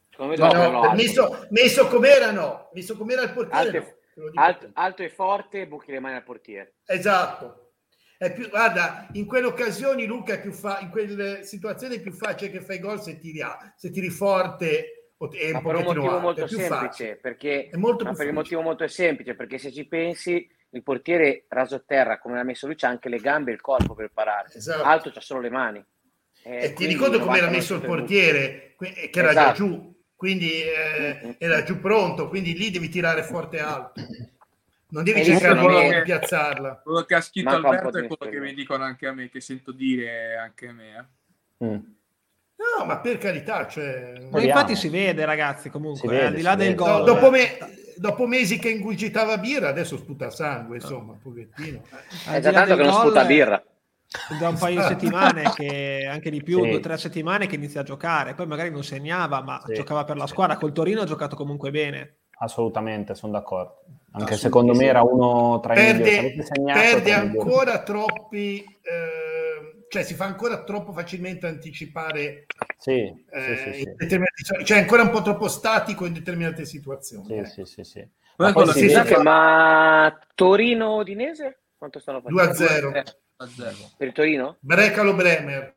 Secondo 0.09 0.32
me 0.47 0.53
no, 0.53 0.82
no, 0.82 0.93
messo, 0.93 1.45
messo 1.51 1.88
com'era 1.88 2.32
no, 2.32 2.70
messo 2.74 2.97
com'era 2.97 3.22
il 3.22 3.32
portiere. 3.34 3.78
Alto, 3.78 3.95
no, 4.15 4.41
alto- 4.41 4.70
alto 4.74 5.03
e 5.03 5.09
forte, 5.09 5.68
buchi 5.68 5.91
le 5.91 5.99
mani 5.99 6.15
al 6.15 6.24
portiere. 6.24 6.74
Esatto. 6.86 7.66
È 8.18 8.34
più, 8.34 8.49
guarda, 8.49 9.07
in 9.13 9.26
quelle 9.28 9.45
occasioni 9.45 10.05
Luca 10.07 10.34
è 10.34 10.41
più 10.41 10.51
fa, 10.51 10.80
in 10.80 10.89
quelle 10.89 11.43
situazioni 11.43 11.97
è 11.97 12.01
più 12.01 12.11
facile 12.11 12.49
che 12.49 12.61
fai 12.61 12.80
gol 12.80 12.99
se 12.99 13.20
tiri, 13.20 13.41
a- 13.41 13.74
se 13.76 13.91
tiri 13.91 14.09
forte 14.09 15.11
o 15.18 15.30
e 15.34 15.51
un 15.51 15.61
per 15.61 15.76
un 15.76 15.84
motivo 15.84 16.09
alto, 16.09 16.20
molto 16.20 16.47
semplice, 16.47 17.15
perché 17.22 17.70
molto 17.74 18.05
ma 18.05 18.13
per 18.13 18.28
il 18.28 18.34
motivo 18.34 18.61
molto 18.61 18.88
semplice, 18.88 19.36
perché 19.36 19.59
se 19.59 19.72
ci 19.72 19.86
pensi, 19.88 20.49
il 20.72 20.84
portiere 20.84 21.45
raso 21.49 21.84
terra, 21.86 22.18
come 22.20 22.36
l'ha 22.36 22.43
messo 22.43 22.65
lui, 22.65 22.76
c'ha 22.76 22.88
anche 22.88 23.07
le 23.09 23.20
gambe 23.20 23.51
e 23.51 23.53
il 23.53 23.61
corpo 23.61 23.93
per 23.93 24.09
parare. 24.11 24.49
Esatto. 24.53 24.84
Alto 24.84 25.11
c'ha 25.11 25.22
solo 25.22 25.41
le 25.41 25.49
mani. 25.51 25.84
Eh, 26.43 26.65
E 26.65 26.74
ti 26.74 26.86
ricordo 26.88 27.20
come 27.20 27.38
era 27.38 27.47
99 27.47 27.55
messo 27.55 27.76
il 27.76 27.82
portiere, 27.82 28.76
eh, 28.80 29.09
che 29.09 29.20
era 29.20 29.34
già 29.34 29.41
Esatto. 29.53 29.53
giù, 29.55 29.95
quindi 30.15 30.61
eh, 30.63 31.20
Mm-hmm. 31.24 31.32
era 31.38 31.61
giù 31.63 31.80
pronto, 31.80 32.30
quindi 32.30 32.55
lì 32.57 32.72
devi 32.72 32.89
tirare 32.89 33.22
forte 33.24 33.57
e 33.57 33.61
alto. 33.61 34.01
Non 34.89 35.03
devi 35.03 35.19
E 35.19 35.25
cercare 35.25 35.59
di 35.59 35.65
me- 35.67 36.01
piazzarla. 36.03 36.81
Quello 36.83 37.03
che 37.03 37.15
ha 37.15 37.21
scritto 37.21 37.49
Manca 37.49 37.67
un 37.67 37.75
Alberto 37.75 37.97
è 37.97 38.07
quello 38.07 38.31
che 38.31 38.39
mi 38.39 38.53
dicono 38.53 38.83
anche 38.83 39.07
a 39.07 39.13
me, 39.13 39.29
che 39.29 39.41
sento 39.41 39.71
dire 39.71 40.38
anche 40.38 40.67
a 40.67 40.71
me. 40.73 41.09
eh. 41.59 41.65
Mm. 41.65 41.79
No, 42.79 42.85
ma 42.85 42.97
per 42.99 43.17
carità, 43.17 43.67
cioè... 43.67 44.13
Infatti 44.33 44.75
si 44.75 44.89
vede, 44.89 45.25
ragazzi, 45.25 45.69
comunque, 45.69 46.07
eh, 46.07 46.11
vede, 46.11 46.25
al 46.25 46.33
di 46.33 46.41
là 46.41 46.55
del 46.55 46.67
vede. 46.69 46.75
gol. 46.75 46.89
No, 46.89 47.03
dopo, 47.03 47.29
me- 47.29 47.57
dopo 47.97 48.25
mesi 48.25 48.57
che 48.59 48.69
ingurgitava 48.69 49.38
birra, 49.38 49.67
adesso 49.69 49.97
sputa 49.97 50.29
sangue, 50.29 50.77
insomma, 50.77 51.13
pochettino. 51.21 51.81
al 52.27 52.35
È 52.35 52.39
già 52.39 52.51
tanto 52.51 52.75
che 52.75 52.83
non 52.83 52.93
sputa 52.93 53.25
birra. 53.25 53.61
Da 54.39 54.47
un 54.49 54.57
paio 54.57 54.79
di 54.79 54.88
settimane, 54.88 55.51
che 55.53 56.07
anche 56.09 56.29
di 56.31 56.41
più, 56.41 56.61
Sì. 56.63 56.67
due 56.69 56.77
o 56.77 56.79
tre 56.79 56.97
settimane 56.97 57.45
che 57.45 57.55
inizia 57.55 57.81
a 57.81 57.83
giocare. 57.83 58.33
Poi 58.33 58.47
magari 58.47 58.71
non 58.71 58.83
segnava, 58.83 59.41
ma 59.41 59.61
Sì. 59.65 59.73
giocava 59.73 60.03
per 60.05 60.15
la 60.17 60.27
squadra. 60.27 60.55
Col 60.57 60.71
Torino 60.71 61.01
ha 61.01 61.05
giocato 61.05 61.35
comunque 61.35 61.69
bene. 61.71 62.15
Assolutamente, 62.39 63.13
sono 63.15 63.33
d'accordo. 63.33 63.81
Anche 64.20 64.38
secondo 64.38 64.74
me 64.74 64.86
era 64.86 65.01
uno 65.01 65.59
tra 65.59 65.74
i 65.74 65.93
migliori. 65.93 66.11
Perde, 66.11 66.43
segnato, 66.43 66.80
perde 66.80 67.01
tra 67.01 67.18
i 67.18 67.26
migliori. 67.28 67.49
ancora 67.49 67.84
troppi... 67.84 68.63
eh, 68.82 69.38
cioè 69.89 70.03
si 70.03 70.15
fa 70.15 70.26
ancora 70.26 70.63
troppo 70.63 70.91
facilmente 70.91 71.47
anticipare 71.47 72.45
Sì, 72.78 73.26
eh, 73.30 73.55
sì, 73.74 73.86
sì, 73.86 74.65
cioè 74.65 74.78
è 74.78 74.82
ancora 74.82 75.03
un 75.03 75.09
po' 75.09 75.22
troppo 75.22 75.47
statico 75.47 76.05
in 76.05 76.13
determinate 76.13 76.65
situazioni. 76.65 77.26
Sì, 77.26 77.61
eh. 77.61 77.65
sì, 77.65 77.84
sì, 77.84 78.07
Ma 78.38 78.51
poi 78.51 78.53
quello 78.53 78.72
si 78.74 78.88
che 78.88 79.18
ma 79.22 80.18
Torino-Udinese? 80.36 81.59
Quanto 81.78 81.99
stanno 81.99 82.22
2 82.26 82.41
a 82.41 82.53
facendo? 82.53 82.91
0. 82.91 82.93
Eh. 82.93 83.03
Per 83.97 84.13
Torino? 84.13 84.57
Brecalo 84.59 85.13
Bremer. 85.13 85.76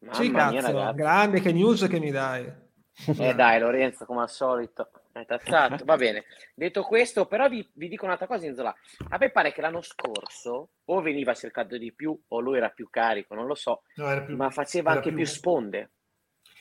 Mamma 0.00 0.14
sì, 0.14 0.28
mia, 0.28 0.38
cazzo, 0.38 0.66
ragazzi. 0.66 0.96
grande 0.96 1.40
che 1.40 1.52
news 1.52 1.86
che 1.88 1.98
mi 1.98 2.10
dai. 2.10 2.66
Eh 3.18 3.34
dai, 3.34 3.60
Lorenzo, 3.60 4.04
come 4.04 4.22
al 4.22 4.30
solito. 4.30 4.90
È 5.12 5.24
tazzato. 5.26 5.84
Va 5.84 5.96
bene. 5.96 6.24
Detto 6.54 6.82
questo, 6.82 7.26
però 7.26 7.48
vi, 7.48 7.66
vi 7.74 7.88
dico 7.88 8.04
un'altra 8.04 8.26
cosa, 8.26 8.46
Inzola. 8.46 8.74
A 9.08 9.16
me 9.18 9.30
pare 9.30 9.52
che 9.52 9.60
l'anno 9.60 9.80
scorso 9.82 10.68
o 10.84 11.00
veniva 11.00 11.34
cercato 11.34 11.76
di 11.76 11.92
più 11.92 12.16
o 12.28 12.40
lui 12.40 12.56
era 12.58 12.68
più 12.68 12.88
carico, 12.90 13.34
non 13.34 13.46
lo 13.46 13.54
so, 13.54 13.82
No, 13.96 14.08
era 14.08 14.22
più- 14.22 14.36
ma 14.36 14.50
faceva 14.50 14.90
era 14.90 14.98
anche 15.00 15.12
più 15.12 15.24
sponde. 15.26 15.90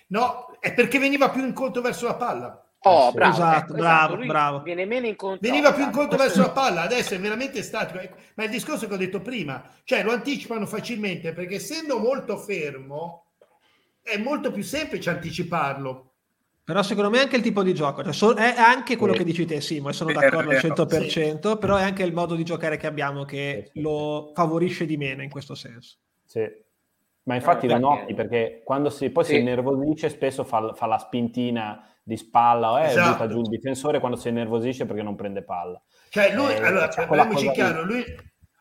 No, 0.08 0.58
è 0.60 0.74
perché 0.74 1.00
veniva 1.00 1.30
più 1.30 1.46
incontro 1.46 1.82
verso 1.82 2.06
la 2.08 2.16
palla. 2.16 2.62
Oh, 2.82 3.10
Sì. 3.10 3.16
bravo. 3.16 3.34
Esatto, 3.34 3.58
ecco, 3.58 3.74
bravo, 3.74 4.16
Lui 4.16 4.28
bravo. 4.28 4.62
Viene 4.62 4.86
meno 4.86 5.08
incontro. 5.08 5.40
Veniva 5.42 5.74
più 5.74 5.82
esatto. 5.82 5.98
incontro 6.00 6.18
verso 6.18 6.42
la 6.42 6.52
palla, 6.52 6.82
adesso 6.82 7.14
è 7.16 7.20
veramente 7.20 7.62
statico. 7.62 8.00
Ecco, 8.00 8.16
Ma 8.36 8.44
il 8.46 8.50
discorso 8.50 8.88
che 8.88 8.94
ho 8.94 8.98
detto 8.98 9.20
prima, 9.22 9.68
cioè 9.84 10.04
lo 10.04 10.12
anticipano 10.12 10.66
facilmente 10.66 11.34
perché 11.34 11.56
essendo 11.56 12.00
molto 12.00 12.38
fermo 12.38 13.26
è 14.02 14.18
molto 14.18 14.52
più 14.52 14.64
semplice 14.64 15.10
anticiparlo. 15.10 16.07
Però 16.68 16.84
secondo 16.84 17.10
me 17.10 17.20
è 17.20 17.22
anche 17.22 17.38
il 17.38 17.42
tipo 17.42 17.64
di 17.64 17.74
gioco, 17.74 18.04
cioè, 18.04 18.12
so- 18.12 18.34
è 18.34 18.54
anche 18.58 18.98
quello 18.98 19.14
Sì. 19.14 19.20
che 19.20 19.24
dici 19.24 19.46
te, 19.46 19.62
Simo, 19.62 19.88
e 19.88 19.94
sono 19.94 20.10
Vero, 20.12 20.20
d'accordo 20.20 20.50
al 20.50 20.56
vero, 20.62 20.68
100%, 20.68 21.58
però 21.58 21.78
è 21.78 21.82
anche 21.84 22.04
il 22.04 22.12
modo 22.12 22.36
di 22.36 22.44
giocare 22.44 22.76
che 22.76 22.88
abbiamo 22.88 23.24
che 23.24 23.62
Sì, 23.68 23.72
sì, 23.76 23.82
lo 23.82 24.34
favorisce 24.36 24.86
di 24.86 24.98
meno 24.98 25.24
in 25.24 25.30
questo 25.30 25.56
senso. 25.56 25.96
Sì. 26.26 26.46
Ma 27.24 27.36
infatti 27.36 27.68
Eh, 27.68 27.70
lo 27.70 27.80
perché- 27.80 28.00
noti 28.02 28.14
perché 28.16 28.62
quando 28.66 28.90
si, 28.90 29.10
poi 29.12 29.24
si 29.24 29.32
Sì. 29.32 29.38
innervosisce 29.40 30.10
spesso 30.10 30.44
fa, 30.44 30.74
fa 30.74 30.88
la 30.88 30.98
spintina 30.98 31.90
di 32.04 32.18
spalla 32.18 32.82
eh, 32.84 32.88
Esatto. 32.88 33.12
butta 33.14 33.28
giù 33.30 33.40
il 33.40 33.48
difensore 33.48 34.00
quando 34.02 34.18
si 34.18 34.28
innervosisce 34.28 34.86
perché 34.86 35.04
non 35.04 35.16
prende 35.16 35.44
palla. 35.44 35.82
Cioè 36.10 36.34
lui, 36.34 36.52
Eh, 36.52 36.66
allora, 36.66 36.90
parliamoci 36.90 37.46
cosa 37.46 37.52
chiaro, 37.52 37.86
lui, 37.86 38.04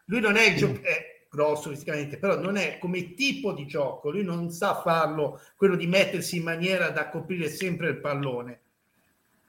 lui 0.04 0.20
non 0.20 0.36
è 0.36 0.46
il 0.48 0.54
gioco, 0.56 0.80
è 0.80 1.15
grosso 1.36 1.68
fisicamente, 1.68 2.16
però 2.16 2.40
non 2.40 2.56
è 2.56 2.78
come 2.78 3.14
tipo 3.14 3.52
di 3.52 3.66
gioco, 3.66 4.10
lui 4.10 4.24
non 4.24 4.50
sa 4.50 4.80
farlo, 4.80 5.40
quello 5.54 5.76
di 5.76 5.86
mettersi 5.86 6.38
in 6.38 6.42
maniera 6.42 6.88
da 6.88 7.08
coprire 7.10 7.48
sempre 7.48 7.90
il 7.90 7.98
pallone. 7.98 8.60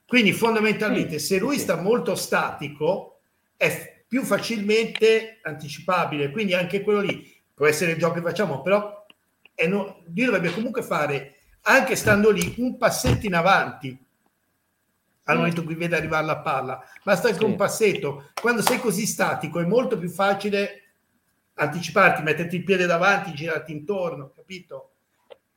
Quindi 0.06 0.32
fondamentalmente 0.32 1.18
se 1.18 1.38
lui 1.38 1.58
sta 1.58 1.76
molto 1.80 2.14
statico 2.14 3.18
è 3.56 4.04
più 4.06 4.22
facilmente 4.22 5.38
anticipabile, 5.42 6.30
quindi 6.30 6.54
anche 6.54 6.82
quello 6.82 7.00
lì 7.00 7.34
può 7.54 7.66
essere 7.66 7.92
il 7.92 7.98
gioco 7.98 8.14
che 8.14 8.20
facciamo, 8.20 8.62
però 8.62 9.04
è 9.54 9.66
no- 9.66 10.02
lui 10.14 10.24
dovrebbe 10.26 10.52
comunque 10.52 10.82
fare, 10.82 11.34
anche 11.62 11.96
stando 11.96 12.30
lì, 12.30 12.54
un 12.58 12.76
passetto 12.78 13.26
in 13.26 13.34
avanti 13.34 13.98
al 15.24 15.36
momento 15.36 15.60
in 15.60 15.66
cui 15.66 15.74
vede 15.74 15.96
arrivare 15.96 16.24
la 16.24 16.38
palla. 16.38 16.82
Basta 17.02 17.28
anche 17.28 17.40
Sì. 17.40 17.44
un 17.44 17.56
passetto. 17.56 18.30
Quando 18.40 18.62
sei 18.62 18.78
così 18.78 19.04
statico 19.04 19.60
è 19.60 19.64
molto 19.66 19.98
più 19.98 20.08
facile 20.08 20.87
anticiparti, 21.58 22.22
metterti 22.22 22.56
il 22.56 22.64
piede 22.64 22.86
davanti, 22.86 23.32
girarti 23.34 23.72
intorno, 23.72 24.32
capito? 24.34 24.92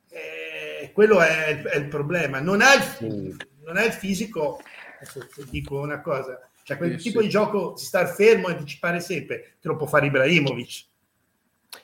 Eh, 0.09 0.91
quello 0.93 1.21
è, 1.21 1.49
il- 1.49 1.63
è 1.63 1.77
il 1.77 1.87
problema. 1.87 2.39
Non 2.39 2.61
ha 2.61 2.73
il, 2.73 2.81
Sì. 2.81 3.35
non 3.63 3.77
ha 3.77 3.83
il 3.83 3.93
fisico, 3.93 4.59
adesso 4.99 5.25
ti 5.27 5.45
dico 5.49 5.79
una 5.79 6.01
cosa, 6.01 6.39
cioè 6.63 6.77
quel 6.77 6.99
Sì, 6.99 7.03
tipo 7.09 7.19
sì. 7.19 7.25
di 7.25 7.31
gioco, 7.31 7.75
star 7.77 8.07
fermo 8.07 8.49
e 8.49 8.53
anticipare 8.53 8.99
sempre, 8.99 9.55
te 9.61 9.67
lo 9.67 9.75
può 9.77 9.87
fare 9.87 10.07
Ibrahimovic, 10.07 10.85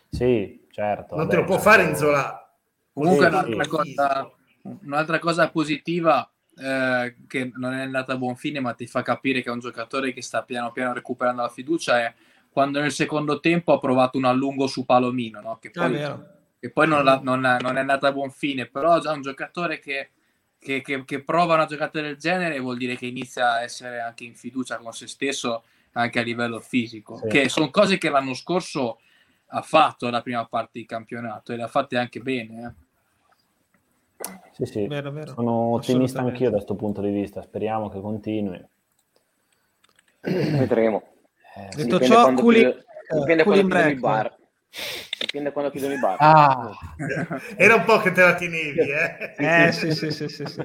Sì, 0.09 0.65
certo. 0.71 1.15
non 1.15 1.29
te 1.29 1.35
lo 1.35 1.41
vabbè, 1.43 1.53
può 1.53 1.59
fare 1.61 1.83
certo. 1.83 1.91
Inzola. 1.97 2.51
Comunque 2.93 3.25
Sì, 3.27 3.31
un'altra, 3.31 3.63
sì. 3.63 3.69
cosa, 3.69 4.31
un'altra 4.81 5.19
cosa 5.19 5.49
positiva 5.49 6.29
eh, 6.57 7.15
che 7.27 7.51
non 7.55 7.73
è 7.73 7.81
andata 7.83 8.13
a 8.13 8.17
buon 8.17 8.35
fine, 8.35 8.59
ma 8.59 8.73
ti 8.73 8.87
fa 8.87 9.03
capire 9.03 9.41
che 9.41 9.49
è 9.49 9.51
un 9.51 9.59
giocatore 9.59 10.11
che 10.13 10.21
sta 10.23 10.41
piano 10.43 10.71
piano 10.71 10.93
recuperando 10.93 11.43
la 11.43 11.49
fiducia 11.49 11.99
è 11.99 12.13
quando 12.57 12.79
nel 12.81 12.91
secondo 12.91 13.39
tempo 13.39 13.71
ha 13.71 13.77
provato 13.77 14.17
un 14.17 14.25
allungo 14.25 14.65
su 14.65 14.83
Palomino, 14.83 15.41
no? 15.41 15.59
che, 15.61 15.69
Ah, 15.75 15.87
poi, 15.87 16.01
che 16.59 16.71
poi 16.71 16.87
non, 16.87 17.03
la- 17.03 17.19
non- 17.21 17.39
non 17.39 17.77
è 17.77 17.81
andata 17.81 18.07
a 18.07 18.11
buon 18.11 18.31
fine, 18.31 18.65
però 18.65 18.97
già 18.99 19.11
un 19.11 19.21
giocatore 19.21 19.77
che 19.77 20.09
che, 20.57 20.81
che, 20.81 21.05
che 21.05 21.23
prova 21.23 21.53
una 21.53 21.67
giocata 21.67 22.01
del 22.01 22.17
genere 22.17 22.57
vuol 22.57 22.77
dire 22.77 22.95
che 22.95 23.05
inizia 23.05 23.51
a 23.51 23.61
essere 23.61 23.99
anche 23.99 24.23
in 24.23 24.33
fiducia 24.33 24.77
con 24.79 24.91
se 24.91 25.05
stesso 25.05 25.65
anche 25.91 26.17
a 26.17 26.23
livello 26.23 26.59
fisico, 26.59 27.17
Sì. 27.17 27.27
che 27.27 27.47
sono 27.47 27.69
cose 27.69 27.99
che 27.99 28.09
l'anno 28.09 28.33
scorso 28.33 28.97
ha 29.49 29.61
fatto 29.61 30.09
la 30.09 30.23
prima 30.23 30.43
parte 30.47 30.79
di 30.79 30.85
campionato 30.87 31.53
e 31.53 31.57
le 31.57 31.61
ha 31.63 31.67
fatte 31.67 31.95
anche 31.95 32.21
bene. 32.21 32.75
eh. 34.19 34.31
Sì, 34.53 34.65
sì. 34.65 34.87
Vero, 34.87 35.11
vero. 35.11 35.31
Sono 35.31 35.51
ottimista 35.75 36.21
anch'io 36.21 36.49
da 36.49 36.55
questo 36.55 36.73
punto 36.73 37.01
di 37.01 37.11
vista. 37.11 37.43
Speriamo 37.43 37.87
che 37.89 38.01
continui. 38.01 38.65
Vedremo. 40.21 41.03
Eh, 41.57 41.69
Detto 41.75 41.83
Dipende 41.97 42.05
ciò, 42.05 42.21
quando 42.21 42.41
Culi- 42.41 42.59
chiudo- 42.59 42.83
dipende 43.19 43.41
eh, 43.41 43.45
quando 43.45 43.61
chiudono 43.61 43.89
i 43.89 43.95
break. 43.95 43.99
bar. 43.99 44.35
Dipende 45.19 45.51
quando 45.51 45.71
chiudono 45.71 45.93
i 45.93 45.97
bar. 45.99 46.15
Ah, 46.19 46.77
Era 47.57 47.75
un 47.75 47.83
po' 47.83 47.97
che 47.99 48.11
te 48.11 48.21
la 48.21 48.35
tenevi, 48.35 48.89
eh? 48.91 49.35
Eh 49.37 49.71
sì, 49.71 49.91
sì, 49.91 50.11
sì, 50.11 50.27
sì, 50.27 50.45
sì. 50.45 50.61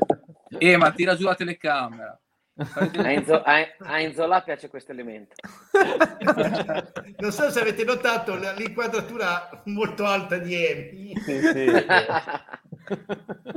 Eh, 0.58 0.76
ma 0.76 0.92
tira 0.92 1.14
giù 1.16 1.24
la 1.24 1.34
telecamera. 1.34 2.18
A 2.54 2.90
Enzo, 3.10 3.42
a, 3.42 3.66
a 3.78 4.00
Enzo 4.00 4.26
La 4.26 4.42
piace 4.42 4.68
questo 4.68 4.92
elemento. 4.92 5.34
Non 7.18 7.30
so 7.32 7.50
se 7.50 7.60
avete 7.60 7.84
notato 7.84 8.34
l'inquadratura 8.36 9.62
molto 9.66 10.04
alta 10.04 10.36
di 10.38 10.54
Emi. 10.54 11.14
sì, 11.16 11.40
sì. 11.40 11.72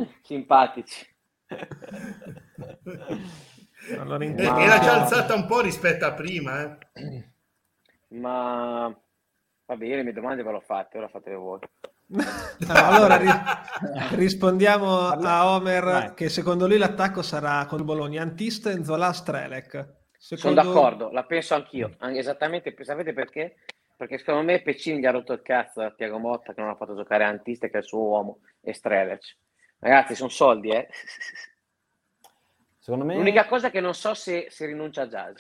Simpatici. 0.24 1.06
Allora, 4.00 4.24
Eh, 4.24 4.28
intanto- 4.28 4.60
Era 4.60 4.80
già 4.80 5.02
alzata 5.02 5.34
un 5.36 5.46
po' 5.46 5.62
rispetto 5.62 6.06
a 6.06 6.14
prima. 6.14 6.78
eh. 6.94 7.30
Ma 8.10 8.96
va 9.66 9.76
bene, 9.76 9.96
le 9.98 10.04
mie 10.04 10.14
domande 10.14 10.44
ve 10.44 10.52
l'ho 10.52 10.62
fatte, 10.66 10.98
ora 10.98 11.08
fatele 11.08 11.36
voi. 11.36 11.60
allora 12.70 13.16
ri- 13.18 14.16
rispondiamo 14.16 15.08
a 15.10 15.50
Homer 15.56 15.84
Vai. 15.84 16.14
che 16.14 16.30
secondo 16.30 16.68
lui 16.68 16.78
l'attacco 16.78 17.22
sarà 17.24 17.66
con 17.66 17.84
Bologna 17.84 18.22
Antista 18.22 18.70
e 18.70 18.84
Zola 18.84 19.12
Strelec. 19.12 19.72
Sono 20.18 20.40
Secondo- 20.40 20.62
d'accordo, 20.62 21.12
la 21.12 21.24
penso 21.24 21.56
anch'io. 21.56 21.96
Anche 22.00 22.20
esattamente, 22.20 22.76
sapete 22.82 23.14
perché? 23.14 23.56
Perché 23.98 24.18
secondo 24.18 24.44
me 24.44 24.62
Peccini 24.62 25.00
gli 25.00 25.06
ha 25.06 25.12
rotto 25.12 25.34
il 25.34 25.42
cazzo 25.42 25.82
a 25.82 25.92
Tiago 25.92 26.18
Motta 26.18 26.54
che 26.54 26.62
non 26.62 26.70
ha 26.70 26.76
fatto 26.76 26.96
giocare 26.96 27.24
Antista 27.24 27.68
che 27.68 27.74
è 27.76 27.78
il 27.78 27.84
suo 27.86 28.02
uomo 28.02 28.40
e 28.62 28.74
Strelec. 28.74 29.38
Ragazzi, 29.80 30.16
sono 30.16 30.30
soldi, 30.30 30.70
eh. 30.70 30.88
Secondo 32.86 33.06
me... 33.06 33.16
L'unica 33.16 33.46
cosa 33.48 33.70
è 33.70 33.72
che 33.72 33.80
non 33.80 33.96
so 33.96 34.14
se, 34.14 34.46
se 34.52 34.68
rinuncia 34.68 35.02
a 35.02 35.08
Jazz. 35.08 35.38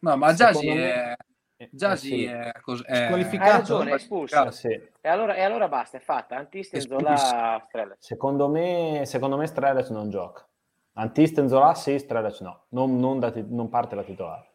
No, 0.00 0.16
ma 0.18 0.34
Giasi 0.34 0.58
Secondo 0.60 0.82
me- 0.82 0.92
è... 0.92 1.16
Eh, 1.56 1.96
sì. 1.96 2.24
è, 2.26 2.52
cos- 2.60 2.84
è... 2.84 3.06
Squalificato? 3.06 3.50
Hai 3.50 3.56
ragione, 3.58 3.90
è 3.90 3.94
espulso. 3.94 4.46
Eh, 4.46 4.52
sì. 4.52 4.68
E 5.00 5.08
allora, 5.08 5.34
e 5.34 5.40
allora 5.42 5.66
basta, 5.68 5.96
è 5.96 6.00
fatta. 6.00 6.36
Antista 6.36 6.76
e 6.76 6.80
Zola 6.82 7.58
Strelec. 7.64 7.96
Secondo 8.00 8.48
me, 8.48 9.04
secondo 9.06 9.38
me 9.38 9.46
Strelec 9.46 9.88
non 9.88 10.10
gioca. 10.10 10.46
Antisten 10.96 11.48
Zola 11.48 11.74
sì, 11.74 11.98
Strelec 11.98 12.40
no. 12.40 12.66
Non, 12.70 12.98
non 13.00 13.18
da 13.18 13.32
non 13.34 13.70
parte 13.70 13.94
la 13.94 14.02
titolare. 14.02 14.46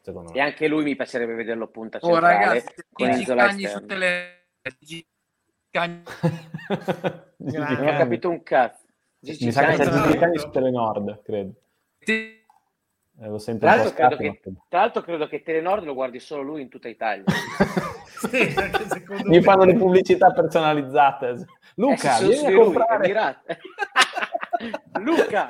Secondo 0.00 0.30
E 0.30 0.38
me. 0.38 0.40
anche 0.40 0.68
lui 0.68 0.84
mi 0.84 0.96
piacerebbe 0.96 1.34
vederlo 1.34 1.68
punta 1.68 1.98
Oh, 2.00 2.12
centrale 2.12 2.34
ragazzi, 2.46 2.74
con 2.90 3.08
esterna. 3.10 3.80
tele... 3.86 4.46
Gigi 4.78 5.06
Cagni- 5.68 6.02
Grazie. 7.36 7.36
Non 7.84 7.88
ho 7.88 7.98
capito 7.98 8.30
un 8.30 8.42
cazzo. 8.42 8.86
Mi 9.20 9.52
sa 9.52 9.64
che 9.66 9.76
c'è. 9.76 9.90
Gigi 9.90 10.38
su 10.38 10.50
Telenord, 10.50 11.22
credo. 11.22 11.52
Te- 12.04 12.44
Eh, 13.20 13.26
lo 13.28 13.38
sento 13.38 13.66
Tra 13.66 13.74
l'altro, 13.74 14.16
che, 14.16 14.40
tra 14.68 14.78
l'altro 14.80 15.02
credo 15.02 15.26
che 15.26 15.42
Telenord 15.42 15.84
lo 15.84 15.94
guardi 15.94 16.20
solo 16.20 16.42
lui 16.42 16.62
in 16.62 16.68
tutta 16.68 16.88
Italia. 16.88 17.24
Sì, 18.18 18.52
Mi 19.26 19.36
me. 19.36 19.42
fanno 19.42 19.62
le 19.62 19.76
pubblicità 19.76 20.32
personalizzate. 20.32 21.46
Luca, 21.76 22.16
Eh, 22.16 22.18
sì, 22.18 22.26
vieni 22.26 22.46
a 22.46 22.50
lui, 22.50 22.64
comprare. 22.64 23.42
Luca! 24.98 25.46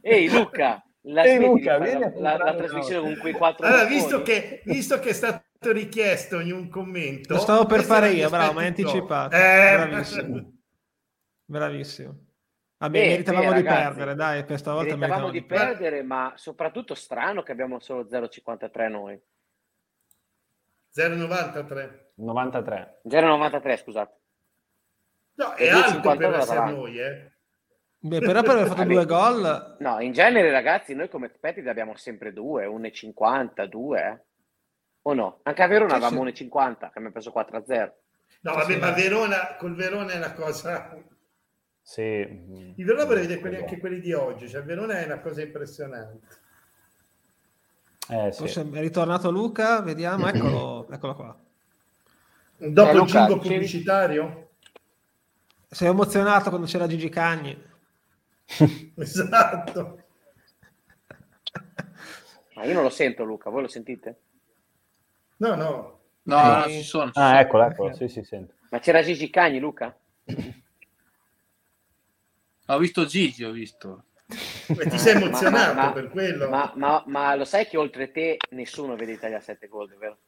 Ehi 0.00 0.30
Luca! 0.30 0.82
La 1.02 1.24
Ehi, 1.24 1.38
Luca, 1.38 1.76
la, 1.76 1.84
la- 1.84 1.98
la 1.98 2.08
comprare 2.08 2.56
trasmissione 2.56 3.00
con 3.06 3.18
quei 3.20 3.32
quattro 3.34 3.66
Allora, 3.66 3.84
visto 3.84 4.22
che, 4.22 4.62
visto 4.64 4.98
che 4.98 5.10
è 5.10 5.12
stato 5.12 5.42
richiesto 5.72 6.40
in 6.40 6.52
un 6.52 6.68
commento... 6.70 7.34
Lo 7.34 7.40
stavo 7.40 7.66
per 7.66 7.82
fare 7.82 8.10
io, 8.12 8.30
bravo, 8.30 8.52
ma 8.54 8.60
hai 8.62 8.68
anticipato. 8.68 9.36
Eh, 9.36 10.04
Bravissimo. 11.44 12.26
Vabbè, 12.78 12.98
Beh, 13.00 13.06
meritavamo 13.08 13.48
beh, 13.50 13.54
di 13.56 13.62
ragazzi, 13.62 13.84
perdere, 13.86 14.14
dai, 14.16 14.44
questa 14.44 14.72
volta 14.72 14.96
Meritavamo 14.96 15.30
meritavamo 15.30 15.32
di 15.32 15.40
di 15.40 15.46
perdere. 15.46 15.78
perdere, 15.78 16.02
ma 16.02 16.32
soprattutto 16.36 16.94
strano 16.94 17.42
che 17.42 17.52
abbiamo 17.52 17.78
solo 17.78 18.04
0,53 18.04 18.88
noi. 18.90 19.20
0,93. 20.94 22.10
93. 22.16 23.00
0,93 23.08 23.76
scusate. 23.78 24.16
No, 25.34 25.54
E 25.54 25.66
è 25.66 25.68
alto 25.70 25.98
2,50 26.10 26.18
per 26.18 26.34
essere 26.34 26.70
noi, 26.70 26.98
eh. 26.98 27.32
Beh, 28.04 28.18
però 28.18 28.42
per 28.42 28.50
aver 28.50 28.66
fatto 28.66 28.82
due 28.84 29.06
gol, 29.06 29.76
No, 29.78 30.00
in 30.00 30.12
genere 30.12 30.50
ragazzi, 30.50 30.92
noi 30.94 31.08
come 31.08 31.28
Petri 31.28 31.66
abbiamo 31.68 31.94
sempre 31.96 32.32
2, 32.32 32.66
1,50, 32.66 33.64
2. 33.66 34.00
eh. 34.00 34.20
O 35.02 35.14
no? 35.14 35.38
Anche 35.44 35.62
a 35.62 35.66
Verona 35.68 35.90
Sì, 35.98 36.04
avevamo 36.04 36.28
sì. 36.32 36.44
1,50 36.48 36.78
che 36.78 36.86
abbiamo 36.86 37.12
preso 37.12 37.30
4-0. 37.30 37.92
No, 38.40 38.52
Sì, 38.52 38.58
vabbè, 38.58 38.72
sì. 38.72 38.78
ma 38.78 38.90
Verona, 38.90 39.56
col 39.56 39.74
Verona 39.76 40.12
è 40.12 40.16
una 40.16 40.32
cosa... 40.32 40.96
Sì. 41.82 42.02
Il 42.76 42.84
Verona 42.84 43.04
vorrei 43.04 43.22
vedere 43.22 43.40
quelli, 43.40 43.56
anche 43.56 43.78
quelli 43.78 44.00
di 44.00 44.12
oggi, 44.12 44.48
cioè 44.48 44.62
Verona 44.62 45.00
è 45.00 45.04
una 45.04 45.20
cosa 45.20 45.42
impressionante. 45.42 46.40
Eh, 48.08 48.32
sì. 48.32 48.38
forse 48.40 48.68
è 48.70 48.80
ritornato 48.80 49.30
Luca, 49.30 49.80
vediamo, 49.80 50.26
eccolo, 50.28 50.88
eccolo 50.92 51.14
qua. 51.14 51.36
Dopo 52.56 52.88
Eh, 52.88 52.92
il 52.92 52.98
Luca, 52.98 53.26
pubblicitario? 53.26 54.50
Sei 55.68 55.88
emozionato 55.88 56.48
quando 56.50 56.66
c'era 56.66 56.86
Gigi 56.86 57.08
Cagni. 57.08 57.70
Esatto. 58.96 60.04
Ma 62.54 62.64
io 62.64 62.74
non 62.74 62.82
lo 62.82 62.90
sento 62.90 63.24
Luca, 63.24 63.50
voi 63.50 63.62
lo 63.62 63.68
sentite? 63.68 64.20
No, 65.38 65.54
no. 65.54 66.00
No, 66.24 66.38
Eh, 66.40 66.58
no, 66.58 66.62
ci 66.68 66.82
sono. 66.82 67.10
ci 67.10 67.18
Ah, 67.18 67.28
sono. 67.28 67.38
eccolo, 67.40 67.64
eccolo. 67.64 67.88
Ok. 67.90 67.96
Sì, 67.96 68.08
sì, 68.08 68.22
sento. 68.22 68.54
Ma 68.70 68.78
c'era 68.78 69.02
Gigi 69.02 69.28
Cagni 69.30 69.58
Luca? 69.58 69.96
Ho 72.74 72.78
visto 72.78 73.04
Gigi, 73.04 73.44
ho 73.44 73.50
visto. 73.50 74.04
E 74.26 74.86
ti 74.88 74.98
sei 74.98 75.16
emozionato 75.16 75.74
ma- 75.74 75.84
ma- 75.86 75.92
per 75.92 76.08
quello? 76.08 76.48
Ma, 76.48 76.72
ma- 76.74 77.02
ma 77.06 77.34
lo 77.34 77.44
sai 77.44 77.66
che 77.66 77.76
oltre 77.76 78.10
te 78.10 78.38
nessuno 78.50 78.96
vede 78.96 79.12
Italia 79.12 79.40
7 79.40 79.68
Gold, 79.68 79.96
vero? 79.98 80.18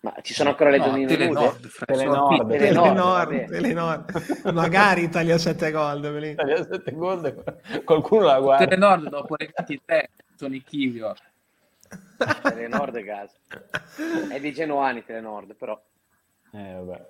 Ma 0.00 0.14
ci 0.22 0.34
sono 0.34 0.50
ancora 0.50 0.70
le 0.70 0.78
No, 0.78 0.86
nude? 0.88 1.06
Telenord, 1.06 1.68
Telenord. 1.86 2.56
Telenord, 2.56 3.44
Telenord. 3.48 4.52
Magari 4.52 5.02
Italia 5.02 5.38
7 5.38 5.70
gol. 5.72 6.22
Italia 6.24 6.62
7 6.62 6.92
gol, 6.92 7.82
qualcuno 7.84 8.24
la 8.24 8.38
guarda. 8.38 8.66
Telenord 8.66 9.08
dopo 9.08 9.34
le 9.36 9.50
23 9.52 10.10
sono 10.36 10.54
i 10.54 10.62
Chivio. 10.62 11.14
Telenord 12.42 13.00
gas. 13.00 13.34
È 14.28 14.38
di 14.38 14.52
Genoani 14.52 15.04
Telenord, 15.04 15.54
però. 15.56 15.82
Eh, 16.52 16.72
vabbè. 16.74 17.06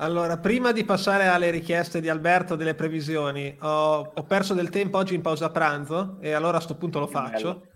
Allora, 0.00 0.38
prima 0.38 0.72
di 0.72 0.84
passare 0.84 1.26
alle 1.26 1.50
richieste 1.50 2.00
di 2.00 2.08
Alberto 2.08 2.56
delle 2.56 2.74
previsioni, 2.74 3.54
ho, 3.60 4.12
ho 4.14 4.22
perso 4.22 4.54
del 4.54 4.70
tempo 4.70 4.96
oggi 4.96 5.14
in 5.14 5.20
pausa 5.20 5.50
pranzo 5.50 6.16
e 6.20 6.32
allora 6.32 6.56
a 6.56 6.60
sto 6.60 6.74
punto 6.74 6.98
lo 7.00 7.06
faccio. 7.06 7.66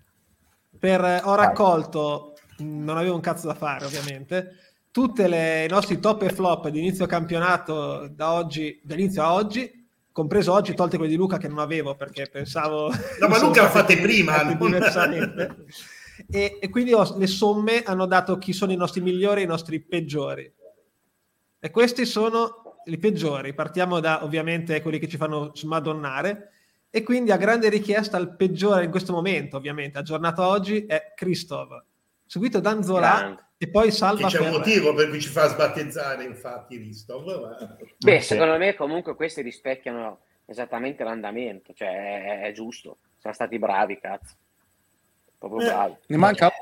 Per, 0.78 1.04
eh, 1.04 1.20
ho 1.22 1.34
raccolto, 1.34 2.32
non 2.60 2.96
avevo 2.96 3.14
un 3.14 3.20
cazzo 3.20 3.46
da 3.46 3.54
fare 3.54 3.84
ovviamente, 3.84 4.56
tutte 4.90 5.28
le 5.28 5.66
i 5.66 5.68
nostri 5.68 6.00
top 6.00 6.22
e 6.22 6.30
flop 6.30 6.68
di 6.68 6.78
inizio 6.78 7.04
campionato 7.04 8.08
da 8.10 8.32
oggi, 8.32 8.80
dall'inizio 8.82 9.22
a 9.22 9.34
oggi, 9.34 9.86
compreso 10.10 10.50
oggi, 10.54 10.72
tolte 10.72 10.96
quelli 10.96 11.12
di 11.12 11.18
Luca 11.18 11.36
che 11.36 11.48
non 11.48 11.58
avevo 11.58 11.94
perché 11.94 12.30
pensavo... 12.32 12.88
No, 13.20 13.28
ma 13.28 13.38
Luca 13.38 13.64
lo 13.64 13.68
stati 13.68 13.96
fate 13.96 14.00
prima, 14.00 14.42
diversamente. 14.54 15.66
E, 16.30 16.56
e 16.58 16.70
quindi 16.70 16.94
ho- 16.94 17.18
le 17.18 17.26
somme 17.26 17.82
hanno 17.82 18.06
dato 18.06 18.38
chi 18.38 18.54
sono 18.54 18.72
i 18.72 18.76
nostri 18.76 19.02
migliori 19.02 19.42
e 19.42 19.44
i 19.44 19.48
nostri 19.48 19.78
peggiori. 19.78 20.50
E 21.64 21.70
questi 21.70 22.04
sono 22.04 22.80
i 22.84 22.98
peggiori. 22.98 23.54
Partiamo 23.54 23.98
da 23.98 24.22
ovviamente 24.22 24.82
quelli 24.82 24.98
che 24.98 25.08
ci 25.08 25.16
fanno 25.16 25.50
smadonnare. 25.54 26.50
E 26.90 27.02
quindi 27.02 27.30
a 27.32 27.38
grande 27.38 27.70
richiesta 27.70 28.18
il 28.18 28.36
peggiore 28.36 28.84
in 28.84 28.90
questo 28.90 29.14
momento, 29.14 29.56
ovviamente, 29.56 29.96
aggiornato 29.96 30.46
oggi, 30.46 30.84
è 30.84 31.14
Christoph, 31.16 31.82
seguito 32.26 32.60
da 32.60 32.68
Anzola 32.68 33.16
Grande. 33.16 33.46
e 33.56 33.70
poi 33.70 33.86
Che 33.86 33.92
Salva 33.92 34.28
c'è 34.28 34.40
un 34.40 34.50
motivo 34.50 34.92
per 34.92 35.08
cui 35.08 35.22
ci 35.22 35.30
fa 35.30 35.46
sbattezzare, 35.48 36.24
infatti, 36.24 36.76
Ristov. 36.76 37.24
Ma... 37.24 37.76
Beh, 37.98 38.20
secondo 38.20 38.58
me 38.58 38.74
comunque 38.74 39.14
questi 39.14 39.40
rispecchiano 39.40 40.18
esattamente 40.44 41.02
l'andamento, 41.02 41.72
cioè 41.72 41.88
è, 41.88 42.40
è 42.42 42.52
giusto. 42.52 42.98
Siamo 43.16 43.34
stati 43.34 43.58
bravi, 43.58 43.98
cazzo. 43.98 44.34
Proprio 45.38 45.60
Eh. 45.62 45.64
bravi. 45.72 45.94
Ne 46.08 46.16
manca 46.18 46.52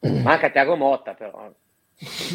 Manca 0.00 0.50
Tiago 0.50 0.76
Motta, 0.76 1.14
però. 1.14 1.50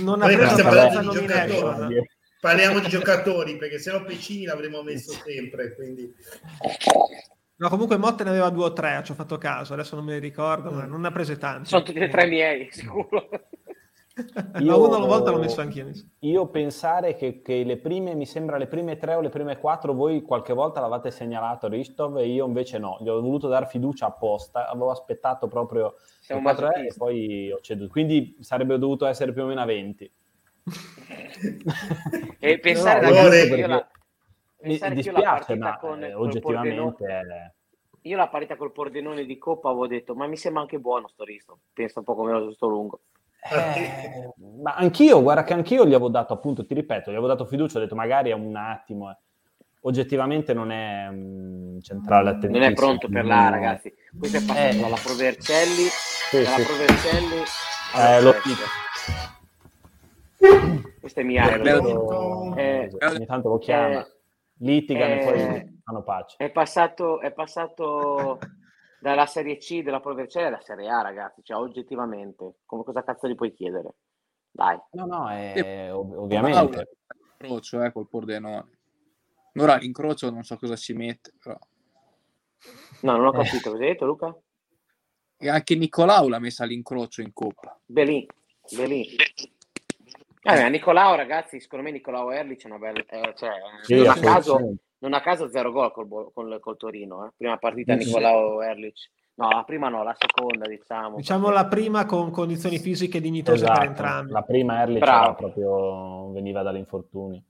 Non 0.01 0.21
ha 0.21 0.25
preso 0.25 0.41
abbastanza 0.41 0.99
di 0.99 1.05
nomination. 1.05 1.47
giocatori. 1.47 2.09
Parliamo 2.41 2.79
di 2.79 2.89
giocatori, 2.89 3.55
perché 3.55 3.79
sennò 3.79 4.03
Pecini 4.03 4.43
l'avremmo 4.43 4.83
messo 4.83 5.13
sempre. 5.13 5.73
Quindi... 5.75 6.13
No, 7.55 7.69
comunque 7.69 7.95
Motta 7.97 8.25
ne 8.25 8.31
aveva 8.31 8.49
due 8.49 8.65
o 8.65 8.73
tre, 8.73 9.01
ci 9.05 9.11
ho 9.11 9.15
fatto 9.15 9.37
caso, 9.37 9.73
adesso 9.73 9.95
non 9.95 10.03
me 10.03 10.13
li 10.15 10.19
ricordo, 10.19 10.71
ma 10.71 10.85
non 10.85 10.99
ne 11.01 11.07
ha 11.07 11.11
prese 11.11 11.37
tante. 11.37 11.69
Sono 11.69 11.83
tutti 11.83 11.99
e 11.99 12.09
tre 12.09 12.25
miei, 12.25 12.67
sicuro. 12.71 13.29
Ma 14.61 14.75
uno 14.75 14.95
alla 14.95 15.07
volta 15.07 15.31
l'ho 15.31 15.39
messo 15.39 15.61
anch'io. 15.61 15.91
Io 16.19 16.47
pensare 16.47 17.15
che, 17.15 17.41
che 17.41 17.63
le 17.63 17.77
prime, 17.77 18.13
mi 18.13 18.25
sembra 18.25 18.57
le 18.57 18.67
prime 18.67 18.97
tre 18.97 19.15
o 19.15 19.21
le 19.21 19.29
prime 19.29 19.57
quattro, 19.57 19.93
voi 19.93 20.21
qualche 20.21 20.53
volta 20.53 20.79
l'avete 20.79 21.09
segnalato 21.09 21.67
Ristov 21.67 22.17
e 22.17 22.27
io 22.27 22.45
invece 22.45 22.77
no, 22.77 22.97
gli 23.01 23.09
ho 23.09 23.19
voluto 23.19 23.47
dare 23.47 23.65
fiducia 23.65 24.05
apposta, 24.05 24.69
avevo 24.69 24.91
aspettato 24.91 25.47
proprio 25.47 25.95
Siamo 26.19 26.47
le 26.47 26.55
quattro 26.55 26.79
e 26.79 26.93
poi 26.95 27.51
ho 27.51 27.59
ceduto, 27.59 27.91
quindi 27.91 28.37
sarebbe 28.39 28.77
dovuto 28.77 29.05
essere 29.05 29.33
più 29.33 29.43
o 29.43 29.47
meno 29.47 29.61
a 29.61 29.65
20. 29.65 30.11
E 32.39 32.59
pensare 32.59 32.99
No, 32.99 33.07
ragazzi, 33.07 33.47
perché 33.47 33.55
io 33.55 33.67
la, 33.67 33.75
Mi 33.75 34.77
pensare 34.77 34.93
io 34.93 35.01
dispiace, 35.01 35.55
ma 35.55 35.77
con, 35.77 36.03
eh, 36.03 36.13
oggettivamente... 36.13 37.05
È- 37.05 37.51
io 38.05 38.17
la 38.17 38.27
partita 38.27 38.57
col 38.57 38.73
Pordenone 38.73 39.23
di 39.23 39.37
Coppa 39.37 39.69
avevo 39.69 39.87
detto, 39.87 40.13
ma 40.13 40.27
mi 40.27 40.35
sembra 40.35 40.61
anche 40.61 40.77
buono 40.77 41.07
sto 41.07 41.23
Risto. 41.23 41.59
Pensa 41.71 41.99
un 41.99 42.05
po' 42.05 42.15
come 42.15 42.33
lo 42.33 42.51
sto 42.51 42.67
lungo. 42.67 42.99
Eh, 43.51 44.33
ma 44.61 44.75
anch'io, 44.75 45.21
guarda 45.21 45.43
che 45.43 45.53
anch'io 45.53 45.85
gli 45.85 45.93
avevo 45.93 46.09
dato, 46.09 46.33
appunto, 46.33 46.65
ti 46.65 46.73
ripeto, 46.73 47.09
gli 47.09 47.15
avevo 47.15 47.27
dato 47.27 47.45
fiducia, 47.45 47.77
ho 47.77 47.81
detto 47.81 47.95
magari 47.95 48.29
è 48.29 48.33
un 48.33 48.55
attimo. 48.55 49.09
eh. 49.11 49.17
Oggettivamente 49.85 50.53
non 50.53 50.71
è 50.71 51.09
mm, 51.11 51.79
centrale 51.79 52.23
Non 52.29 52.35
attentissimo. 52.37 52.69
è 52.69 52.73
pronto 52.73 53.09
per 53.09 53.25
là, 53.25 53.43
No. 53.45 53.49
ragazzi. 53.49 53.93
Questo 54.17 54.37
è 54.37 54.41
passato 54.45 54.75
Eh. 54.77 54.79
dalla 54.79 54.95
Provercelli, 54.95 55.83
Sì, 55.83 56.43
dalla 56.43 56.55
sì. 56.55 56.63
Provercelli 56.63 57.41
Eh, 57.95 58.21
lo. 58.21 58.33
Questo 60.99 61.19
è 61.19 61.23
mia. 61.23 61.57
Loro- 61.57 62.55
Eh, 62.55 62.89
ogni 63.01 63.25
tanto 63.25 63.49
lo 63.49 63.57
chiama, 63.57 63.99
eh, 63.99 64.11
litigano 64.59 65.13
eh, 65.13 65.17
e 65.19 65.23
poi 65.25 65.79
fanno 65.83 66.03
pace. 66.03 66.35
È 66.37 66.49
passato, 66.49 67.19
è 67.19 67.31
passato 67.33 68.39
dalla 69.03 69.25
Serie 69.25 69.57
C 69.57 69.83
della 69.83 69.99
Provercelli 69.99 70.45
alla 70.47 70.61
Serie 70.61 70.87
A, 70.89 71.01
ragazzi. 71.01 71.43
Cioè, 71.43 71.57
oggettivamente, 71.57 72.59
come 72.65 72.85
cosa 72.85 73.03
cazzo 73.03 73.27
gli 73.27 73.35
puoi 73.35 73.51
chiedere? 73.51 73.95
Dai. 74.49 74.79
No, 74.91 75.05
no, 75.05 75.29
è, 75.29 75.53
Eh, 75.57 75.91
ov- 75.91 76.17
ovviamente. 76.19 76.87
Incrocio, 77.39 77.83
eh, 77.83 77.91
col 77.91 78.07
Pordenone. 78.07 78.69
Ora 79.55 79.75
l'incrocio 79.75 80.29
non 80.29 80.43
so 80.43 80.57
cosa 80.57 80.77
ci 80.77 80.93
mette, 80.93 81.33
però. 81.37 81.57
No, 83.01 83.17
non 83.17 83.25
ho 83.25 83.33
Eh. 83.33 83.43
capito. 83.43 83.71
Cosa 83.71 83.83
hai 83.83 83.89
detto, 83.89 84.05
Luca? 84.05 84.33
E 85.37 85.49
anche 85.49 85.75
Nicolau 85.75 86.29
l'ha 86.29 86.39
messa 86.39 86.63
all'incrocio 86.63 87.21
in 87.21 87.33
coppa. 87.33 87.77
Belin. 87.85 88.25
Belin. 88.73 89.05
Eh, 90.45 90.61
ma 90.61 90.67
Nicolao, 90.69 91.15
ragazzi, 91.15 91.59
secondo 91.59 91.83
me 91.83 91.91
Nicolao 91.91 92.31
Erlich 92.31 92.63
è 92.63 92.67
una 92.67 92.77
bella... 92.77 93.03
eh, 93.05 93.33
cioè, 93.35 93.51
Sì, 93.81 93.95
non, 93.95 94.07
a 94.07 94.19
caso, 94.19 94.75
non 95.03 95.13
a 95.13 95.19
caso 95.19 95.49
zero 95.49 95.71
gol 95.73 95.91
col, 95.91 96.07
col, 96.33 96.59
col 96.61 96.77
Torino. 96.77 97.25
Eh. 97.25 97.31
Prima 97.35 97.57
partita 97.57 97.97
Sì. 97.99 98.05
Nicolao 98.05 98.61
Erlich. 98.61 99.11
No, 99.35 99.49
la 99.49 99.63
prima 99.63 99.89
no, 99.89 100.01
la 100.03 100.15
seconda, 100.17 100.65
diciamo. 100.67 101.17
Diciamo 101.17 101.49
la 101.49 101.65
prima 101.65 102.05
con 102.05 102.31
condizioni 102.31 102.77
fisiche 102.79 103.19
dignitose 103.19 103.63
per 103.65 103.71
Esatto. 103.71 103.87
entrambi. 103.87 104.31
La 104.31 104.43
prima 104.43 104.81
Erlich 104.81 105.03
proprio 105.35 106.31
veniva 106.31 106.61
dall'infortunio. 106.61 107.41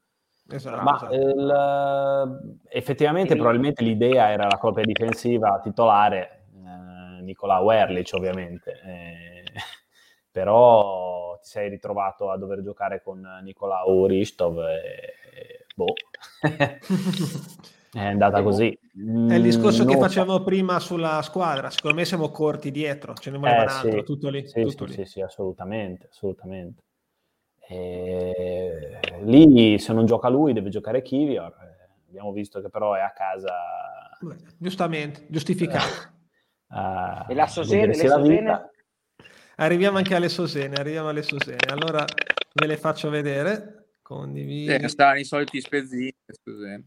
Esatto, 0.49 0.81
Ma 0.81 0.95
esatto. 0.95 1.13
il- 1.13 2.61
effettivamente 2.69 3.33
Il- 3.33 3.39
probabilmente 3.39 3.83
l'idea 3.83 4.29
era 4.31 4.47
la 4.49 4.57
coppia 4.57 4.83
difensiva 4.83 5.59
titolare, 5.61 6.45
eh, 6.55 7.21
Nicolau 7.21 7.69
Erlich 7.69 8.11
ovviamente, 8.13 8.71
eh, 8.83 9.43
però 10.31 11.37
ti 11.41 11.49
sei 11.49 11.69
ritrovato 11.69 12.31
a 12.31 12.37
dover 12.37 12.61
giocare 12.63 13.01
con 13.03 13.21
Nicolau 13.43 14.05
Ristov 14.05 14.59
e, 14.59 15.13
e 15.33 15.52
boh, 15.73 15.93
è 17.91 17.99
andata 18.05 18.41
così. 18.43 18.69
È 18.69 19.33
il 19.33 19.41
discorso 19.41 19.83
Mm, 19.83 19.87
che 19.87 19.93
non- 19.93 20.01
facevamo 20.03 20.43
prima 20.43 20.79
sulla 20.79 21.21
squadra. 21.21 21.69
Secondo 21.69 21.97
me 21.97 22.05
siamo 22.05 22.29
corti 22.29 22.71
dietro, 22.71 23.13
ce 23.15 23.31
ne 23.31 23.37
voleva 23.37 23.59
Eh, 23.59 23.63
un 23.63 23.69
altro, 23.69 23.99
sì. 23.99 24.03
tutto 24.05 24.29
lì. 24.29 24.47
Sì, 24.47 24.61
tutto 24.61 24.85
sì, 24.85 24.91
lì. 24.91 24.93
sì, 25.05 25.05
sì, 25.11 25.21
assolutamente, 25.21 26.07
assolutamente. 26.09 26.81
E 27.67 28.99
lì 29.23 29.79
se 29.79 29.93
non 29.93 30.05
gioca 30.05 30.27
lui 30.29 30.53
deve 30.53 30.69
giocare 30.69 31.01
Kivior. 31.01 31.51
Eh, 31.61 31.81
Abbiamo 32.09 32.31
visto 32.31 32.61
che 32.61 32.69
però 32.69 32.93
è 32.93 32.99
a 33.01 33.11
casa 33.11 33.51
Beh, 34.21 34.35
Giustamente, 34.57 35.25
giustificato. 35.29 36.11
a 36.67 37.25
E 37.27 37.33
la 37.33 37.47
Sosene- 37.47 37.87
le 37.87 37.95
Sosene? 38.07 38.69
Arriviamo 39.55 39.97
anche 39.97 40.13
alle 40.13 40.29
Sosene, 40.29 40.75
arriviamo 40.75 41.09
alle 41.09 41.23
Sosene. 41.23 41.65
Allora 41.71 42.05
ve 42.53 42.67
le 42.67 42.77
faccio 42.77 43.09
vedere. 43.09 43.82
Condividi. 44.17 44.71
Eh, 44.73 44.87
stavano 44.87 45.19
i 45.19 45.25
soliti 45.25 45.59
spezzini, 45.59 46.13
scusate. 46.31 46.83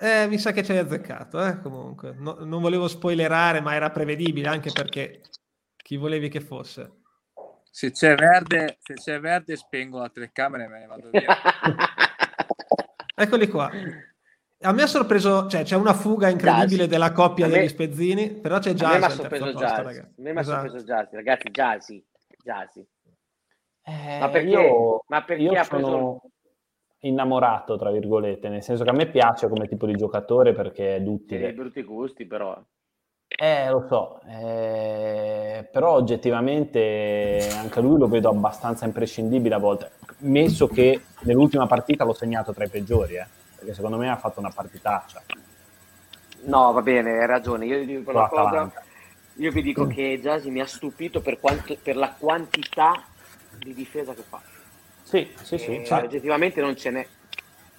Eh, 0.00 0.26
mi 0.28 0.38
sa 0.38 0.52
che 0.52 0.62
ci 0.62 0.70
hai 0.72 0.78
azzeccato, 0.78 1.44
eh, 1.44 1.60
comunque. 1.60 2.14
No- 2.16 2.36
non 2.44 2.60
volevo 2.62 2.86
spoilerare, 2.86 3.60
ma 3.60 3.74
era 3.74 3.90
prevedibile 3.90 4.46
anche 4.48 4.70
perché 4.72 5.22
chi 5.76 5.96
volevi 5.96 6.28
che 6.28 6.40
fosse. 6.40 7.00
Se 7.70 7.90
c'è 7.90 8.14
verde, 8.14 8.78
se 8.80 8.94
c'è 8.94 9.18
verde 9.20 9.56
spengo 9.56 9.98
la 9.98 10.08
telecamera 10.08 10.64
e 10.64 10.68
me 10.68 10.78
ne 10.80 10.86
vado 10.86 11.10
via. 11.10 11.26
Eccoli 13.14 13.48
qua. 13.48 13.70
A 14.60 14.72
me 14.72 14.82
ha 14.82 14.86
sorpreso, 14.86 15.48
cioè 15.48 15.62
c'è 15.64 15.76
una 15.76 15.94
fuga 15.94 16.28
incredibile 16.28 16.76
Jazzy. 16.84 16.86
della 16.88 17.12
coppia 17.12 17.46
me- 17.46 17.58
degli 17.58 17.68
spezzini, 17.68 18.30
però 18.30 18.58
c'è 18.58 18.70
A 18.70 18.72
me 18.72 18.78
Jazzy 18.78 18.98
mi 18.98 19.04
ha 19.04 19.10
sorpreso 19.10 19.44
posto, 19.44 19.58
Jazzy. 19.60 19.82
ragazzi. 19.82 20.00
A 20.00 20.22
me 20.22 20.32
mi 20.32 20.38
ha 20.38 20.40
Esatto. 20.40 20.60
sorpreso 20.60 20.84
Jazzy, 20.84 21.14
ragazzi, 21.16 21.48
Jazzy. 21.50 22.06
Jazzy. 22.44 22.86
Eh, 23.82 24.18
Ma 24.20 24.28
perché? 24.30 24.48
io, 24.48 25.04
Ma 25.08 25.22
perché 25.24 25.42
io 25.42 25.52
ha 25.52 25.64
sono 25.64 25.80
preso- 25.80 26.22
innamorato, 27.00 27.76
tra 27.76 27.90
virgolette, 27.90 28.48
nel 28.48 28.62
senso 28.62 28.84
che 28.84 28.90
a 28.90 28.94
me 28.94 29.06
piace 29.08 29.48
come 29.48 29.68
tipo 29.68 29.86
di 29.86 29.94
giocatore 29.94 30.52
perché 30.52 30.96
è 30.96 30.98
Dei 30.98 31.04
duttile. 31.06 31.52
brutti 31.52 31.82
gusti, 31.82 32.26
però. 32.26 32.60
Eh, 33.30 33.68
lo 33.70 33.86
so, 33.88 34.20
eh, 34.26 35.68
però 35.70 35.92
oggettivamente 35.92 37.46
anche 37.56 37.80
lui 37.80 37.98
lo 37.98 38.08
vedo 38.08 38.30
abbastanza 38.30 38.86
imprescindibile 38.86 39.54
a 39.54 39.58
volte, 39.58 39.90
messo 40.20 40.66
che 40.66 41.02
nell'ultima 41.20 41.66
partita 41.66 42.04
l'ho 42.04 42.14
segnato 42.14 42.52
tra 42.52 42.64
i 42.64 42.68
peggiori, 42.68 43.16
eh, 43.16 43.26
perché 43.54 43.74
secondo 43.74 43.98
me 43.98 44.10
ha 44.10 44.16
fatto 44.16 44.40
una 44.40 44.50
partitaccia. 44.50 45.22
No, 46.44 46.72
va 46.72 46.80
bene, 46.82 47.18
hai 47.18 47.26
ragione. 47.26 47.66
Io 47.66 47.78
vi 47.80 47.86
dico 47.86 48.12
cosa. 48.28 48.72
Io 49.34 49.52
vi 49.52 49.62
dico 49.62 49.86
che 49.86 50.18
Jazzy 50.20 50.50
mi 50.50 50.60
ha 50.60 50.66
stupito 50.66 51.20
per, 51.20 51.38
quanto- 51.38 51.76
per 51.80 51.96
la 51.96 52.12
quantità 52.18 53.04
di 53.56 53.72
difesa 53.74 54.14
che 54.14 54.22
fa. 54.22 54.40
Sì, 55.08 55.26
sì, 55.42 55.56
sì, 55.56 55.70
Eh, 55.70 55.74
infatti, 55.76 56.04
oggettivamente 56.04 56.60
non 56.60 56.76
ce 56.76 56.90
n'è. 56.90 57.06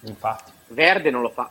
infatti. 0.00 0.50
Verde 0.68 1.10
non 1.10 1.22
lo 1.22 1.28
fa. 1.30 1.48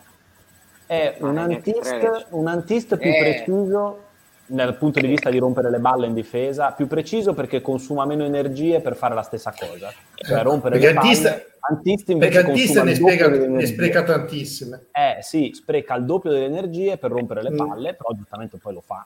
È 0.86 1.16
Ma 1.20 1.30
un 1.30 1.36
ragazzi, 1.36 1.70
antist, 1.72 2.26
un 2.32 2.48
antist 2.48 2.98
più 2.98 3.10
Eh. 3.12 3.18
preciso 3.18 4.04
dal 4.46 4.76
punto 4.78 5.00
di 5.00 5.08
vista 5.08 5.30
di 5.30 5.38
rompere 5.38 5.70
le 5.70 5.78
balle 5.80 6.08
in 6.08 6.14
difesa, 6.14 6.72
più 6.72 6.88
preciso 6.88 7.34
perché 7.34 7.62
consuma 7.62 8.06
meno 8.06 8.26
energie 8.26 8.82
per 8.82 8.96
fare 8.98 9.14
la 9.14 9.22
stessa 9.22 9.54
cosa. 9.58 9.94
Cioè 10.16 10.42
rompere 10.42 10.80
Perché 10.80 10.88
le 10.88 10.94
palle, 10.96 11.08
Antista- 11.08 11.42
Antist 11.62 12.10
invece 12.10 12.32
Perché 12.34 12.48
Antista 12.50 12.82
consuma 12.82 12.84
ne, 12.84 12.96
spiega- 12.96 13.48
ne 13.48 13.66
spreca 13.66 14.04
tantissime. 14.04 14.86
Eh 14.92 15.18
sì, 15.22 15.52
spreca 15.54 15.96
il 15.96 16.04
doppio 16.06 16.32
delle 16.32 16.46
energie 16.46 16.98
per 16.98 17.12
rompere 17.12 17.42
le 17.44 17.52
Mm. 17.52 17.58
palle, 17.58 17.94
però 17.94 18.10
giustamente 18.14 18.58
poi 18.58 18.74
lo 18.74 18.82
fa. 18.82 19.06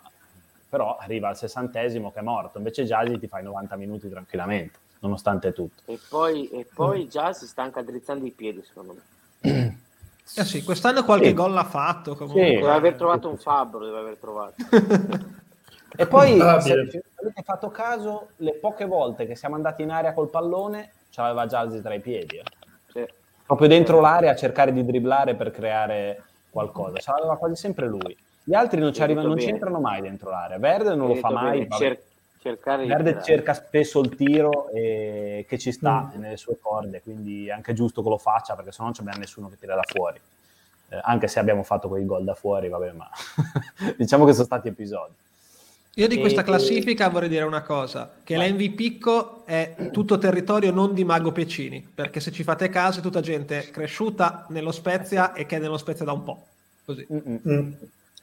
Però 0.69 0.95
arriva 0.95 1.28
al 1.28 1.38
sessantesimo 1.38 2.11
che 2.11 2.19
è 2.19 2.24
morto, 2.24 2.57
invece 2.57 2.86
Jazzy 2.86 3.19
ti 3.19 3.28
fai 3.28 3.43
90 3.43 3.76
minuti 3.76 4.09
tranquillamente, 4.09 4.80
nonostante 5.07 5.51
tutto. 5.53 5.81
E 5.85 5.99
poi, 6.09 6.47
e 6.49 6.59
Mm. 6.59 6.73
poi 6.75 7.07
Jazzy 7.07 7.45
sta 7.45 7.61
anche 7.61 7.79
addrizzando 7.79 8.25
i 8.25 8.31
piedi, 8.31 8.63
secondo 8.65 8.95
me. 9.41 9.77
Eh 10.35 10.45
sì, 10.45 10.63
quest'anno 10.63 11.03
qualche 11.03 11.27
Sì. 11.27 11.33
gol 11.33 11.51
l'ha 11.51 11.65
fatto 11.65 12.15
comunque. 12.15 12.45
Sì. 12.45 12.53
Deve 12.55 12.71
aver 12.71 12.95
trovato 12.95 13.29
un 13.29 13.37
fabbro, 13.37 13.85
deve 13.85 13.99
aver 13.99 14.17
trovato. 14.17 14.55
E 15.95 16.07
poi, 16.07 16.39
Ah, 16.41 16.59
se 16.59 16.71
avete 16.73 17.43
fatto 17.43 17.69
caso, 17.69 18.29
le 18.37 18.55
poche 18.55 18.85
volte 18.85 19.27
che 19.27 19.35
siamo 19.35 19.53
andati 19.53 19.83
in 19.83 19.91
area 19.91 20.11
col 20.13 20.27
pallone, 20.27 20.91
c'aveva 21.11 21.45
Jazzy 21.45 21.81
tra 21.83 21.93
i 21.93 21.99
piedi. 21.99 22.37
eh. 22.37 22.43
Sì. 22.91 23.05
Proprio 23.45 23.67
dentro 23.67 23.99
l'area 24.01 24.31
a 24.31 24.35
cercare 24.35 24.73
di 24.73 24.83
dribblare 24.83 25.35
per 25.35 25.51
creare 25.51 26.23
qualcosa. 26.49 26.97
Ce 26.97 27.11
l'aveva 27.11 27.37
quasi 27.37 27.55
sempre 27.57 27.85
lui. 27.87 28.17
Gli 28.43 28.55
altri 28.55 28.79
non, 28.79 28.91
ci 28.91 29.03
arrivano, 29.03 29.27
non 29.27 29.37
c'entrano 29.37 29.79
mai 29.79 30.01
dentro 30.01 30.31
l'area. 30.31 30.57
Verde 30.57 30.95
non 30.95 31.09
lo 31.09 31.15
fa 31.15 31.29
mai. 31.29 31.67
cer- 31.69 32.01
cercare 32.43 32.85
Verde 32.85 33.21
cerca 33.23 33.53
spesso 33.53 34.01
il 34.01 34.15
tiro 34.15 34.69
e 34.69 35.45
che 35.47 35.57
ci 35.57 35.71
sta 35.71 36.11
Mm. 36.15 36.19
nelle 36.19 36.37
sue 36.37 36.57
corde, 36.61 37.01
quindi 37.01 37.47
è 37.47 37.51
anche 37.51 37.73
giusto 37.73 38.03
che 38.03 38.09
lo 38.09 38.17
faccia 38.17 38.55
perché 38.55 38.71
sennò 38.71 38.91
non 38.93 39.11
c'è 39.11 39.17
nessuno 39.17 39.49
che 39.49 39.57
tira 39.57 39.75
da 39.75 39.83
fuori. 39.85 40.19
Eh, 40.89 40.99
anche 41.01 41.27
se 41.27 41.39
abbiamo 41.39 41.63
fatto 41.63 41.87
quei 41.87 42.05
gol 42.05 42.23
da 42.25 42.35
fuori, 42.35 42.67
vabbè, 42.67 42.91
ma 42.91 43.09
diciamo 43.97 44.25
che 44.25 44.33
sono 44.33 44.45
stati 44.45 44.67
episodi. 44.67 45.13
Io 45.95 46.07
di 46.07 46.15
E- 46.17 46.19
questa 46.19 46.41
e- 46.41 46.43
classifica 46.43 47.07
vorrei 47.09 47.29
dire 47.29 47.43
una 47.45 47.61
cosa, 47.61 48.11
che 48.23 48.35
Vai. 48.35 48.51
l'MVP 48.51 49.43
è 49.45 49.89
tutto 49.91 50.17
territorio 50.17 50.71
non 50.71 50.93
di 50.93 51.03
Mago 51.03 51.31
Pecini, 51.31 51.87
perché 51.95 52.19
se 52.19 52.31
ci 52.31 52.43
fate 52.43 52.67
caso 52.69 52.99
è 52.99 53.01
tutta 53.01 53.21
gente 53.21 53.69
cresciuta 53.71 54.45
nello 54.49 54.71
Spezia 54.71 55.33
e 55.33 55.45
che 55.45 55.57
è 55.57 55.59
nello 55.59 55.77
Spezia 55.77 56.03
da 56.03 56.11
un 56.11 56.23
po'. 56.23 56.43
Così. 56.85 57.05
Mm-mm. 57.11 57.77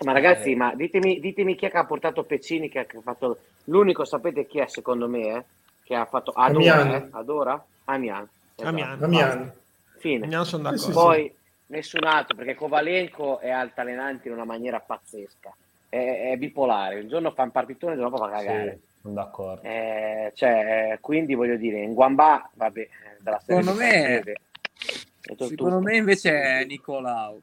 Ma 0.04 0.12
ragazzi, 0.12 0.54
ma 0.54 0.74
ditemi, 0.74 1.20
ditemi 1.20 1.54
chi 1.56 1.66
è 1.66 1.70
che 1.70 1.76
ha 1.76 1.84
portato 1.84 2.22
Peccini, 2.24 2.68
che 2.68 2.78
ha 2.80 2.86
fatto... 3.02 3.38
L'unico, 3.64 4.04
sapete 4.04 4.46
chi 4.46 4.58
è 4.58 4.66
secondo 4.66 5.08
me, 5.08 5.36
eh? 5.36 5.44
Che 5.84 5.94
ha 5.94 6.06
fatto... 6.06 6.30
Adora, 6.32 6.74
Amian. 6.80 6.94
eh? 6.94 7.08
Adora? 7.12 7.64
Amian. 7.84 8.28
Esatto. 8.54 8.68
Amian. 8.68 8.98
Damiani. 8.98 9.50
Fine. 9.98 10.26
Non 10.26 10.46
sono 10.46 10.62
d'accordo. 10.62 10.82
Sì, 10.84 10.88
sì, 10.88 10.92
Poi 10.92 11.34
nessun 11.66 12.04
altro, 12.04 12.36
perché 12.36 12.54
Kovalenko 12.54 13.38
è 13.40 13.50
altalenante 13.50 14.28
in 14.28 14.34
una 14.34 14.44
maniera 14.44 14.80
pazzesca. 14.80 15.54
È, 15.88 16.30
è 16.32 16.36
bipolare. 16.36 17.00
Un 17.00 17.08
giorno 17.08 17.30
fa 17.32 17.42
un 17.42 17.50
partitone, 17.50 17.92
il 17.92 17.98
giorno 18.00 18.16
dopo 18.16 18.30
fa 18.30 18.36
cagare. 18.38 18.80
Sono 19.02 19.14
d'accordo. 19.14 19.62
Eh, 19.68 20.32
cioè, 20.34 20.98
quindi 21.00 21.34
voglio 21.34 21.56
dire, 21.56 21.80
in 21.80 21.92
Guamba, 21.94 22.48
vabbè, 22.54 22.88
dalla 23.20 23.40
serie 23.40 23.62
Secondo 23.62 23.80
me- 23.80 24.20
è 24.20 24.32
tutto- 25.26 25.46
Secondo 25.46 25.80
me 25.80 25.96
invece 25.96 26.40
è 26.40 26.64
Nicolau. 26.64 27.40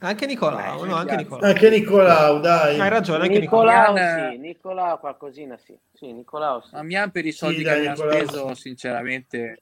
Anche 0.00 0.26
Nicolao, 0.26 0.84
Eh, 0.84 0.88
no, 0.88 0.94
anche 0.94 1.06
piace. 1.16 1.22
Nicolao. 1.24 1.48
Anche 1.50 1.70
Nicolau, 1.70 2.40
dai. 2.40 2.78
Hai 2.80 2.88
ragione, 2.88 3.22
anche 3.24 3.38
Nicolao. 3.40 3.92
Nicolao, 3.92 3.94
Nicolau- 3.94 4.30
sì, 4.32 4.38
Nicolao 4.38 4.98
qualcosina 4.98 5.56
sì. 5.58 5.76
Sì, 5.92 6.12
Nicolao 6.12 6.60
sì. 6.60 6.74
Amian 6.76 7.10
per 7.10 7.26
i 7.26 7.32
soldi 7.32 7.58
Sì, 7.58 7.62
che 7.64 7.68
dai, 7.70 7.88
Nicolau, 7.88 8.12
speso, 8.12 8.54
sì. 8.54 8.60
sinceramente, 8.60 9.58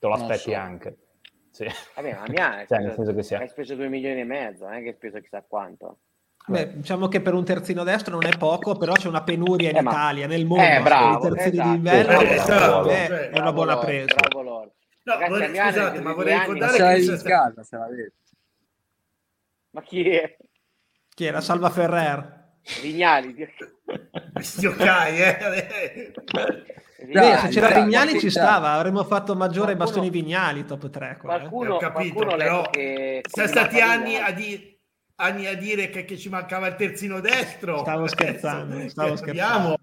Te 0.00 0.06
lo 0.06 0.14
aspetti 0.14 0.50
so. 0.50 0.56
anche. 0.56 0.96
Sì. 1.52 1.66
Vabbè, 1.94 2.10
Amian 2.26 2.52
hai 2.52 2.66
Cioè, 2.68 2.78
nel 2.78 2.92
speso, 2.92 2.94
senso 3.04 3.14
che 3.14 3.22
sia. 3.22 3.38
hai 3.38 3.48
speso 3.48 3.74
2 3.76 3.88
milioni 3.88 4.20
e 4.20 4.24
mezzo, 4.24 4.64
non 4.64 4.74
è 4.74 4.82
che 4.82 4.88
hai 4.88 4.94
speso 4.94 5.20
chissà 5.20 5.42
quanto. 5.46 5.98
Beh, 6.46 6.72
diciamo 6.78 7.06
che 7.06 7.20
per 7.20 7.34
un 7.34 7.44
terzino 7.44 7.84
destro 7.84 8.18
non 8.18 8.26
è 8.26 8.36
poco, 8.36 8.74
però 8.74 8.94
c'è 8.94 9.06
una 9.06 9.22
penuria 9.22 9.70
in 9.70 9.76
Eh, 9.76 9.82
ma- 9.82 9.90
Italia, 9.92 10.26
nel 10.26 10.44
mondo. 10.46 10.64
Eh, 10.64 10.80
bravo, 10.82 11.26
I 11.26 11.30
terzini 11.30 11.50
esatto. 11.56 11.68
d'inverno 11.70 12.20
Eh, 12.20 12.34
esatto, 12.34 12.90
eh, 12.90 13.06
cioè, 13.06 13.28
è 13.28 13.38
una 13.38 13.52
buona 13.52 13.74
Lord, 13.74 13.84
presa. 13.86 14.14
Bravo 14.16 14.42
Lord. 14.42 14.70
No, 15.02 15.12
Ragazzi, 15.12 15.30
vorrei- 15.30 15.48
scusate, 15.54 15.98
è 15.98 16.00
ma 16.00 16.12
vorrei 16.12 16.38
ricordare 16.40 16.70
se 16.72 16.76
che 16.76 16.82
la 16.82 16.88
c'è 16.88 16.94
vedi 16.98 17.10
in 17.12 17.22
casa, 17.22 17.62
se 17.62 17.76
la 17.76 17.86
vedi. 17.86 18.12
Ma 19.70 19.82
chi 19.82 20.08
è? 20.08 20.36
Chi 21.14 21.24
era? 21.24 21.40
Salva 21.40 21.70
Ferrer. 21.70 22.38
Vignali. 22.82 23.34
Cai, 24.76 25.20
eh. 25.22 26.12
Vignali, 26.98 27.30
Beh, 27.30 27.36
se 27.38 27.48
c'era 27.48 27.68
dai, 27.70 27.82
Vignali 27.84 28.18
ci 28.20 28.30
stava, 28.30 28.72
avremmo 28.72 29.04
fatto 29.04 29.34
maggiore 29.34 29.74
Qualcuno- 29.74 29.84
bastoni 29.84 30.10
Vignali 30.10 30.64
top 30.64 30.90
3. 30.90 31.16
Qua, 31.20 31.36
eh. 31.36 31.38
Qualcuno, 31.38 31.76
capito, 31.78 32.14
qualcuno 32.14 32.36
però 32.36 32.62
che... 32.70 33.22
siamo 33.26 33.48
combinava 33.48 33.68
stati 33.70 33.80
anni 33.80 34.16
a, 34.16 34.30
di- 34.32 34.78
anni 35.16 35.46
a 35.46 35.56
dire 35.56 35.88
che, 35.88 36.04
che 36.04 36.16
ci 36.18 36.28
mancava 36.28 36.66
il 36.66 36.76
terzino 36.76 37.20
destro. 37.20 37.78
Stavo 37.78 38.06
scherzando, 38.06 38.74
Adesso 38.74 38.88
stavo 38.90 39.10
che 39.12 39.16
scherzando. 39.16 39.76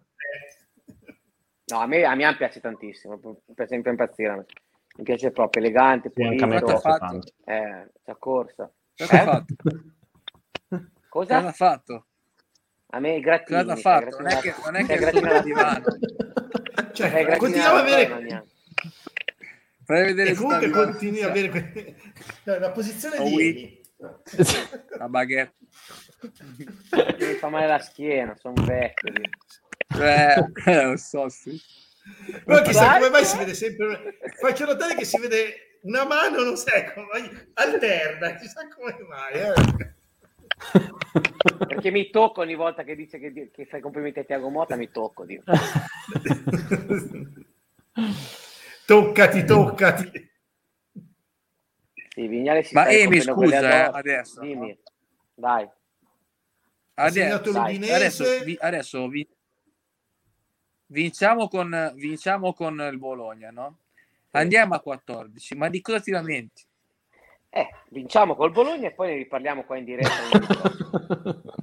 No, 1.69 1.79
a 1.79 1.85
me, 1.85 2.03
a 2.05 2.15
me 2.15 2.35
piace 2.37 2.59
tantissimo, 2.61 3.19
per 3.53 3.67
sempre 3.67 3.91
impazzire. 3.91 4.45
Mi 4.97 5.03
piace 5.03 5.31
proprio, 5.31 5.61
elegante, 5.61 6.11
Sì, 6.13 6.23
anche 6.23 6.43
a 6.43 6.47
me 6.47 6.59
pulito. 6.59 6.79
Tanto. 6.81 7.27
Eh, 7.45 7.91
c'ha 8.05 8.15
corsa. 8.15 8.71
Cosa 8.97 9.13
ha 9.13 9.21
Eh? 9.21 9.25
fatto? 9.25 9.55
Cosa? 11.09 11.35
Cosa 11.35 11.47
ha 11.47 11.51
fatto? 11.51 12.05
A 12.89 12.99
me 12.99 13.19
grattini. 13.19 13.59
Cosa 13.59 13.71
ha 13.71 13.75
mi 13.75 13.81
fatto? 13.81 14.17
Non 14.17 14.27
è 14.27 14.39
che, 14.39 14.55
non 14.63 14.75
è 14.75 14.81
mi 14.81 14.87
che 14.87 15.11
sul 15.11 15.41
divano. 15.43 15.83
Cioè, 16.93 17.37
continuiamo 17.37 17.75
a 17.75 17.79
avere. 17.79 18.45
Fai 19.85 20.03
vedere 20.03 20.31
e 20.31 20.35
comunque 20.35 20.69
continui 20.69 21.21
a 21.23 21.29
avere 21.29 21.49
que- 21.49 21.95
no, 22.43 22.59
la 22.59 22.71
posizione 22.71 23.17
Oh, 23.19 23.23
di 23.23 23.35
oui. 23.35 23.81
La 24.97 25.07
baguette. 25.07 25.55
Mi 27.19 27.33
fa 27.39 27.49
male 27.49 27.67
la 27.67 27.79
schiena, 27.79 28.35
sono 28.35 28.63
vecchio. 28.65 29.13
Eh, 29.99 30.51
lo 30.85 30.97
so, 30.97 31.29
sì. 31.29 31.59
Però 32.45 32.61
chissà 32.63 32.97
come 32.97 33.09
mai 33.09 33.25
si 33.25 33.37
vede 33.37 33.53
sempre. 33.53 34.17
Faccio 34.39 34.65
notare 34.65 34.95
che 34.95 35.05
si 35.05 35.19
vede 35.19 35.66
una 35.87 36.05
mano, 36.05 36.43
non 36.43 36.57
sai 36.57 36.91
come 36.93 37.49
alterna, 37.53 38.35
chissà 38.35 38.67
come 38.67 38.97
mai. 39.07 39.33
eh. 39.33 39.53
Perché 41.67 41.91
mi 41.91 42.09
tocco 42.09 42.41
ogni 42.41 42.55
volta 42.55 42.83
che 42.83 42.95
dice 42.95 43.19
che, 43.19 43.51
che 43.51 43.65
fai 43.65 43.79
complimenti 43.79 44.19
a 44.19 44.23
Tiago 44.23 44.49
Motta, 44.49 44.75
mi 44.75 44.91
tocco. 44.91 45.23
Dio. 45.23 45.43
toccati, 48.85 49.45
toccati. 49.45 50.29
Sì, 52.09 52.27
Vignale 52.27 52.63
si 52.63 52.73
Ma 52.73 52.89
Emi, 52.89 53.21
scusa, 53.21 53.59
eh, 53.59 53.89
adesso. 53.93 54.41
Dimmi, 54.41 54.77
segnato 57.11 57.51
Adesso, 57.51 58.23
adesso, 58.23 58.43
vi- 58.43 58.57
adesso 58.59 59.07
vi- 59.07 59.27
vinciamo, 60.87 61.47
con, 61.47 61.91
vinciamo 61.95 62.53
con 62.53 62.79
il 62.91 62.97
Bologna, 62.97 63.51
no? 63.51 63.77
Andiamo 64.31 64.75
a 64.75 64.79
14, 64.81 65.55
ma 65.55 65.69
di 65.69 65.81
cosa 65.81 65.99
ti 65.99 66.11
lamenti? 66.11 66.63
Eh, 67.49 67.69
vinciamo 67.89 68.35
col 68.35 68.51
Bologna 68.51 68.87
e 68.87 68.93
poi 68.93 69.07
ne 69.09 69.15
riparliamo 69.15 69.63
qua 69.63 69.77
in 69.77 69.85
diretta. 69.85 70.11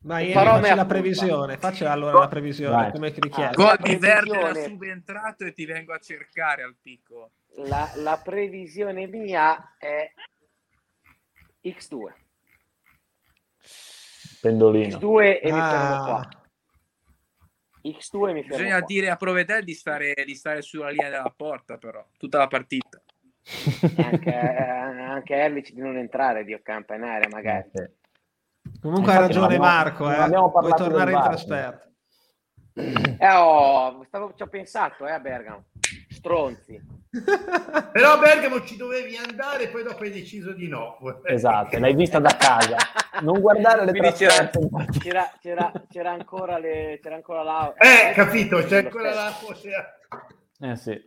Ma 0.00 0.20
Ieri 0.20 0.32
Farò 0.32 0.50
facci 0.52 0.62
mea 0.62 0.74
la 0.74 0.86
previsione, 0.86 1.56
facci 1.58 1.84
allora 1.84 2.18
la 2.18 2.28
previsione 2.28 2.74
Vai. 2.74 2.92
come 2.92 3.08
richiesto. 3.08 3.62
Gol 3.62 3.76
Gol 3.78 3.98
di 3.98 4.06
era 4.06 4.54
subentrato 4.54 5.44
e 5.44 5.52
ti 5.52 5.66
vengo 5.66 5.92
a 5.92 5.98
cercare 5.98 6.62
al 6.62 6.76
picco. 6.80 7.32
La, 7.56 7.90
la 7.96 8.18
previsione 8.22 9.06
mia 9.06 9.74
è 9.76 10.10
X2. 11.62 12.12
Pendolino. 14.40 14.96
X2 14.98 15.40
e 15.42 15.52
mi 15.52 15.60
fermo 15.60 15.94
Ah, 15.94 16.04
qua. 16.04 16.28
X2 17.96 18.28
e 18.28 18.32
mi 18.32 18.42
fermo 18.42 18.56
Bisogna 18.56 18.78
qua. 18.78 18.86
dire 18.86 19.10
a 19.10 19.16
Provedel 19.16 19.64
di 19.64 19.74
stare, 19.74 20.14
di 20.24 20.34
stare 20.34 20.62
sulla 20.62 20.90
linea 20.90 21.10
della 21.10 21.32
porta, 21.34 21.76
però, 21.78 22.04
tutta 22.16 22.38
la 22.38 22.46
partita. 22.46 23.00
Anche, 23.96 24.28
eh, 24.28 24.68
anche 25.00 25.34
Erlich 25.34 25.72
di 25.72 25.80
non 25.80 25.96
entrare 25.96 26.44
Dio 26.44 26.60
campa 26.62 26.94
in 26.96 27.02
area 27.02 27.28
magari. 27.30 27.70
Sì. 27.72 27.88
Comunque 28.80 29.12
ha 29.12 29.14
Infatti 29.14 29.32
ragione 29.32 29.56
non 29.56 29.64
abbiamo- 29.64 29.64
Marco, 29.64 30.04
non 30.04 30.12
eh. 30.12 30.18
abbiamo 30.18 30.50
puoi 30.50 30.74
tornare 30.74 31.12
in 31.12 31.20
trasferta. 31.20 31.90
Eh, 32.74 33.32
oh, 33.34 34.04
stavo, 34.04 34.34
ci 34.36 34.42
ho 34.42 34.46
pensato 34.48 35.06
eh, 35.06 35.12
a 35.12 35.18
Bergamo. 35.18 35.64
Stronzi. 36.10 36.80
Però 37.92 38.12
a 38.12 38.18
Bergamo 38.18 38.64
ci 38.64 38.76
dovevi 38.76 39.16
andare, 39.16 39.68
poi 39.68 39.82
dopo 39.82 40.02
hai 40.02 40.10
deciso 40.10 40.52
di 40.52 40.68
no. 40.68 40.98
Esatto, 41.24 41.78
l'hai 41.78 41.94
vista 41.94 42.18
da 42.18 42.36
casa. 42.36 42.76
Non 43.20 43.40
guardare 43.40 43.84
le 43.84 43.90
Quindi 43.90 44.12
c'era, 44.12 44.50
c'era, 44.98 45.32
c'era, 45.40 45.72
c'era 45.88 46.10
ancora 46.12 46.58
le, 46.58 46.98
c'era 47.02 47.16
ancora 47.16 47.42
la 47.42 47.74
Eh, 47.76 48.12
capito, 48.14 48.58
c'è 48.62 48.84
ancora 48.84 49.12
la 49.14 49.34
Eh 50.60 50.76
sì. 50.76 51.04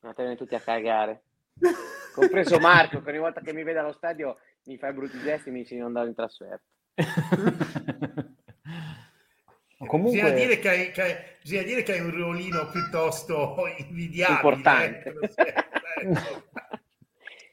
Andatevene 0.00 0.36
tutti 0.36 0.54
a 0.54 0.60
cagare. 0.60 1.22
Compreso 2.14 2.58
Marco, 2.58 3.02
che 3.02 3.10
ogni 3.10 3.18
volta 3.18 3.40
che 3.40 3.52
mi 3.52 3.62
vede 3.62 3.78
allo 3.78 3.92
stadio 3.92 4.38
mi 4.64 4.76
fa 4.78 4.92
brutti 4.92 5.18
gesti 5.20 5.48
e 5.48 5.52
mi 5.52 5.60
dice 5.60 5.74
di 5.74 5.80
non 5.80 5.88
andare 5.88 6.08
in 6.08 6.14
trasferta. 6.14 6.62
Comunque, 9.86 10.20
Bisogna, 10.20 10.34
dire 10.34 10.58
che 10.58 10.68
hai, 10.68 10.90
che 10.90 11.02
hai- 11.02 11.16
bisogna 11.48 11.62
dire 11.62 11.82
che 11.82 11.92
hai 11.92 12.00
un 12.00 12.10
ruolino 12.10 12.68
piuttosto 12.68 13.56
invidiabile. 13.78 14.34
Importante. 14.34 15.08
ecco. 15.08 16.44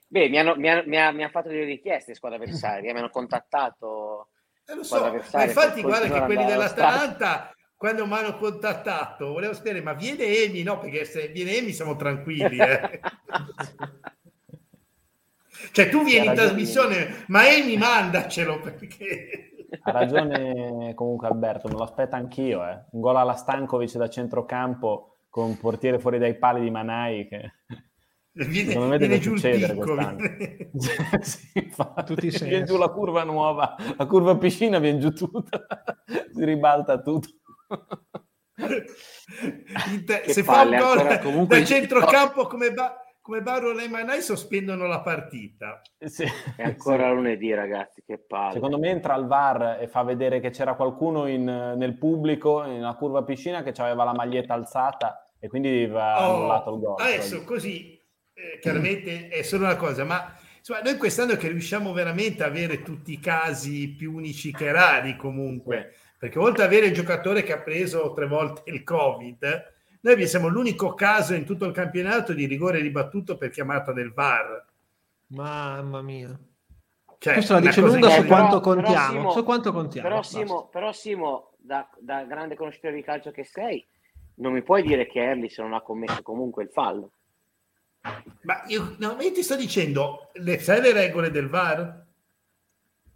Beh, 0.08 0.30
mi 0.30 0.38
hanno, 0.38 0.56
mi 0.56 0.70
hanno- 0.70 0.84
mi 0.86 1.00
ha, 1.00 1.12
mi 1.12 1.24
ha 1.24 1.30
fatto 1.30 1.48
delle 1.48 1.64
richieste 1.64 2.12
le 2.12 2.18
squadre 2.18 2.38
avversarie, 2.38 2.91
mi 2.91 3.00
hanno 3.00 3.10
contattato. 3.10 4.30
Eh, 4.66 4.76
lo 4.76 4.84
Squadra 4.84 5.08
so, 5.08 5.14
ma 5.14 5.18
avversaria 5.18 5.48
infatti 5.48 5.82
guarda 5.82 6.10
che 6.10 6.26
quelli 6.26 6.46
dell'Atalanta 6.46 7.56
quando 7.76 8.06
mi 8.08 8.14
hanno 8.14 8.38
contattato 8.38 9.32
volevo 9.32 9.54
sapere 9.54 9.82
ma 9.82 9.93
viene 9.93 10.26
Emi 10.26 10.64
no 10.64 10.80
perché 10.80 11.06
se 11.06 11.28
viene 11.28 11.58
Emi 11.58 11.72
siamo 11.72 11.96
tranquilli 11.96 12.58
eh. 12.58 13.00
cioè 15.72 15.89
tu 15.89 16.04
vieni 16.04 16.26
in 16.26 16.34
trasmissione 16.34 17.26
ma 17.28 17.48
Emi 17.48 17.78
mandacelo 17.78 18.60
perché 18.60 19.55
ha 19.82 19.91
ragione 19.91 20.93
comunque 20.93 21.28
Alberto, 21.28 21.67
me 21.67 21.76
lo 21.76 21.84
aspetta 21.84 22.15
anch'io. 22.17 22.65
Eh. 22.67 22.86
Un 22.91 23.01
gol 23.01 23.17
alla 23.17 23.36
Stankovic 23.36 23.95
da 23.97 24.09
centrocampo 24.09 25.17
con 25.30 25.45
un 25.45 25.57
portiere 25.57 25.99
fuori 25.99 26.17
dai 26.17 26.38
pali 26.38 26.61
di 26.61 26.71
Manai 26.71 27.28
che 27.28 27.51
viene, 28.32 28.69
secondo 28.71 28.89
me 28.89 28.97
deve 28.97 29.21
succedere 29.21 29.73
picco 29.73 29.93
quest'anno. 29.93 30.17
viene- 30.17 30.69
sì, 31.23 31.51
infatti, 31.55 32.05
Tutti 32.05 32.30
viene 32.30 32.63
giù 32.63 32.78
la 32.78 32.89
curva 32.89 33.23
nuova, 33.23 33.76
la 33.97 34.05
curva 34.05 34.38
piscina 34.38 34.80
viene 34.80 34.99
giù 34.99 35.11
tutta, 35.13 35.65
si 36.34 36.43
ribalta 36.45 37.01
tutto. 37.01 37.30
Te- 40.05 40.23
se 40.32 40.43
fa 40.43 40.51
un 40.51 40.57
palle, 40.69 40.78
gol 40.78 40.97
ancora, 40.97 41.19
comunque, 41.19 41.59
da 41.59 41.65
centrocampo 41.65 42.47
come, 42.47 42.71
ba- 42.71 43.05
come 43.26 43.41
Barro 43.41 43.76
e 43.80 43.88
Manai 43.89 44.21
sospendono 44.21 44.86
la 44.86 44.99
partita 45.01 45.82
Sì, 45.97 46.26
È 46.55 46.61
ancora 46.61 47.07
sì. 47.07 47.13
lunedì, 47.15 47.51
ragazzi, 47.55 48.03
che 48.05 48.19
palle. 48.19 48.53
Secondo 48.53 48.78
me 48.78 48.89
entra 48.89 49.15
al 49.15 49.26
VAR 49.26 49.80
e 49.82 49.88
fa 49.88 50.03
vedere 50.03 50.39
che 50.39 50.51
c'era 50.51 50.76
qualcuno 50.76 51.26
in- 51.26 51.73
nel 51.76 51.97
pubblico, 51.97 52.61
nella 52.61 52.93
curva 52.93 53.23
piscina, 53.23 53.63
che 53.63 53.73
aveva 53.82 54.03
la 54.03 54.13
maglietta 54.13 54.53
alzata 54.53 55.28
e 55.39 55.47
quindi 55.47 55.88
va 55.88 56.30
Oh, 56.30 56.36
annullato 56.36 56.73
il 56.76 56.80
gol. 56.82 57.01
adesso 57.01 57.43
così 57.43 57.99
eh, 58.34 58.59
chiaramente 58.61 59.30
è 59.30 59.41
solo 59.41 59.63
una 59.65 59.76
cosa 59.76 60.03
ma 60.03 60.32
insomma, 60.59 60.82
noi 60.82 60.95
quest'anno 60.97 61.36
che 61.36 61.47
riusciamo 61.47 61.93
veramente 61.93 62.43
a 62.43 62.47
avere 62.47 62.84
tutti 62.84 63.11
i 63.13 63.19
casi 63.19 63.89
più 63.95 64.13
unici 64.13 64.51
che 64.53 64.71
rari 64.71 65.15
comunque 65.15 65.93
perché 66.19 66.38
oltre 66.38 66.63
ad 66.63 66.69
avere 66.71 66.88
il 66.88 66.93
giocatore 66.93 67.41
che 67.41 67.53
ha 67.53 67.59
preso 67.61 68.13
tre 68.13 68.28
volte 68.28 68.69
il 68.71 68.84
covid 68.84 69.73
noi 70.14 70.28
siamo 70.28 70.47
l'unico 70.47 70.93
caso 70.93 71.34
in 71.34 71.45
tutto 71.45 71.66
il 71.66 71.74
campionato 71.74 72.34
di 72.34 72.45
rigore 72.45 72.80
ribattuto 72.80 73.38
per 73.38 73.49
chiamata 73.49 73.91
del 73.91 74.14
VAR 74.14 74.66
Mamma 75.28 76.01
mia. 76.03 76.38
cioè, 77.18 77.34
Questo 77.34 77.53
la 77.53 77.60
una 77.60 77.70
dice 77.70 77.82
cosa 77.82 77.93
lunga 77.93 78.10
su 78.12 78.26
quanto 78.26 78.60
contiamo. 78.60 79.32
Su 79.32 79.43
quanto 79.43 79.72
contiamo. 79.72 80.08
Però. 80.08 80.22
Simo, 80.22 80.68
però 80.68 80.91
Simo, 80.91 81.53
da, 81.58 81.89
da 81.97 82.24
grande 82.26 82.56
conoscitore 82.56 82.93
di 82.93 83.01
calcio 83.01 83.32
che 83.32 83.43
sei, 83.43 83.84
non 84.36 84.53
mi 84.53 84.62
puoi 84.62 84.84
dire 84.84 85.08
che 85.08 85.20
Erlich 85.24 85.58
non 85.58 85.74
ha 85.74 85.82
commesso 85.82 86.22
comunque 86.22 86.62
il 86.64 86.70
fallo. 86.70 87.12
ma 88.41 88.64
io, 88.68 88.95
no, 88.99 89.18
io 89.20 89.32
ti 89.32 89.41
sto 89.41 89.56
dicendo 89.56 90.30
le, 90.34 90.60
sai 90.60 90.80
le 90.82 90.93
regole 90.93 91.32
del 91.32 91.49
VAR? 91.49 92.06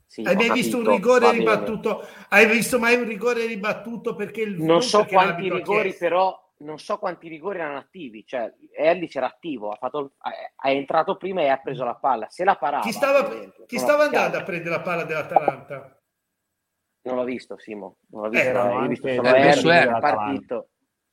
Sì, 0.08 0.24
Hai 0.24 0.36
mai 0.36 0.52
visto 0.52 0.78
un 0.78 0.86
capito, 0.86 1.14
rigore 1.14 1.32
ribattuto? 1.38 2.08
Hai 2.30 2.48
visto 2.48 2.80
mai 2.80 2.96
un 2.96 3.04
rigore 3.08 3.46
ribattuto 3.46 4.16
perché 4.16 4.42
il 4.42 4.60
Non 4.60 4.82
so 4.82 5.06
quanti 5.06 5.44
rigori, 5.44 5.90
chiesto? 5.90 6.00
però, 6.06 6.49
non 6.60 6.78
so 6.80 6.98
quanti 6.98 7.28
rigori 7.28 7.60
erano 7.60 7.78
attivi. 7.78 8.26
Cioè, 8.26 8.54
Erlich 8.76 9.16
era 9.16 9.28
attivo, 9.28 9.70
ha 9.72 9.76
fatto, 9.76 10.14
è, 10.22 10.68
è 10.68 10.72
entrato 10.72 11.16
prima 11.18 11.42
e 11.42 11.48
ha 11.50 11.58
preso 11.58 11.84
la 11.84 11.96
palla. 11.96 12.28
Se 12.30 12.44
la 12.44 12.56
parava, 12.56 12.84
Chi 12.84 12.92
stava, 12.92 13.28
esempio, 13.30 13.66
chi 13.66 13.78
stava 13.78 14.04
andando 14.06 14.38
a 14.38 14.44
prendere 14.44 14.76
la 14.76 14.82
palla 14.82 15.04
dell'Atalanta? 15.04 16.02
Non 17.02 17.16
l'ho 17.16 17.24
visto, 17.24 17.58
Simo. 17.58 17.98
Non 18.10 18.24
l'ho 18.24 18.30
visto, 18.30 18.46
Eh, 18.46 18.48
eh, 18.48 18.52
erano 18.52 18.72
io 18.72 18.86
ho 18.86 18.88
visto 18.88 19.08
solo 19.08 19.22
il 19.22 19.32
dell'Atalanta. 19.62 20.00
partito. 20.00 20.70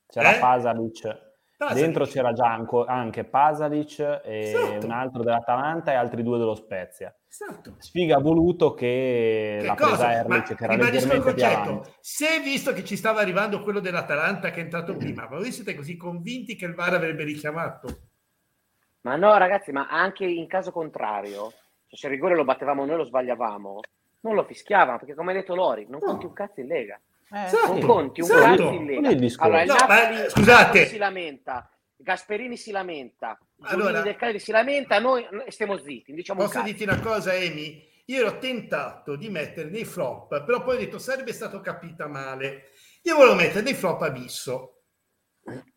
C'era 0.08 0.36
Eh? 0.36 0.38
Pasalic. 0.38 1.25
Pasalic. 1.56 1.82
Dentro 1.82 2.04
c'era 2.04 2.32
già 2.32 2.52
anco- 2.52 2.84
anche 2.84 3.24
Pasalic 3.24 3.98
e 4.24 4.38
Esatto. 4.50 4.84
un 4.86 4.92
altro 4.92 5.22
dell'Atalanta 5.22 5.92
e 5.92 5.94
altri 5.94 6.22
due 6.22 6.36
dello 6.38 6.54
Spezia. 6.54 7.14
Esatto. 7.28 7.76
Sfiga 7.78 8.16
ha 8.16 8.20
voluto 8.20 8.74
che, 8.74 9.58
Che 9.62 9.72
presa 9.74 9.90
cosa? 9.90 10.12
Erlich 10.12 10.50
Ma 10.50 10.54
che 10.56 10.64
era 10.64 10.76
leggermente 10.76 11.14
più 11.14 11.22
concetto. 11.22 11.58
avanti. 11.70 11.90
Se 12.00 12.40
visto 12.40 12.72
che 12.74 12.84
ci 12.84 12.96
stava 12.96 13.20
arrivando 13.20 13.62
quello 13.62 13.80
dell'Atalanta 13.80 14.50
che 14.50 14.60
è 14.60 14.64
entrato 14.64 14.96
prima, 14.96 15.26
ma 15.30 15.36
voi 15.38 15.50
siete 15.50 15.74
così 15.74 15.96
convinti 15.96 16.56
che 16.56 16.66
il 16.66 16.74
VAR 16.74 16.94
avrebbe 16.94 17.24
richiamato? 17.24 17.88
Ma 19.02 19.16
no, 19.16 19.36
ragazzi, 19.38 19.72
ma 19.72 19.86
anche 19.88 20.24
in 20.26 20.46
caso 20.48 20.72
contrario, 20.72 21.52
cioè, 21.86 21.98
se 21.98 22.06
il 22.06 22.12
rigore 22.12 22.34
lo 22.34 22.44
battevamo 22.44 22.84
noi, 22.84 22.96
lo 22.96 23.04
sbagliavamo, 23.04 23.80
non 24.20 24.34
lo 24.34 24.44
fischiavano, 24.44 24.98
perché 24.98 25.14
come 25.14 25.30
ha 25.30 25.34
detto 25.34 25.54
Lori, 25.54 25.86
non 25.88 26.00
No. 26.02 26.06
conti 26.10 26.26
un 26.26 26.32
cazzo 26.32 26.60
in 26.60 26.66
Lega. 26.66 27.00
Eh, 27.32 27.44
Esatto. 27.44 27.74
Sì. 27.74 27.80
conti 27.80 28.20
un 28.20 28.30
Esatto. 28.30 28.46
cazzo 28.64 28.72
in 28.74 28.84
Lega. 28.86 29.10
il. 29.10 29.34
Allora, 29.38 29.62
il 29.62 29.68
No, 29.68 29.74
ma, 29.74 29.86
Napoli, 30.02 30.20
eh, 30.24 30.30
scusate. 30.30 30.86
si 30.86 30.96
lamenta, 30.96 31.70
Gasperini 31.96 32.56
si 32.56 32.70
lamenta, 32.70 33.38
Allora- 33.62 34.00
del 34.02 34.16
Cagliari 34.16 34.38
si 34.38 34.52
lamenta, 34.52 34.98
noi 35.00 35.26
stiamo 35.48 35.76
zitti, 35.78 36.12
diciamo 36.12 36.42
Posso 36.44 36.62
dirti 36.62 36.82
una 36.84 37.00
cosa, 37.00 37.32
Emi? 37.34 37.82
Io 38.08 38.20
ero 38.20 38.38
tentato 38.38 39.16
di 39.16 39.28
mettere 39.28 39.68
dei 39.70 39.84
flop, 39.84 40.44
però 40.44 40.62
poi 40.62 40.76
ho 40.76 40.78
detto 40.78 40.98
sarebbe 40.98 41.32
stato 41.32 41.60
capita 41.60 42.06
male. 42.06 42.70
Io 43.02 43.16
volevo 43.16 43.34
mettere 43.34 43.62
dei 43.62 43.74
flop 43.74 44.02
abisso, 44.02 44.82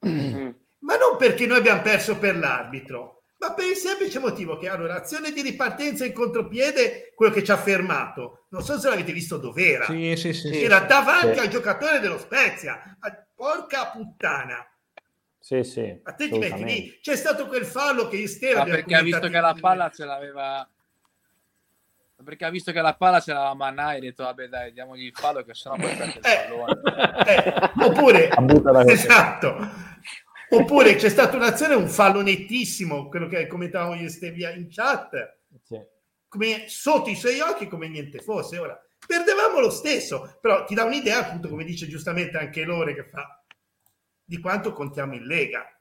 Mm. 0.06 0.50
ma 0.80 0.96
non 0.98 1.18
perché 1.18 1.46
noi 1.48 1.58
abbiamo 1.58 1.82
perso 1.82 2.18
per 2.20 2.38
l'arbitro, 2.38 3.19
ma 3.40 3.54
per 3.54 3.66
il 3.68 3.76
semplice 3.76 4.20
motivo 4.20 4.58
che 4.58 4.68
allora 4.68 4.96
azione 4.96 5.32
di 5.32 5.42
ripartenza 5.42 6.06
in 6.06 6.12
contropiede, 6.14 7.14
quello 7.16 7.32
che 7.34 7.44
ci 7.44 7.52
ha 7.52 7.58
fermato, 7.58 8.46
non 8.50 8.62
so 8.64 8.78
se 8.78 8.90
l'avete 8.90 9.14
visto 9.14 9.38
dov'era. 9.38 9.86
Sì, 9.86 10.16
sì, 10.18 10.34
sì. 10.34 10.54
sì. 10.54 10.64
Era 10.64 10.80
davanti 10.80 11.36
Sì. 11.36 11.40
al 11.40 11.48
giocatore 11.48 12.00
dello 12.00 12.18
Spezia. 12.18 12.98
Porca 13.34 13.88
puttana. 13.88 14.66
Sì, 15.40 15.64
sì, 15.64 16.00
A 16.04 16.12
te 16.14 16.30
ti 16.30 16.38
metti 16.38 16.64
lì. 16.66 17.00
C'è 17.02 17.16
stato 17.16 17.48
quel 17.48 17.64
fallo 17.66 18.10
che 18.10 18.18
abbiamo 18.18 18.66
perché 18.66 18.96
ha 18.96 19.02
visto 19.02 19.30
che 19.30 19.40
la 19.40 19.56
palla 19.58 19.90
ce 19.90 20.04
l'aveva 20.06 20.70
perché 22.22 22.44
ha 22.44 22.50
visto 22.50 22.74
che 22.74 22.82
la 22.82 22.94
palla 22.96 23.22
ce 23.22 23.32
l'aveva 23.32 23.54
Mannai 23.56 23.96
e 23.96 23.98
ha 23.98 24.02
detto 24.02 24.24
vabbè 24.26 24.48
dai 24.48 24.74
diamogli 24.74 25.06
il 25.06 25.14
fallo 25.16 25.42
che 25.44 25.54
sennò 25.54 25.78
poi 25.78 25.96
perde 25.96 26.20
il 26.20 26.26
Eh. 26.26 26.48
pallone 26.50 27.26
Eh, 27.26 27.86
oppure 27.86 28.28
da 28.74 28.84
così. 28.84 28.92
esatto 28.92 29.58
oppure 30.50 30.96
c'è 30.96 31.10
stata 31.10 31.36
un'azione 31.38 31.76
un 31.76 31.88
fallo 31.88 32.22
nettissimo 32.22 33.08
quello 33.08 33.28
che 33.28 33.48
commentavamo 33.48 33.96
io 33.96 34.06
e 34.06 34.10
Stevia 34.10 34.52
in 34.52 34.68
chat 34.70 35.38
Sì. 35.64 35.80
come 36.28 36.64
sotto 36.68 37.10
i 37.10 37.16
suoi 37.16 37.40
occhi 37.40 37.68
come 37.68 37.88
niente 37.88 38.20
fosse 38.20 38.58
ora 38.58 38.80
perdevamo 39.06 39.60
lo 39.60 39.70
stesso 39.70 40.38
però 40.42 40.64
ti 40.66 40.74
dà 40.74 40.84
un'idea 40.84 41.20
appunto 41.20 41.50
come 41.50 41.64
dice 41.64 41.88
giustamente 41.88 42.38
anche 42.38 42.64
Lore 42.64 42.94
che 42.94 43.04
fa 43.04 43.44
di 44.24 44.40
quanto 44.40 44.74
contiamo 44.74 45.16
in 45.16 45.26
Lega 45.26 45.74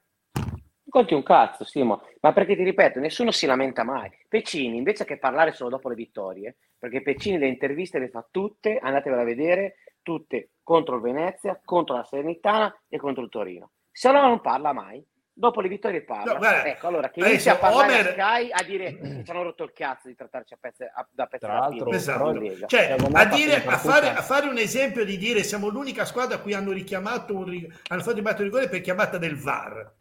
Conti 0.89 1.13
un 1.13 1.21
cazzo, 1.21 1.63
Simo, 1.65 2.01
ma 2.21 2.33
perché 2.33 2.55
ti 2.55 2.63
ripeto, 2.63 2.99
nessuno 2.99 3.29
si 3.29 3.45
lamenta 3.45 3.83
mai. 3.83 4.09
Pecini, 4.27 4.75
invece 4.75 5.05
che 5.05 5.19
parlare 5.19 5.51
solo 5.53 5.69
dopo 5.69 5.87
le 5.87 5.93
vittorie, 5.93 6.57
perché 6.79 7.03
Pecini 7.03 7.37
le 7.37 7.47
interviste 7.47 7.99
le 7.99 8.09
fa 8.09 8.27
tutte, 8.29 8.79
andatevele 8.81 9.21
a 9.21 9.25
vedere, 9.25 9.75
tutte 10.01 10.53
contro 10.63 10.95
il 10.95 11.01
Venezia, 11.01 11.61
contro 11.63 11.95
la 11.95 12.03
Serenitana 12.03 12.75
e 12.87 12.97
contro 12.97 13.21
il 13.21 13.29
Torino. 13.29 13.71
Se 13.91 14.11
no 14.11 14.21
non 14.21 14.41
parla 14.41 14.71
mai, 14.73 15.05
dopo 15.33 15.61
le 15.61 15.67
vittorie 15.67 16.03
parla. 16.03 16.33
No, 16.33 16.37
guarda, 16.37 16.65
ecco, 16.65 16.87
allora 16.87 17.09
che 17.09 17.19
inizia 17.21 17.53
a 17.53 17.57
parlare 17.57 17.91
Homer- 17.93 18.07
a 18.07 18.11
Sky 18.11 18.49
a 18.51 18.63
dire 18.63 18.97
che 18.97 19.23
ci 19.25 19.31
hanno 19.31 19.43
rotto 19.43 19.63
il 19.63 19.71
cazzo 19.73 20.07
di 20.07 20.15
trattarci 20.15 20.53
a 20.53 20.57
pezzi, 20.59 20.83
a- 20.83 21.07
da 21.11 21.25
pezzi 21.27 21.45
Tra 21.45 21.53
da 21.53 21.59
l'altro- 21.59 21.85
pino 21.85 21.95
Esatto. 21.97 22.67
Cioè, 22.67 22.95
a, 23.13 23.25
dire, 23.25 23.55
a, 23.65 23.77
fare, 23.77 24.09
a 24.09 24.21
fare 24.21 24.47
un 24.47 24.57
esempio 24.57 25.03
di 25.05 25.17
dire 25.17 25.43
siamo 25.43 25.67
l'unica 25.69 26.05
squadra 26.05 26.35
a 26.37 26.39
cui 26.39 26.53
hanno 26.53 26.71
richiamato 26.71 27.35
un 27.35 27.67
hanno 27.87 28.01
fatto 28.01 28.21
un 28.21 28.43
rigore 28.43 28.69
per 28.69 28.81
chiamata 28.81 29.17
del 29.17 29.35
VAR. 29.37 29.93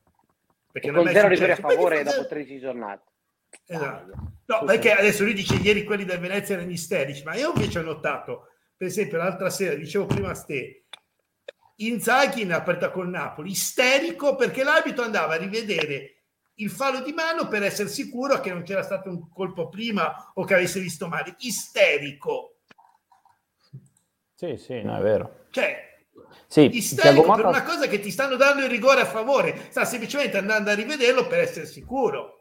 Perché 0.71 0.89
E 0.89 0.91
non 0.91 1.05
con 1.05 1.13
zero 1.13 1.29
rigori 1.29 1.51
a 1.53 1.57
favore 1.57 2.03
dopo 2.03 2.27
13 2.27 2.59
giornate. 2.59 3.03
Esatto. 3.67 4.11
Dai. 4.11 4.27
No, 4.61 4.65
perché 4.65 4.93
adesso 4.93 5.25
lui 5.25 5.33
dice 5.35 5.55
ieri 5.57 5.85
quelli 5.85 6.05
del 6.05 6.19
Venezia 6.19 6.55
erano 6.57 6.71
isterici, 6.71 7.23
ma 7.25 7.35
io 7.35 7.53
invece 7.55 7.79
ho 7.79 7.83
notato, 7.83 8.49
per 8.77 8.87
esempio 8.87 9.19
l'altra 9.19 9.51
sera, 9.51 9.75
dicevo 9.75 10.07
prima 10.07 10.31
a 10.31 10.35
Ste, 10.35 10.85
Inzaghi 11.81 12.43
in 12.43 12.53
aperta 12.53 12.91
col 12.91 13.09
Napoli, 13.09 13.51
isterico 13.51 14.35
perché 14.35 14.65
l'arbitro 14.65 15.05
andava 15.05 15.35
a 15.35 15.39
rivedere 15.39 16.15
il 16.55 16.71
fallo 16.71 17.01
di 17.01 17.13
mano 17.13 17.47
per 17.47 17.63
essere 17.63 17.89
sicuro 17.89 18.41
che 18.41 18.51
non 18.53 18.63
c'era 18.63 18.83
stato 18.83 19.09
un 19.09 19.29
colpo 19.29 19.69
prima 19.69 20.33
o 20.35 20.45
che 20.45 20.55
avesse 20.55 20.81
visto 20.81 21.07
male. 21.07 21.37
Isterico. 21.39 22.57
Sì, 24.35 24.57
sì, 24.57 24.83
no, 24.83 24.97
è 24.97 25.01
vero. 25.01 25.47
Cioè, 25.51 26.03
Sì, 26.47 26.77
isterico 26.77 27.23
Thiago 27.23 27.37
per 27.37 27.47
una 27.47 27.63
cosa 27.63 27.87
che 27.87 28.01
ti 28.01 28.11
stanno 28.11 28.37
dando 28.37 28.65
il 28.65 28.71
rigore 28.71 29.03
a 29.03 29.07
favore, 29.07 29.67
sta 29.71 29.85
semplicemente 29.85 30.37
andando 30.37 30.71
a 30.71 30.75
rivederlo 30.75 31.27
per 31.27 31.41
essere 31.41 31.67
sicuro. 31.67 32.38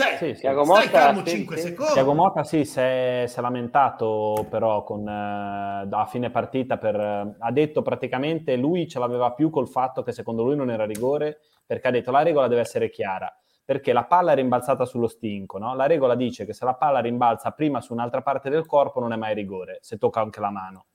Cioè, 0.00 0.16
Sì, 0.16 0.34
sì. 0.34 0.46
Motta, 0.48 0.90
calmo 0.90 1.24
sì, 1.24 1.36
5 1.36 1.56
sì. 1.56 1.62
secondi. 1.68 1.92
Thiago 1.92 2.14
Motta 2.14 2.44
sì, 2.44 2.64
si 2.64 2.80
è, 2.80 3.24
si 3.26 3.38
è 3.38 3.42
lamentato 3.42 4.46
però 4.48 4.82
con, 4.84 5.06
eh, 5.06 5.88
a 5.90 6.06
fine 6.06 6.30
partita 6.30 6.78
per, 6.78 6.94
eh, 6.94 7.34
ha 7.38 7.52
detto 7.52 7.82
praticamente 7.82 8.56
lui 8.56 8.88
ce 8.88 8.98
l'aveva 8.98 9.32
più 9.32 9.50
col 9.50 9.68
fatto 9.68 10.02
che 10.02 10.12
secondo 10.12 10.42
lui 10.42 10.56
non 10.56 10.70
era 10.70 10.84
rigore 10.84 11.40
perché 11.66 11.88
ha 11.88 11.90
detto 11.90 12.10
la 12.10 12.22
regola 12.22 12.48
deve 12.48 12.62
essere 12.62 12.90
chiara 12.90 13.32
perché 13.70 13.92
la 13.92 14.04
palla 14.04 14.32
è 14.32 14.34
rimbalzata 14.34 14.84
sullo 14.84 15.06
stinco, 15.06 15.56
no? 15.58 15.76
la 15.76 15.86
regola 15.86 16.16
dice 16.16 16.44
che 16.44 16.52
se 16.52 16.64
la 16.64 16.74
palla 16.74 16.98
rimbalza 16.98 17.52
prima 17.52 17.80
su 17.80 17.92
un'altra 17.92 18.20
parte 18.20 18.50
del 18.50 18.66
corpo 18.66 18.98
non 18.98 19.12
è 19.12 19.16
mai 19.16 19.32
rigore, 19.32 19.78
se 19.80 19.96
tocca 19.96 20.20
anche 20.20 20.40
la 20.40 20.50
mano. 20.50 20.86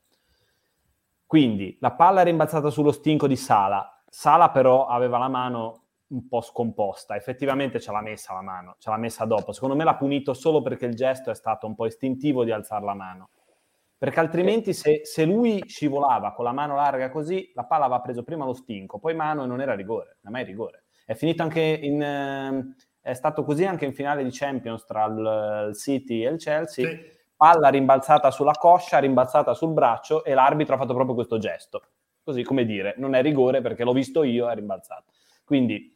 Quindi 1.26 1.78
la 1.80 1.92
palla 1.92 2.20
è 2.20 2.26
rimbalzata 2.26 2.70
sullo 2.70 2.92
stinco 2.92 3.28
di 3.28 3.38
Sala, 3.38 4.04
Sala 4.10 4.50
però 4.50 4.88
aveva 4.88 5.18
la 5.18 5.30
mano 5.30 5.85
un 6.08 6.28
po' 6.28 6.42
scomposta, 6.42 7.16
effettivamente 7.16 7.80
ce 7.80 7.92
l'ha 7.92 8.02
messa 8.02 8.34
la 8.34 8.42
mano, 8.42 8.76
ce 8.80 8.90
l'ha 8.90 8.98
messa 8.98 9.26
dopo. 9.26 9.52
Secondo 9.52 9.76
me 9.76 9.84
l'ha 9.84 9.96
punito 9.96 10.34
solo 10.34 10.62
perché 10.62 10.86
il 10.86 10.96
gesto 10.96 11.32
è 11.32 11.36
stato 11.36 11.66
un 11.68 11.76
po' 11.76 11.86
istintivo 11.86 12.44
di 12.44 12.52
alzare 12.52 12.86
la 12.86 12.94
mano. 12.94 13.30
Perché 13.98 14.20
altrimenti 14.20 14.74
se, 14.74 15.02
se 15.04 15.26
lui 15.26 15.64
scivolava 15.66 16.34
con 16.34 16.46
la 16.46 16.52
mano 16.52 16.76
larga 16.76 17.10
così, 17.10 17.52
la 17.56 17.64
palla 17.66 17.86
aveva 17.86 18.02
preso 18.02 18.24
prima 18.24 18.46
lo 18.46 18.54
stinco, 18.54 19.00
poi 19.00 19.16
mano 19.16 19.44
e 19.44 19.48
non 19.48 19.62
era 19.62 19.74
rigore, 19.74 20.18
non 20.22 20.34
è 20.34 20.38
mai 20.38 20.46
rigore. 20.46 20.84
È 21.06 21.14
finito 21.14 21.44
anche 21.44 21.62
in... 21.62 22.02
ehm, 22.02 22.76
è 23.06 23.14
stato 23.14 23.44
così 23.44 23.66
anche 23.66 23.86
in 23.86 23.94
finale 23.94 24.24
di 24.24 24.32
Champions 24.32 24.84
tra 24.84 25.06
il, 25.06 25.68
il 25.70 25.76
City 25.76 26.26
e 26.26 26.30
il 26.30 26.40
Chelsea. 26.40 26.88
Sì. 26.88 27.14
Palla 27.36 27.70
rimbalzata 27.70 28.32
sulla 28.32 28.54
coscia, 28.54 28.98
rimbalzata 28.98 29.54
sul 29.54 29.74
braccio 29.74 30.24
e 30.24 30.34
l'arbitro 30.34 30.74
ha 30.74 30.78
fatto 30.80 30.96
proprio 30.96 31.14
questo 31.14 31.38
gesto. 31.38 31.84
Così 32.24 32.42
come 32.42 32.66
dire, 32.66 32.96
non 32.98 33.14
è 33.14 33.22
rigore 33.22 33.62
perché 33.62 33.84
l'ho 33.84 33.94
visto 33.94 34.24
io, 34.24 34.50
è 34.50 34.56
rimbalzato. 34.56 35.12
Quindi 35.44 35.94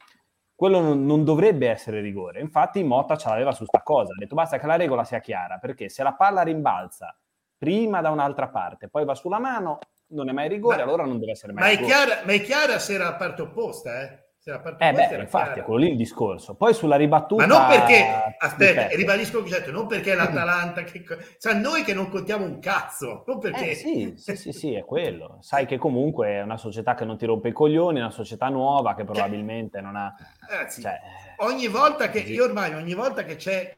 quello 0.59 0.81
non, 0.81 1.05
non 1.05 1.23
dovrebbe 1.23 1.69
essere 1.69 2.01
rigore. 2.01 2.41
Infatti 2.41 2.83
Motta 2.83 3.15
ce 3.15 3.29
l'aveva 3.29 3.53
su 3.53 3.63
sta 3.63 3.81
cosa, 3.81 4.11
ha 4.11 4.17
detto 4.17 4.35
basta 4.35 4.59
che 4.59 4.67
la 4.67 4.75
regola 4.75 5.05
sia 5.05 5.21
chiara, 5.21 5.57
perché 5.57 5.87
se 5.87 6.03
la 6.03 6.11
palla 6.11 6.41
rimbalza 6.41 7.17
prima 7.57 8.01
da 8.01 8.09
un'altra 8.09 8.49
parte, 8.49 8.89
poi 8.89 9.05
va 9.05 9.15
sulla 9.15 9.39
mano, 9.39 9.79
non 10.07 10.27
è 10.27 10.33
mai 10.33 10.49
rigore, 10.49 10.75
Ma- 10.75 10.83
allora 10.83 11.05
non 11.05 11.17
deve 11.17 11.31
essere 11.31 11.53
mai 11.53 11.63
Ma 11.63 11.69
è, 11.69 11.75
rigore. 11.77 11.93
chiara, 11.93 12.25
ma 12.25 12.33
è 12.33 12.41
chiara 12.41 12.77
se 12.77 12.93
era 12.93 13.05
la 13.05 13.15
parte 13.15 13.41
opposta, 13.41 14.01
eh? 14.01 14.18
Se 14.41 14.51
la 14.51 14.61
parte 14.61 14.87
Eh 14.87 14.93
beh, 14.93 15.03
era 15.09 15.21
infatti, 15.23 15.45
chiara. 15.47 15.61
è 15.61 15.63
quello 15.65 15.79
lì 15.83 15.89
il 15.91 15.97
discorso. 15.97 16.55
Poi 16.55 16.73
sulla 16.73 16.95
ribattuta... 16.95 17.45
Ma 17.45 17.57
non 17.57 17.67
perché, 17.67 18.35
aspetta, 18.37 18.81
ripeto. 18.83 18.95
ribadisco 18.95 19.37
il 19.39 19.43
concetto, 19.43 19.71
non 19.71 19.85
perché 19.85 20.13
è 20.13 20.15
l'Atalanta, 20.15 20.83
che, 20.83 21.03
cioè 21.37 21.53
noi 21.55 21.83
che 21.83 21.93
non 21.93 22.07
contiamo 22.09 22.45
un 22.45 22.59
cazzo, 22.59 23.25
non 23.27 23.37
perché... 23.39 23.71
Eh, 23.71 23.75
sì, 23.75 24.13
sì, 24.15 24.37
sì, 24.37 24.53
sì, 24.53 24.73
è 24.73 24.85
quello. 24.85 25.39
Sai 25.43 25.65
che 25.65 25.77
comunque 25.77 26.29
è 26.29 26.41
una 26.41 26.55
società 26.55 26.95
che 26.95 27.03
non 27.03 27.17
ti 27.17 27.25
rompe 27.25 27.49
i 27.49 27.51
coglioni, 27.51 27.97
è 27.97 28.01
una 28.01 28.11
società 28.11 28.47
nuova 28.47 28.95
che 28.95 29.03
probabilmente 29.03 29.81
non 29.81 29.97
ha... 29.97 30.15
Ragazzi, 30.47 30.81
Cioè, 30.81 30.97
ogni 31.39 31.67
volta 31.67 32.09
che, 32.09 32.19
io 32.19 32.45
ormai, 32.45 32.73
ogni 32.75 32.93
volta 32.93 33.25
che 33.25 33.35
c'è, 33.35 33.77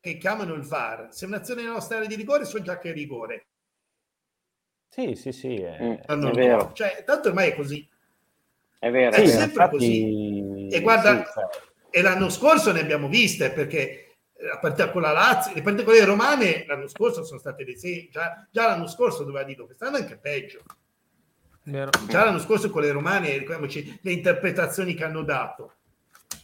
che 0.00 0.16
chiamano 0.18 0.54
il 0.54 0.62
VAR, 0.62 1.06
se 1.10 1.24
un'azione 1.24 1.62
non 1.62 1.80
sta 1.80 2.04
di 2.04 2.16
rigore, 2.16 2.44
so 2.44 2.60
già 2.60 2.78
che 2.78 2.90
è 2.90 2.92
rigore. 2.92 3.46
sì, 4.88 5.14
sì, 5.14 5.30
sì. 5.30 5.54
È, 5.54 5.78
Mm. 5.80 6.26
È 6.26 6.30
vero. 6.32 6.72
Cioè, 6.72 7.04
tanto 7.04 7.28
ormai 7.28 7.50
è 7.50 7.54
così. 7.54 7.88
È 8.78 8.90
vero. 8.90 9.10
È 9.12 9.20
è 9.20 9.24
vero. 9.24 9.38
sempre 9.38 9.64
infatti- 9.64 10.68
E 10.70 10.80
guarda- 10.80 11.24
sì, 11.24 11.32
cioè, 11.34 11.66
E 11.90 12.02
l'anno 12.02 12.28
scorso 12.28 12.70
ne 12.70 12.80
abbiamo 12.80 13.08
viste, 13.08 13.50
perché 13.50 14.16
la 14.40 14.58
partita 14.58 14.90
con 14.90 15.02
la 15.02 15.10
Lazio, 15.12 15.54
le 15.54 15.62
partite 15.62 15.84
con 15.84 15.94
le 15.94 16.04
romane 16.04 16.64
l'anno 16.66 16.86
scorso 16.86 17.24
sono 17.24 17.40
state 17.40 17.64
le 17.64 17.76
sei, 17.78 18.08
già, 18.12 18.46
già 18.50 18.66
l'anno 18.66 18.86
scorso 18.86 19.24
doveva 19.24 19.42
dirlo, 19.44 19.64
quest'anno 19.64 19.96
è 19.96 20.00
anche 20.02 20.18
peggio. 20.18 20.60
Vero. 21.64 21.90
Già 22.06 22.24
l'anno 22.24 22.38
scorso 22.38 22.70
con 22.70 22.82
le 22.82 22.90
romane, 22.92 23.36
ricordiamoci 23.36 23.98
le 24.02 24.12
interpretazioni 24.12 24.94
che 24.94 25.04
hanno 25.04 25.22
dato. 25.22 25.72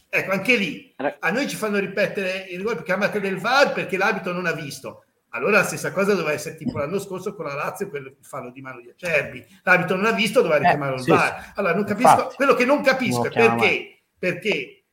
Ecco, 0.09 0.31
anche 0.31 0.55
lì 0.55 0.93
a 1.19 1.29
noi 1.31 1.47
ci 1.47 1.55
fanno 1.55 1.77
ripetere 1.77 2.47
il 2.49 2.57
rigore 2.57 2.75
per 2.75 2.83
chiamata 2.85 3.19
del 3.19 3.37
VAR 3.39 3.71
perché 3.73 3.97
l'arbitro 3.97 4.33
non 4.33 4.45
ha 4.45 4.51
visto. 4.53 5.05
Allora 5.35 5.57
la 5.57 5.63
stessa 5.63 5.91
cosa 5.91 6.11
doveva 6.13 6.31
essere 6.31 6.55
tipo 6.55 6.77
l'anno 6.77 6.99
scorso 6.99 7.35
con 7.35 7.45
la 7.45 7.53
Lazio, 7.55 7.89
quello 7.89 8.07
il 8.09 8.15
fallo 8.21 8.51
di 8.51 8.61
mano 8.61 8.79
di 8.81 8.89
Acerbi. 8.89 9.45
L'arbitro 9.63 9.95
non 9.97 10.05
ha 10.05 10.11
visto, 10.13 10.41
doveva 10.41 10.59
richiamare 10.59 10.95
Eh, 10.95 10.99
sì, 10.99 11.03
sì. 11.11 11.11
Allora, 11.55 11.73
non 11.75 11.83
capisco, 11.83 12.09
Infatti. 12.09 12.35
quello 12.35 12.53
che 12.53 12.65
non 12.65 12.81
capisco 12.81 13.21
Non 13.23 13.27
è 13.27 13.31
perché, 13.31 14.03
perché 14.17 14.83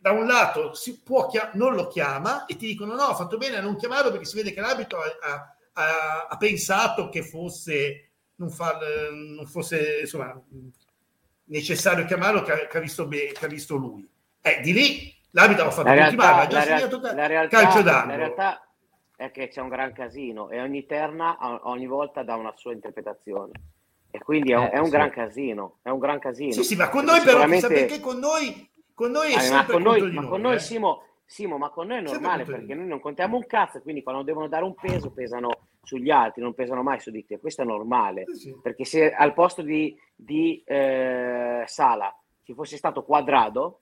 da 0.00 0.12
un 0.12 0.26
lato 0.26 0.74
si 0.74 1.00
può 1.02 1.26
chia- 1.28 1.50
non 1.54 1.74
lo 1.74 1.86
chiama 1.88 2.46
e 2.46 2.56
ti 2.56 2.66
dicono 2.66 2.94
no, 2.94 3.02
ha 3.02 3.14
fatto 3.14 3.36
bene 3.36 3.56
a 3.56 3.60
non 3.60 3.76
chiamarlo 3.76 4.10
perché 4.10 4.24
si 4.26 4.36
vede 4.36 4.52
che 4.52 4.60
l'arbitro 4.60 4.98
ha, 5.00 5.54
ha- 5.72 6.26
ha- 6.28 6.36
pensato 6.36 7.08
che 7.08 7.22
fosse, 7.22 8.10
non, 8.36 8.48
fa- 8.50 8.78
non 9.12 9.44
fosse 9.46 9.98
insomma, 10.00 10.40
necessario 11.46 12.04
chiamarlo 12.04 12.42
che 12.42 12.52
ha, 12.52 12.66
che 12.66 12.76
ha 12.76 12.80
visto, 12.80 13.06
be- 13.06 13.32
che 13.32 13.44
ha 13.44 13.48
visto 13.48 13.76
lui. 13.76 14.08
Eh, 14.40 14.60
di 14.62 14.72
lì 14.72 15.14
l'arbitro 15.32 15.66
ha 15.66 15.70
fatto 15.70 15.88
La 15.88 15.94
realtà, 15.94 16.36
ha 16.36 16.46
già 16.46 16.56
la 16.58 16.62
segnato 16.64 17.00
la 17.00 17.48
calcio 17.48 17.76
la 17.78 17.82
d'angolo. 17.82 18.16
realtà 18.16 18.67
è 19.18 19.32
che 19.32 19.48
c'è 19.48 19.60
un 19.60 19.68
gran 19.68 19.92
casino 19.92 20.48
e 20.48 20.60
ogni 20.60 20.86
terna 20.86 21.36
ogni 21.68 21.88
volta 21.88 22.22
dà 22.22 22.36
una 22.36 22.52
sua 22.54 22.72
interpretazione. 22.72 23.50
E 24.12 24.20
quindi 24.20 24.52
è 24.52 24.56
un, 24.56 24.62
Eh, 24.62 24.70
è 24.70 24.78
un 24.78 24.84
sì. 24.84 24.90
gran 24.92 25.10
casino, 25.10 25.78
è 25.82 25.88
un 25.88 25.98
gran 25.98 26.20
casino. 26.20 26.52
Sì, 26.52 26.62
sì, 26.62 26.76
ma 26.76 26.88
con 26.88 27.04
noi 27.04 27.18
però, 27.18 27.30
sicuramente- 27.30 27.66
chissà 27.66 27.80
perché 27.80 28.00
con 28.00 28.18
noi, 28.20 28.70
con 28.94 29.10
noi 29.10 29.32
è 29.32 29.36
Ah, 29.36 29.40
sempre 29.40 29.72
con 29.72 29.82
noi, 29.82 30.00
ma 30.12 30.20
noi, 30.20 30.28
con 30.30 30.40
noi 30.40 30.54
eh. 30.54 30.58
Simo, 30.60 31.02
Simo, 31.24 31.58
ma 31.58 31.68
con 31.70 31.88
noi 31.88 31.96
è 31.98 32.06
Sempre 32.06 32.20
normale 32.20 32.44
di 32.44 32.50
perché 32.52 32.66
noi. 32.68 32.76
noi 32.76 32.86
non 32.86 33.00
contiamo 33.00 33.36
un 33.36 33.46
cazzo, 33.46 33.82
quindi 33.82 34.02
quando 34.04 34.22
devono 34.22 34.46
dare 34.46 34.62
un 34.64 34.74
peso 34.76 35.10
pesano 35.10 35.50
sugli 35.82 36.10
altri, 36.10 36.40
non 36.40 36.54
pesano 36.54 36.82
mai 36.84 37.00
su 37.00 37.10
di 37.10 37.26
te. 37.26 37.38
Questo 37.40 37.62
è 37.62 37.64
normale. 37.64 38.22
Sì, 38.28 38.34
sì. 38.36 38.56
Perché 38.62 38.84
se 38.84 39.12
al 39.12 39.34
posto 39.34 39.62
di, 39.62 39.98
di, 40.14 40.62
eh, 40.64 41.64
Sala 41.66 42.16
ci 42.44 42.54
fosse 42.54 42.76
stato 42.78 43.02
Quadrado, 43.02 43.80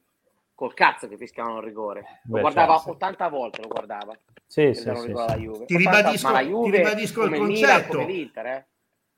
col 0.56 0.72
cazzo 0.72 1.06
che 1.06 1.18
fischiavano 1.18 1.58
il 1.58 1.64
rigore. 1.64 2.20
Lo 2.24 2.34
Beh, 2.34 2.40
guardava 2.40 2.72
certo, 2.76 2.88
sì. 2.88 2.90
80 2.90 3.28
volte, 3.28 3.60
lo 3.60 3.68
guardava. 3.68 4.18
Sì, 4.46 4.72
sì, 4.74 4.82
sì, 4.82 4.96
sì. 4.96 5.12
Ti 5.12 5.14
80, 5.14 5.66
ribadisco- 5.76 6.26
ma 6.28 6.40
la 6.40 6.46
ti 6.46 6.70
ribadisco 6.70 7.24
il 7.24 7.30
Milan, 7.30 7.46
concetto. 7.46 8.06
l'Inter, 8.06 8.46
eh. 8.46 8.66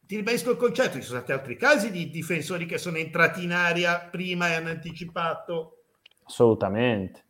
Ti 0.00 0.16
ribadisco 0.16 0.50
il 0.50 0.56
concetto, 0.56 0.96
ci 0.96 1.02
sono 1.02 1.18
stati 1.18 1.32
altri 1.32 1.56
casi 1.56 1.90
di 1.90 2.10
difensori 2.10 2.66
che 2.66 2.76
sono 2.76 2.96
entrati 2.96 3.44
in 3.44 3.52
aria 3.52 4.00
prima 4.10 4.48
e 4.48 4.54
hanno 4.54 4.70
anticipato. 4.70 5.84
Assolutamente. 6.24 7.24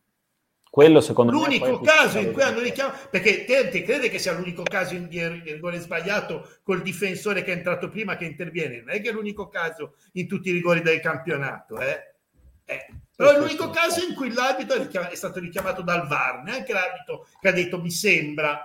Quello 0.71 1.01
secondo 1.01 1.33
me... 1.33 1.39
poi 1.39 1.57
è 1.57 1.59
L'unico 1.59 1.81
caso 1.81 2.19
in 2.19 2.33
cui 2.33 2.43
hanno 2.43 2.61
richiamato, 2.61 3.09
perché 3.11 3.45
te, 3.45 3.69
te 3.69 3.83
crede 3.83 4.09
che 4.09 4.19
sia 4.19 4.33
l'unico 4.33 4.63
caso 4.63 4.95
in 4.95 5.09
di 5.09 5.27
rigore 5.27 5.81
sbagliato 5.81 6.49
col 6.63 6.83
difensore 6.83 7.43
che 7.43 7.53
è 7.53 7.57
entrato 7.57 7.89
prima 7.89 8.17
che 8.17 8.25
interviene, 8.25 8.79
non 8.79 8.91
è 8.91 9.01
che 9.01 9.11
è 9.11 9.13
l'unico 9.13 9.49
caso 9.49 9.97
in 10.13 10.27
tutti 10.27 10.49
i 10.49 10.53
rigori 10.53 10.81
del 10.81 11.01
campionato, 11.01 11.79
eh? 11.81 12.15
Eh, 12.65 12.87
Però 13.19 13.33
è 13.33 13.39
l'unico 13.41 13.71
caso 13.71 14.07
in 14.07 14.15
cui 14.15 14.33
l'arbitro 14.33 14.77
è, 14.77 15.15
stato 15.17 15.41
richiamato 15.41 15.83
dal 15.83 16.07
VAR, 16.07 16.45
neanche 16.45 16.73
l'arbitro 16.73 17.27
che 17.41 17.49
ha 17.49 17.53
detto 17.53 17.81
mi 17.81 17.91
sembra 17.91 18.65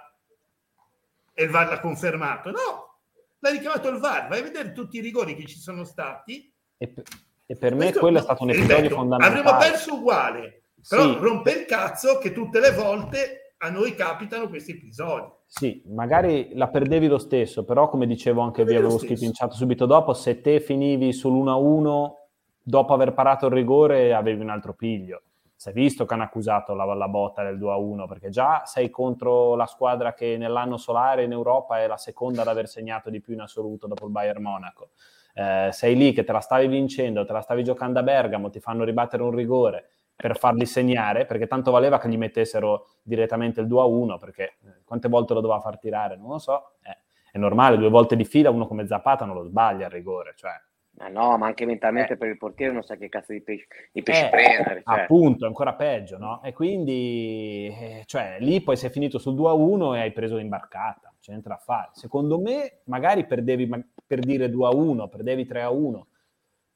e 1.33 1.43
il 1.45 1.49
VAR 1.49 1.69
l'ha 1.69 1.79
confermato. 1.79 2.51
No, 2.51 2.99
l'ha 3.39 3.49
richiamato 3.49 3.89
il 3.89 3.97
VAR, 3.97 4.27
vai 4.27 4.41
a 4.41 4.43
vedere 4.43 4.71
tutti 4.71 4.97
i 4.97 5.01
rigori 5.01 5.35
che 5.35 5.47
ci 5.47 5.57
sono 5.57 5.83
stati. 5.83 6.53
E, 6.77 6.87
per- 6.87 7.03
e 7.47 7.55
per 7.55 7.71
me 7.73 7.79
Questo- 7.85 7.99
quello 7.99 8.19
è 8.19 8.21
stato 8.21 8.43
un 8.43 8.49
episodio 8.51 8.75
ripeto, 8.75 8.95
fondamentale. 8.95 9.39
Avremmo 9.39 9.57
perso 9.59 9.93
uguale, 9.95 10.61
però 10.87 11.01
Sì. 11.13 11.17
rompe 11.19 11.51
il 11.53 11.65
cazzo 11.65 12.19
che 12.19 12.31
tutte 12.31 12.59
le 12.59 12.73
volte 12.73 13.55
a 13.57 13.71
noi 13.71 13.95
capitano 13.95 14.49
questi 14.49 14.73
episodi. 14.73 15.31
Sì, 15.47 15.81
magari 15.87 16.51
la 16.53 16.67
perdevi 16.67 17.07
lo 17.07 17.17
stesso, 17.17 17.63
però 17.65 17.89
come 17.89 18.05
dicevo 18.05 18.41
anche 18.41 18.63
vi 18.65 18.75
avevo 18.75 18.99
scritto 18.99 19.15
stesso. 19.15 19.25
in 19.25 19.31
chat 19.33 19.51
subito 19.53 19.87
dopo, 19.87 20.13
se 20.13 20.41
te 20.41 20.59
finivi 20.59 21.09
sull'1-1 21.11 22.22
dopo 22.63 22.93
aver 22.93 23.13
parato 23.13 23.47
il 23.47 23.51
rigore 23.51 24.13
avevi 24.13 24.41
un 24.41 24.49
altro 24.49 24.73
piglio. 24.73 25.21
Si 25.55 25.69
è 25.69 25.71
visto 25.71 26.05
che 26.05 26.13
hanno 26.13 26.23
accusato 26.23 26.73
la, 26.73 26.85
la 26.93 27.07
botta 27.07 27.43
del 27.43 27.57
2-1 27.57 28.07
perché 28.07 28.29
già 28.29 28.63
sei 28.65 28.89
contro 28.89 29.55
la 29.55 29.65
squadra 29.65 30.13
che 30.13 30.35
nell'anno 30.37 30.77
solare 30.77 31.23
in 31.23 31.31
Europa 31.31 31.79
è 31.79 31.87
la 31.87 31.97
seconda 31.97 32.41
ad 32.41 32.47
aver 32.47 32.67
segnato 32.67 33.09
di 33.09 33.21
più 33.21 33.33
in 33.33 33.41
assoluto 33.41 33.87
dopo 33.87 34.05
il 34.05 34.11
Bayern 34.11 34.41
Monaco. 34.41 34.89
Eh, 35.35 35.69
sei 35.71 35.95
lì 35.95 36.11
che 36.11 36.23
te 36.23 36.31
la 36.31 36.41
stavi 36.41 36.67
vincendo, 36.67 37.25
te 37.25 37.33
la 37.33 37.41
stavi 37.41 37.63
giocando 37.63 37.99
a 37.99 38.03
Bergamo, 38.03 38.49
ti 38.49 38.59
fanno 38.59 38.83
ribattere 38.83 39.23
un 39.23 39.31
rigore 39.31 39.89
per 40.15 40.37
farli 40.37 40.65
segnare, 40.65 41.25
perché 41.25 41.47
tanto 41.47 41.71
valeva 41.71 41.97
che 41.97 42.07
gli 42.07 42.17
mettessero 42.17 42.87
direttamente 43.01 43.61
il 43.61 43.67
2-1, 43.67 44.19
perché 44.19 44.43
eh, 44.43 44.81
quante 44.83 45.07
volte 45.07 45.33
lo 45.33 45.41
doveva 45.41 45.59
far 45.59 45.79
tirare, 45.79 46.17
non 46.17 46.29
lo 46.29 46.37
so. 46.39 46.73
Eh, 46.83 46.97
è 47.31 47.37
normale, 47.37 47.77
due 47.77 47.89
volte 47.89 48.15
di 48.15 48.25
fila 48.25 48.51
uno 48.51 48.67
come 48.67 48.85
Zapata 48.85 49.25
non 49.25 49.35
lo 49.35 49.43
sbaglia 49.43 49.85
il 49.85 49.91
rigore, 49.91 50.33
cioè 50.35 50.51
Ma 50.95 51.07
no, 51.07 51.37
ma 51.37 51.47
anche 51.47 51.65
mentalmente 51.65 52.13
Eh. 52.13 52.17
per 52.17 52.27
il 52.29 52.37
portiere 52.37 52.71
non 52.71 52.83
sa 52.83 52.95
che 52.95 53.09
cazzo 53.09 53.31
di 53.33 53.41
pesci, 53.41 53.65
di 53.91 54.03
pesci 54.03 54.25
Eh, 54.25 54.29
prendere. 54.29 54.83
Cioè. 54.85 54.99
appunto, 55.01 55.45
è 55.45 55.47
ancora 55.47 55.73
peggio, 55.73 56.17
no? 56.19 56.41
E 56.43 56.53
quindi, 56.53 57.67
eh, 57.67 58.03
cioè, 58.05 58.37
lì 58.39 58.61
poi 58.61 58.77
sei 58.77 58.91
finito 58.91 59.17
sul 59.17 59.33
2-1 59.33 59.95
e 59.95 60.01
hai 60.01 60.11
preso 60.11 60.37
l'imbarcata, 60.37 61.11
c'è 61.19 61.31
niente 61.31 61.49
da 61.49 61.57
fare. 61.57 61.89
Secondo 61.93 62.39
me, 62.39 62.81
magari 62.85 63.25
perdevi, 63.25 63.65
ma- 63.65 63.83
per 64.05 64.19
dire 64.19 64.49
2-1, 64.51 65.07
perdevi 65.09 65.45
3-1, 65.47 66.07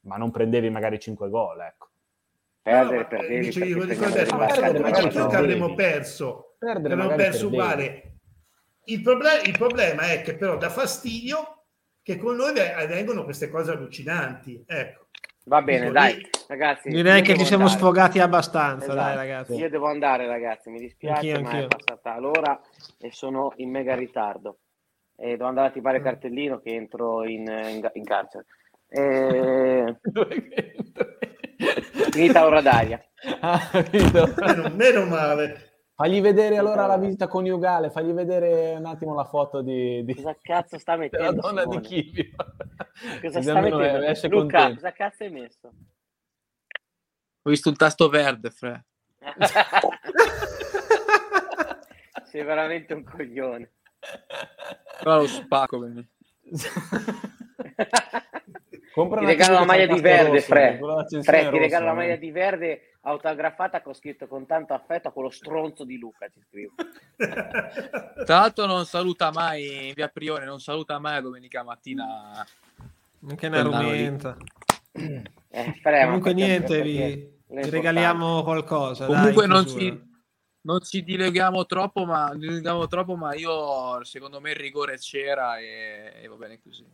ma 0.02 0.18
non 0.18 0.32
prendevi 0.32 0.70
magari 0.72 1.00
5 1.00 1.30
gol, 1.30 1.62
ecco. 1.62 1.86
Perdere, 2.64 2.96
No, 2.96 3.02
ma, 3.02 3.08
perdevi, 3.08 3.36
eh, 3.36 3.40
dice, 3.40 3.66
certo, 3.68 3.94
sbagliate. 3.94 4.32
ma 4.32 4.38
magari 4.80 5.04
anch'io 5.04 5.10
che 5.10 5.12
perdevi. 5.12 5.36
avremmo 5.54 5.76
perso, 5.76 6.56
Perdere 6.58 6.94
avremmo 6.96 7.16
perso 7.16 7.50
perdevi. 7.50 7.54
uguale. 7.56 8.02
Il, 8.86 9.02
proble- 9.02 9.42
il 9.46 9.58
problema 9.58 10.12
è 10.12 10.22
che 10.22 10.36
però 10.36 10.58
dà 10.58 10.70
fastidio 10.70 11.57
che 12.08 12.16
con 12.18 12.38
noi 12.38 12.54
ve- 12.54 12.72
avvengono 12.74 13.26
queste 13.26 13.50
cose 13.50 13.72
allucinanti. 13.72 14.64
Ecco. 14.66 15.08
Va 15.44 15.62
bene, 15.62 15.82
Dico, 15.88 15.92
dai, 15.92 16.16
lì- 16.16 16.30
ragazzi. 16.48 16.88
Direi 16.90 17.22
che 17.22 17.38
ci 17.38 17.44
siamo 17.44 17.64
andare. 17.64 17.80
sfogati 17.82 18.20
abbastanza, 18.20 18.86
Esatto. 18.86 18.96
dai 19.02 19.16
ragazzi. 19.16 19.54
Io 19.56 19.70
devo 19.70 19.88
andare, 19.88 20.26
ragazzi, 20.26 20.70
mi 20.70 20.80
dispiace, 20.80 21.32
Anch'io, 21.34 21.42
ma 21.42 21.50
anch'io. 21.50 21.66
è 21.66 21.68
passata 21.68 22.18
l'ora 22.18 22.62
e 23.00 23.12
sono 23.12 23.52
in 23.58 23.70
mega 23.72 23.94
ritardo. 23.94 24.60
E 25.18 25.32
devo 25.32 25.48
andare 25.48 25.68
a 25.68 25.72
tipare 25.72 25.98
il 25.98 26.02
Mm. 26.04 26.06
cartellino 26.06 26.60
che 26.62 26.70
entro 26.74 27.26
in, 27.26 27.42
in, 27.46 27.90
in 27.94 28.04
carcere. 28.06 28.46
E... 28.90 30.00
Finita 32.12 32.42
l'ora 32.44 32.62
d'aria. 32.62 33.04
Ah. 33.42 33.60
Meno, 33.92 34.72
meno 34.76 35.06
male. 35.06 35.67
Fagli 35.98 36.22
vedere 36.22 36.58
allora 36.58 36.86
la 36.86 37.00
visita 37.00 37.28
coniugale, 37.28 37.90
fagli 37.90 38.12
vedere 38.12 38.76
un 38.78 38.86
attimo 38.86 39.16
la 39.16 39.24
foto 39.24 39.64
di, 39.64 40.06
di- 40.06 40.14
Cosa 40.14 40.38
cazzo 40.40 40.78
sta 40.78 40.96
mettendo? 41.02 41.42
donna 41.42 41.66
di 41.66 41.72
Simone? 41.72 41.82
Chivio. 41.82 42.36
Cosa 43.20 43.42
sta 43.42 43.60
mettendo? 43.60 44.06
esce 44.06 44.28
Luca, 44.28 44.58
contento. 44.60 44.76
cosa 44.76 44.92
cazzo 44.92 45.24
hai 45.24 45.32
messo? 45.32 45.72
Ho 47.42 47.50
visto 47.50 47.70
un 47.70 47.76
tasto 47.76 48.10
verde, 48.10 48.52
Fre. 48.52 48.86
Sei 52.26 52.44
veramente 52.44 52.94
un 52.94 53.04
coglione. 53.04 53.72
Però 55.00 55.18
lo 55.18 55.26
spacco. 55.26 55.80
quindi. 55.80 56.08
Compra 58.94 59.18
ti 59.18 59.24
una 59.26 59.34
regalo 59.34 59.54
la 59.56 59.66
maglia 59.66 59.88
di 59.88 60.00
tasto 60.00 60.04
verde, 60.04 60.30
rosso, 60.30 60.46
Fre. 60.46 60.80
Fre, 61.24 61.50
ti 61.50 61.58
regalo 61.58 61.86
la 61.86 61.92
eh. 61.92 61.96
maglia 61.96 62.16
di 62.18 62.30
verde 62.30 62.97
autografata 63.08 63.82
con 63.82 63.94
scritto 63.94 64.28
con 64.28 64.46
tanto 64.46 64.74
affetto 64.74 65.08
a 65.08 65.12
quello 65.12 65.30
stronzo 65.30 65.84
di 65.84 65.98
Luca, 65.98 66.28
ci 66.28 66.42
scrivo. 66.48 66.74
Tra 67.16 68.40
l'altro 68.40 68.66
non 68.66 68.86
saluta 68.86 69.32
mai, 69.32 69.94
via 69.96 70.10
Priore, 70.10 70.46
non 70.46 70.60
saluta 70.60 71.00
mai 71.00 71.14
la 71.16 71.22
domenica 71.22 71.64
mattina. 71.64 72.46
Anche 73.28 73.48
una 73.48 73.62
lì. 73.62 73.70
rumenta. 73.70 74.38
Eh, 75.50 75.82
Comunque 75.82 76.34
niente, 76.34 76.82
vi, 76.82 76.98
vi 77.48 77.70
regaliamo 77.70 78.44
qualcosa. 78.44 79.06
dai, 79.06 79.16
Comunque 79.16 79.46
in 79.46 79.50
non 79.52 79.68
ci, 79.68 80.10
non 80.62 80.82
ci 80.82 81.04
dileghiamo 81.04 81.66
troppo, 81.66 82.06
ma, 82.06 82.34
dileghiamo 82.36 82.88
troppo, 82.88 83.16
ma 83.16 83.34
io 83.34 84.04
secondo 84.04 84.42
me 84.42 84.52
il 84.52 84.58
rigore 84.58 84.98
c'era 84.98 85.58
e, 85.58 86.14
e 86.22 86.28
va 86.28 86.36
bene 86.36 86.60
così. 86.62 86.86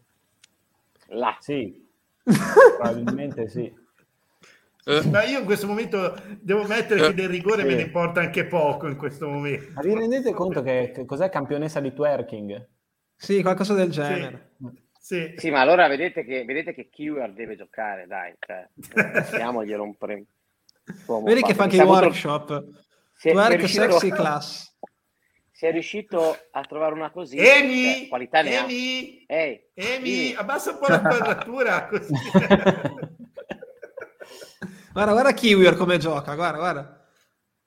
Là. 1.07 1.35
Sì, 1.39 1.89
probabilmente 2.23 3.49
sì. 3.49 3.81
Eh, 4.85 5.05
Ma 5.07 5.23
io 5.23 5.39
in 5.39 5.45
questo 5.45 5.65
momento 5.67 6.15
devo 6.41 6.63
mettere 6.65 7.07
che 7.07 7.13
del 7.13 7.29
rigore 7.29 7.61
Sì. 7.61 7.67
me 7.67 7.75
ne 7.75 7.81
importa 7.83 8.19
anche 8.19 8.45
poco 8.45 8.87
in 8.87 8.97
questo 8.97 9.29
momento. 9.29 9.71
Ma 9.73 9.81
vi 9.81 9.93
rendete 9.93 10.33
conto 10.33 10.61
che, 10.61 10.91
che 10.93 11.05
cos'è 11.05 11.29
campionessa 11.29 11.79
di 11.79 11.93
twerking? 11.93 12.67
Sì, 13.15 13.41
qualcosa 13.41 13.73
del 13.73 13.89
genere. 13.91 14.55
Sì. 14.99 15.33
Sì, 15.37 15.49
ma 15.49 15.61
allora 15.61 15.87
vedete 15.87 16.23
che, 16.25 16.43
vedete 16.45 16.73
che 16.73 16.89
Keyword 16.89 17.33
deve 17.33 17.55
giocare, 17.55 18.07
dai. 18.07 18.33
Cioè, 18.39 18.67
diamoglielo 19.31 19.83
un 19.83 19.95
premio. 19.95 20.25
Uomo 21.05 21.25
Vedi 21.25 21.41
che 21.41 21.53
fa 21.53 21.63
anche 21.63 21.77
i 21.77 21.81
workshop. 21.81 22.63
Si 23.13 23.29
è, 23.29 23.29
si 23.29 23.29
è 23.29 23.31
Twerk 23.31 23.55
riuscito, 23.57 23.91
sexy 23.91 24.09
class. 24.09 24.75
si 25.51 25.65
è 25.65 25.71
riuscito 25.71 26.37
a 26.51 26.61
trovare 26.63 26.93
una 26.93 27.09
così. 27.11 27.37
Emi, 27.37 27.83
cioè, 27.99 28.07
qualità. 28.09 28.39
Emi, 28.39 29.23
Ehi, 29.25 29.61
Emi, 29.73 30.03
dimmi. 30.03 30.33
abbassa 30.35 30.71
un 30.71 30.79
po' 30.79 30.87
la 30.87 30.99
quadratura 31.01 31.85
così. 31.87 32.13
Guarda, 34.93 35.11
guarda 35.11 35.33
Kiwior 35.33 35.75
come 35.75 35.97
gioca, 35.97 36.35
guarda, 36.35 36.57
guarda. 36.57 37.05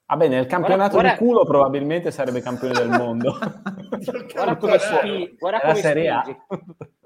Vabbè, 0.05 0.27
nel 0.29 0.45
campionato 0.45 0.93
guarda- 0.93 1.11
di 1.11 1.17
culo 1.17 1.43
probabilmente 1.43 2.11
sarebbe 2.11 2.41
campione 2.41 2.73
del 2.73 2.89
mondo. 2.89 3.37
Guarda 4.33 4.55
come, 4.57 4.77
spi- 4.79 5.35
guarda 5.37 5.59
la 5.63 5.69
come 5.71 5.81
Serie 5.81 6.09
A. 6.09 6.21
spinge. 6.21 6.45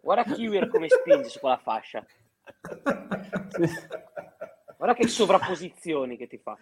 Guarda 0.02 0.24
Kiwior 0.34 0.68
come 0.68 0.88
spinge 0.90 1.30
su 1.30 1.40
quella 1.40 1.58
fascia. 1.58 2.06
Guarda 4.78 4.96
che 4.96 5.08
sovrapposizioni 5.08 6.18
che 6.18 6.28
ti 6.28 6.38
fa. 6.38 6.56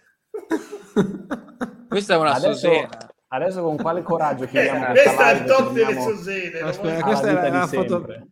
questa 1.90 2.14
è 2.14 2.18
una 2.18 2.34
Adesso- 2.36 2.54
Sosena. 2.54 2.90
Adesso 3.32 3.62
con 3.62 3.76
quale 3.78 4.02
coraggio 4.02 4.46
chiudiamo 4.48 4.88
Eh, 4.88 4.92
questa 4.92 5.32
è 5.32 5.36
il 5.36 5.44
top 5.44 5.72
delle 5.74 6.02
Sosene. 6.02 6.60
Aspetta, 6.60 7.04
questa 7.04 7.28
è 7.28 7.50
di 7.52 7.58
la 7.58 7.68
foto 7.68 8.06
sempre. 8.06 8.28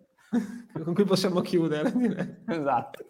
con 0.83 0.93
cui 0.93 1.03
possiamo 1.03 1.41
chiudere. 1.41 1.91
Esatto. 2.47 3.05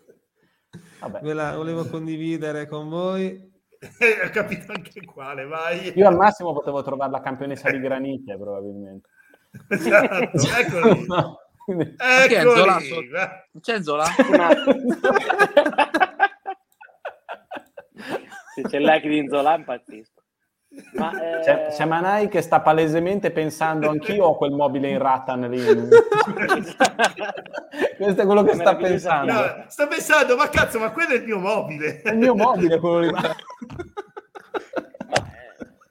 Vabbè. 1.00 1.20
Ve 1.22 1.34
la 1.34 1.56
volevo 1.56 1.86
condividere 1.86 2.68
con 2.68 2.90
voi. 2.90 3.56
Eh, 3.80 4.26
ho 4.26 4.30
capito 4.32 4.72
anche 4.72 5.06
quale, 5.06 5.46
vai. 5.46 5.92
Io 5.96 6.08
al 6.08 6.16
massimo 6.16 6.54
potevo 6.54 6.82
trovare 6.82 7.12
la 7.12 7.22
campionessa 7.22 7.70
di 7.70 7.80
granite, 7.80 8.36
probabilmente. 8.38 9.10
Esatto, 9.70 10.32
eccolo 10.58 10.92
lì. 10.94 11.06
No, 11.06 11.40
quindi- 11.64 11.96
chi 11.96 12.34
è 12.34 12.40
Eccolo 12.40 12.56
Zola? 12.56 12.78
c'è 13.62 13.82
Zola? 13.82 14.06
Se 18.56 18.62
c'è 18.64 18.80
like 18.80 19.08
di 19.08 19.18
Inzola 19.20 19.56
impazzisco. 19.56 20.17
Ma, 20.94 21.12
eh, 21.40 21.42
C'è, 21.44 21.68
c'è 21.72 21.86
Manai 21.86 22.28
che 22.28 22.42
sta 22.42 22.62
palesemente 22.62 23.32
pensando 23.32 23.90
anch'io 23.92 24.26
ho 24.26 24.36
quel 24.38 24.52
mobile 24.52 24.90
in 24.90 24.98
Rattan 25.00 25.42
lì. 25.50 25.62
Questo 27.98 28.22
è 28.22 28.26
quello 28.26 28.44
che 28.44 28.54
sta 28.54 28.74
Meraviglioso. 28.76 28.88
pensando. 28.90 29.34
No, 29.34 29.66
sto 29.68 29.88
pensando, 29.88 30.36
ma 30.36 30.50
cazzo, 30.50 30.80
ma 30.80 30.92
quello 30.92 31.14
è 31.14 31.16
il 31.18 31.24
mio 31.24 31.40
mobile. 31.40 32.02
È 32.02 32.10
il 32.12 32.18
mio 32.18 32.36
mobile 32.36 32.80
quello 32.80 33.00
lì. 33.00 33.12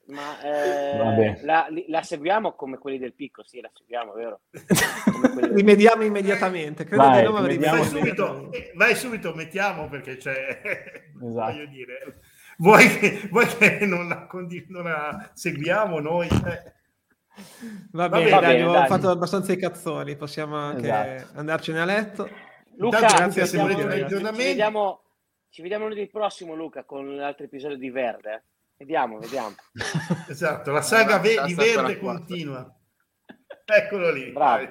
ma 0.07 0.41
eh, 0.41 0.97
Vabbè. 0.99 1.39
la, 1.43 1.67
la 1.89 2.03
seguiamo 2.03 2.53
come 2.53 2.79
quelli 2.79 2.99
del 2.99 3.13
picco, 3.13 3.43
sì, 3.45 3.61
la 3.61 3.71
seguiamo, 3.75 4.13
vero? 4.13 4.41
Del- 4.51 5.53
Rimediamo 5.53 6.05
immediatamente. 6.05 6.85
Credo 6.85 7.03
Vai, 7.03 7.27
rimediamo 7.27 7.79
Vai 7.79 7.87
subito, 7.89 8.53
eh, 8.53 8.73
vai 8.77 8.95
subito, 8.95 9.35
mettiamo 9.35 9.89
perché 9.89 10.17
c'è... 10.17 10.61
Esatto. 10.63 11.53
Voglio 11.53 11.67
dire, 11.67 12.21
vuoi 12.59 12.89
che, 12.99 13.29
vuoi 13.31 13.47
che 13.47 13.85
non, 13.87 14.09
la 14.09 14.27
condiv- 14.27 14.69
non 14.71 14.85
la 14.85 15.31
seguiamo 15.35 15.99
noi? 16.01 16.27
Eh, 16.29 16.75
Va 17.93 18.09
Va 18.09 18.19
bene, 18.19 18.31
bene, 18.31 18.41
dai, 18.41 18.53
abbiamo 18.55 18.73
dai. 18.73 18.87
fatto 18.89 19.11
abbastanza 19.11 19.53
i 19.53 19.59
cazzoni. 19.59 20.17
Possiamo 20.17 20.57
anche 20.57 20.87
Esatto. 20.91 21.39
andarcene 21.39 21.81
a 21.81 21.85
letto. 21.85 22.29
Luca, 22.79 22.97
Intanto, 22.99 23.17
grazie, 23.17 23.43
ci 23.43 23.49
se 23.49 23.57
vediamo, 23.59 23.83
volete 23.83 24.15
un 24.15 24.21
ci 24.35 24.37
vediamo, 24.43 25.03
ci 25.51 25.63
vediamo 25.63 25.85
lunedì 25.89 26.09
prossimo, 26.09 26.55
Luca, 26.55 26.85
con 26.85 27.15
l'altro 27.17 27.45
episodio 27.45 27.77
di 27.77 27.91
Verde. 27.91 28.33
eh. 28.33 28.43
Vediamo, 28.79 29.19
vediamo. 29.19 29.55
Esatto, 30.29 30.71
la 30.71 30.81
saga 30.83 31.19
ve- 31.19 31.43
di 31.47 31.55
verde 31.55 31.99
continua. 31.99 32.75
Eccolo 33.65 34.11
lì. 34.13 34.31
Bravo. 34.33 34.67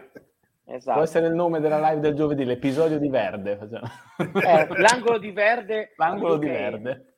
Può 0.63 0.73
Esatto. 0.75 1.01
essere 1.03 1.27
il 1.27 1.33
nome 1.33 1.59
della 1.59 1.77
live 1.89 1.99
del 2.01 2.15
giovedì, 2.15 2.45
l'episodio 2.45 2.97
di 2.97 3.09
Verde. 3.09 3.59
Eh, 4.17 4.67
l'angolo 4.79 5.19
di 5.19 5.31
Verde. 5.31 5.93
L'angolo 5.97 6.38
di 6.38 6.47
Ok. 6.47 6.51
Verde. 6.51 7.14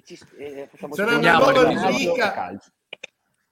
E 0.00 0.02
ci, 0.02 0.18
eh, 0.38 0.70
Sarà 0.92 1.16
una 1.16 1.36
nuova 1.36 1.62
rubrica. 1.62 2.58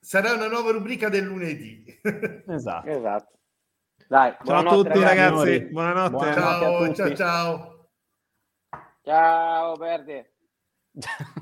Sarà 0.01 0.33
una 0.33 0.49
nuova 0.49 0.71
rubrica 0.71 1.11
del 1.11 1.25
lunedì. 1.25 1.85
Esatto. 2.49 2.89
Esatto. 2.89 3.39
Dai, 4.09 4.35
Ciao 4.43 4.57
a 4.57 4.63
tutti, 4.63 4.99
ragazzi. 5.01 5.29
signori. 5.29 5.61
Buonanotte. 5.67 6.11
Buonanotte. 6.11 6.39
a 6.39 6.43
ciao, 6.43 6.79
tutti. 6.87 6.95
ciao, 6.95 7.15
ciao. 7.15 7.91
Ciao, 9.03 9.75
Verde. 9.77 10.33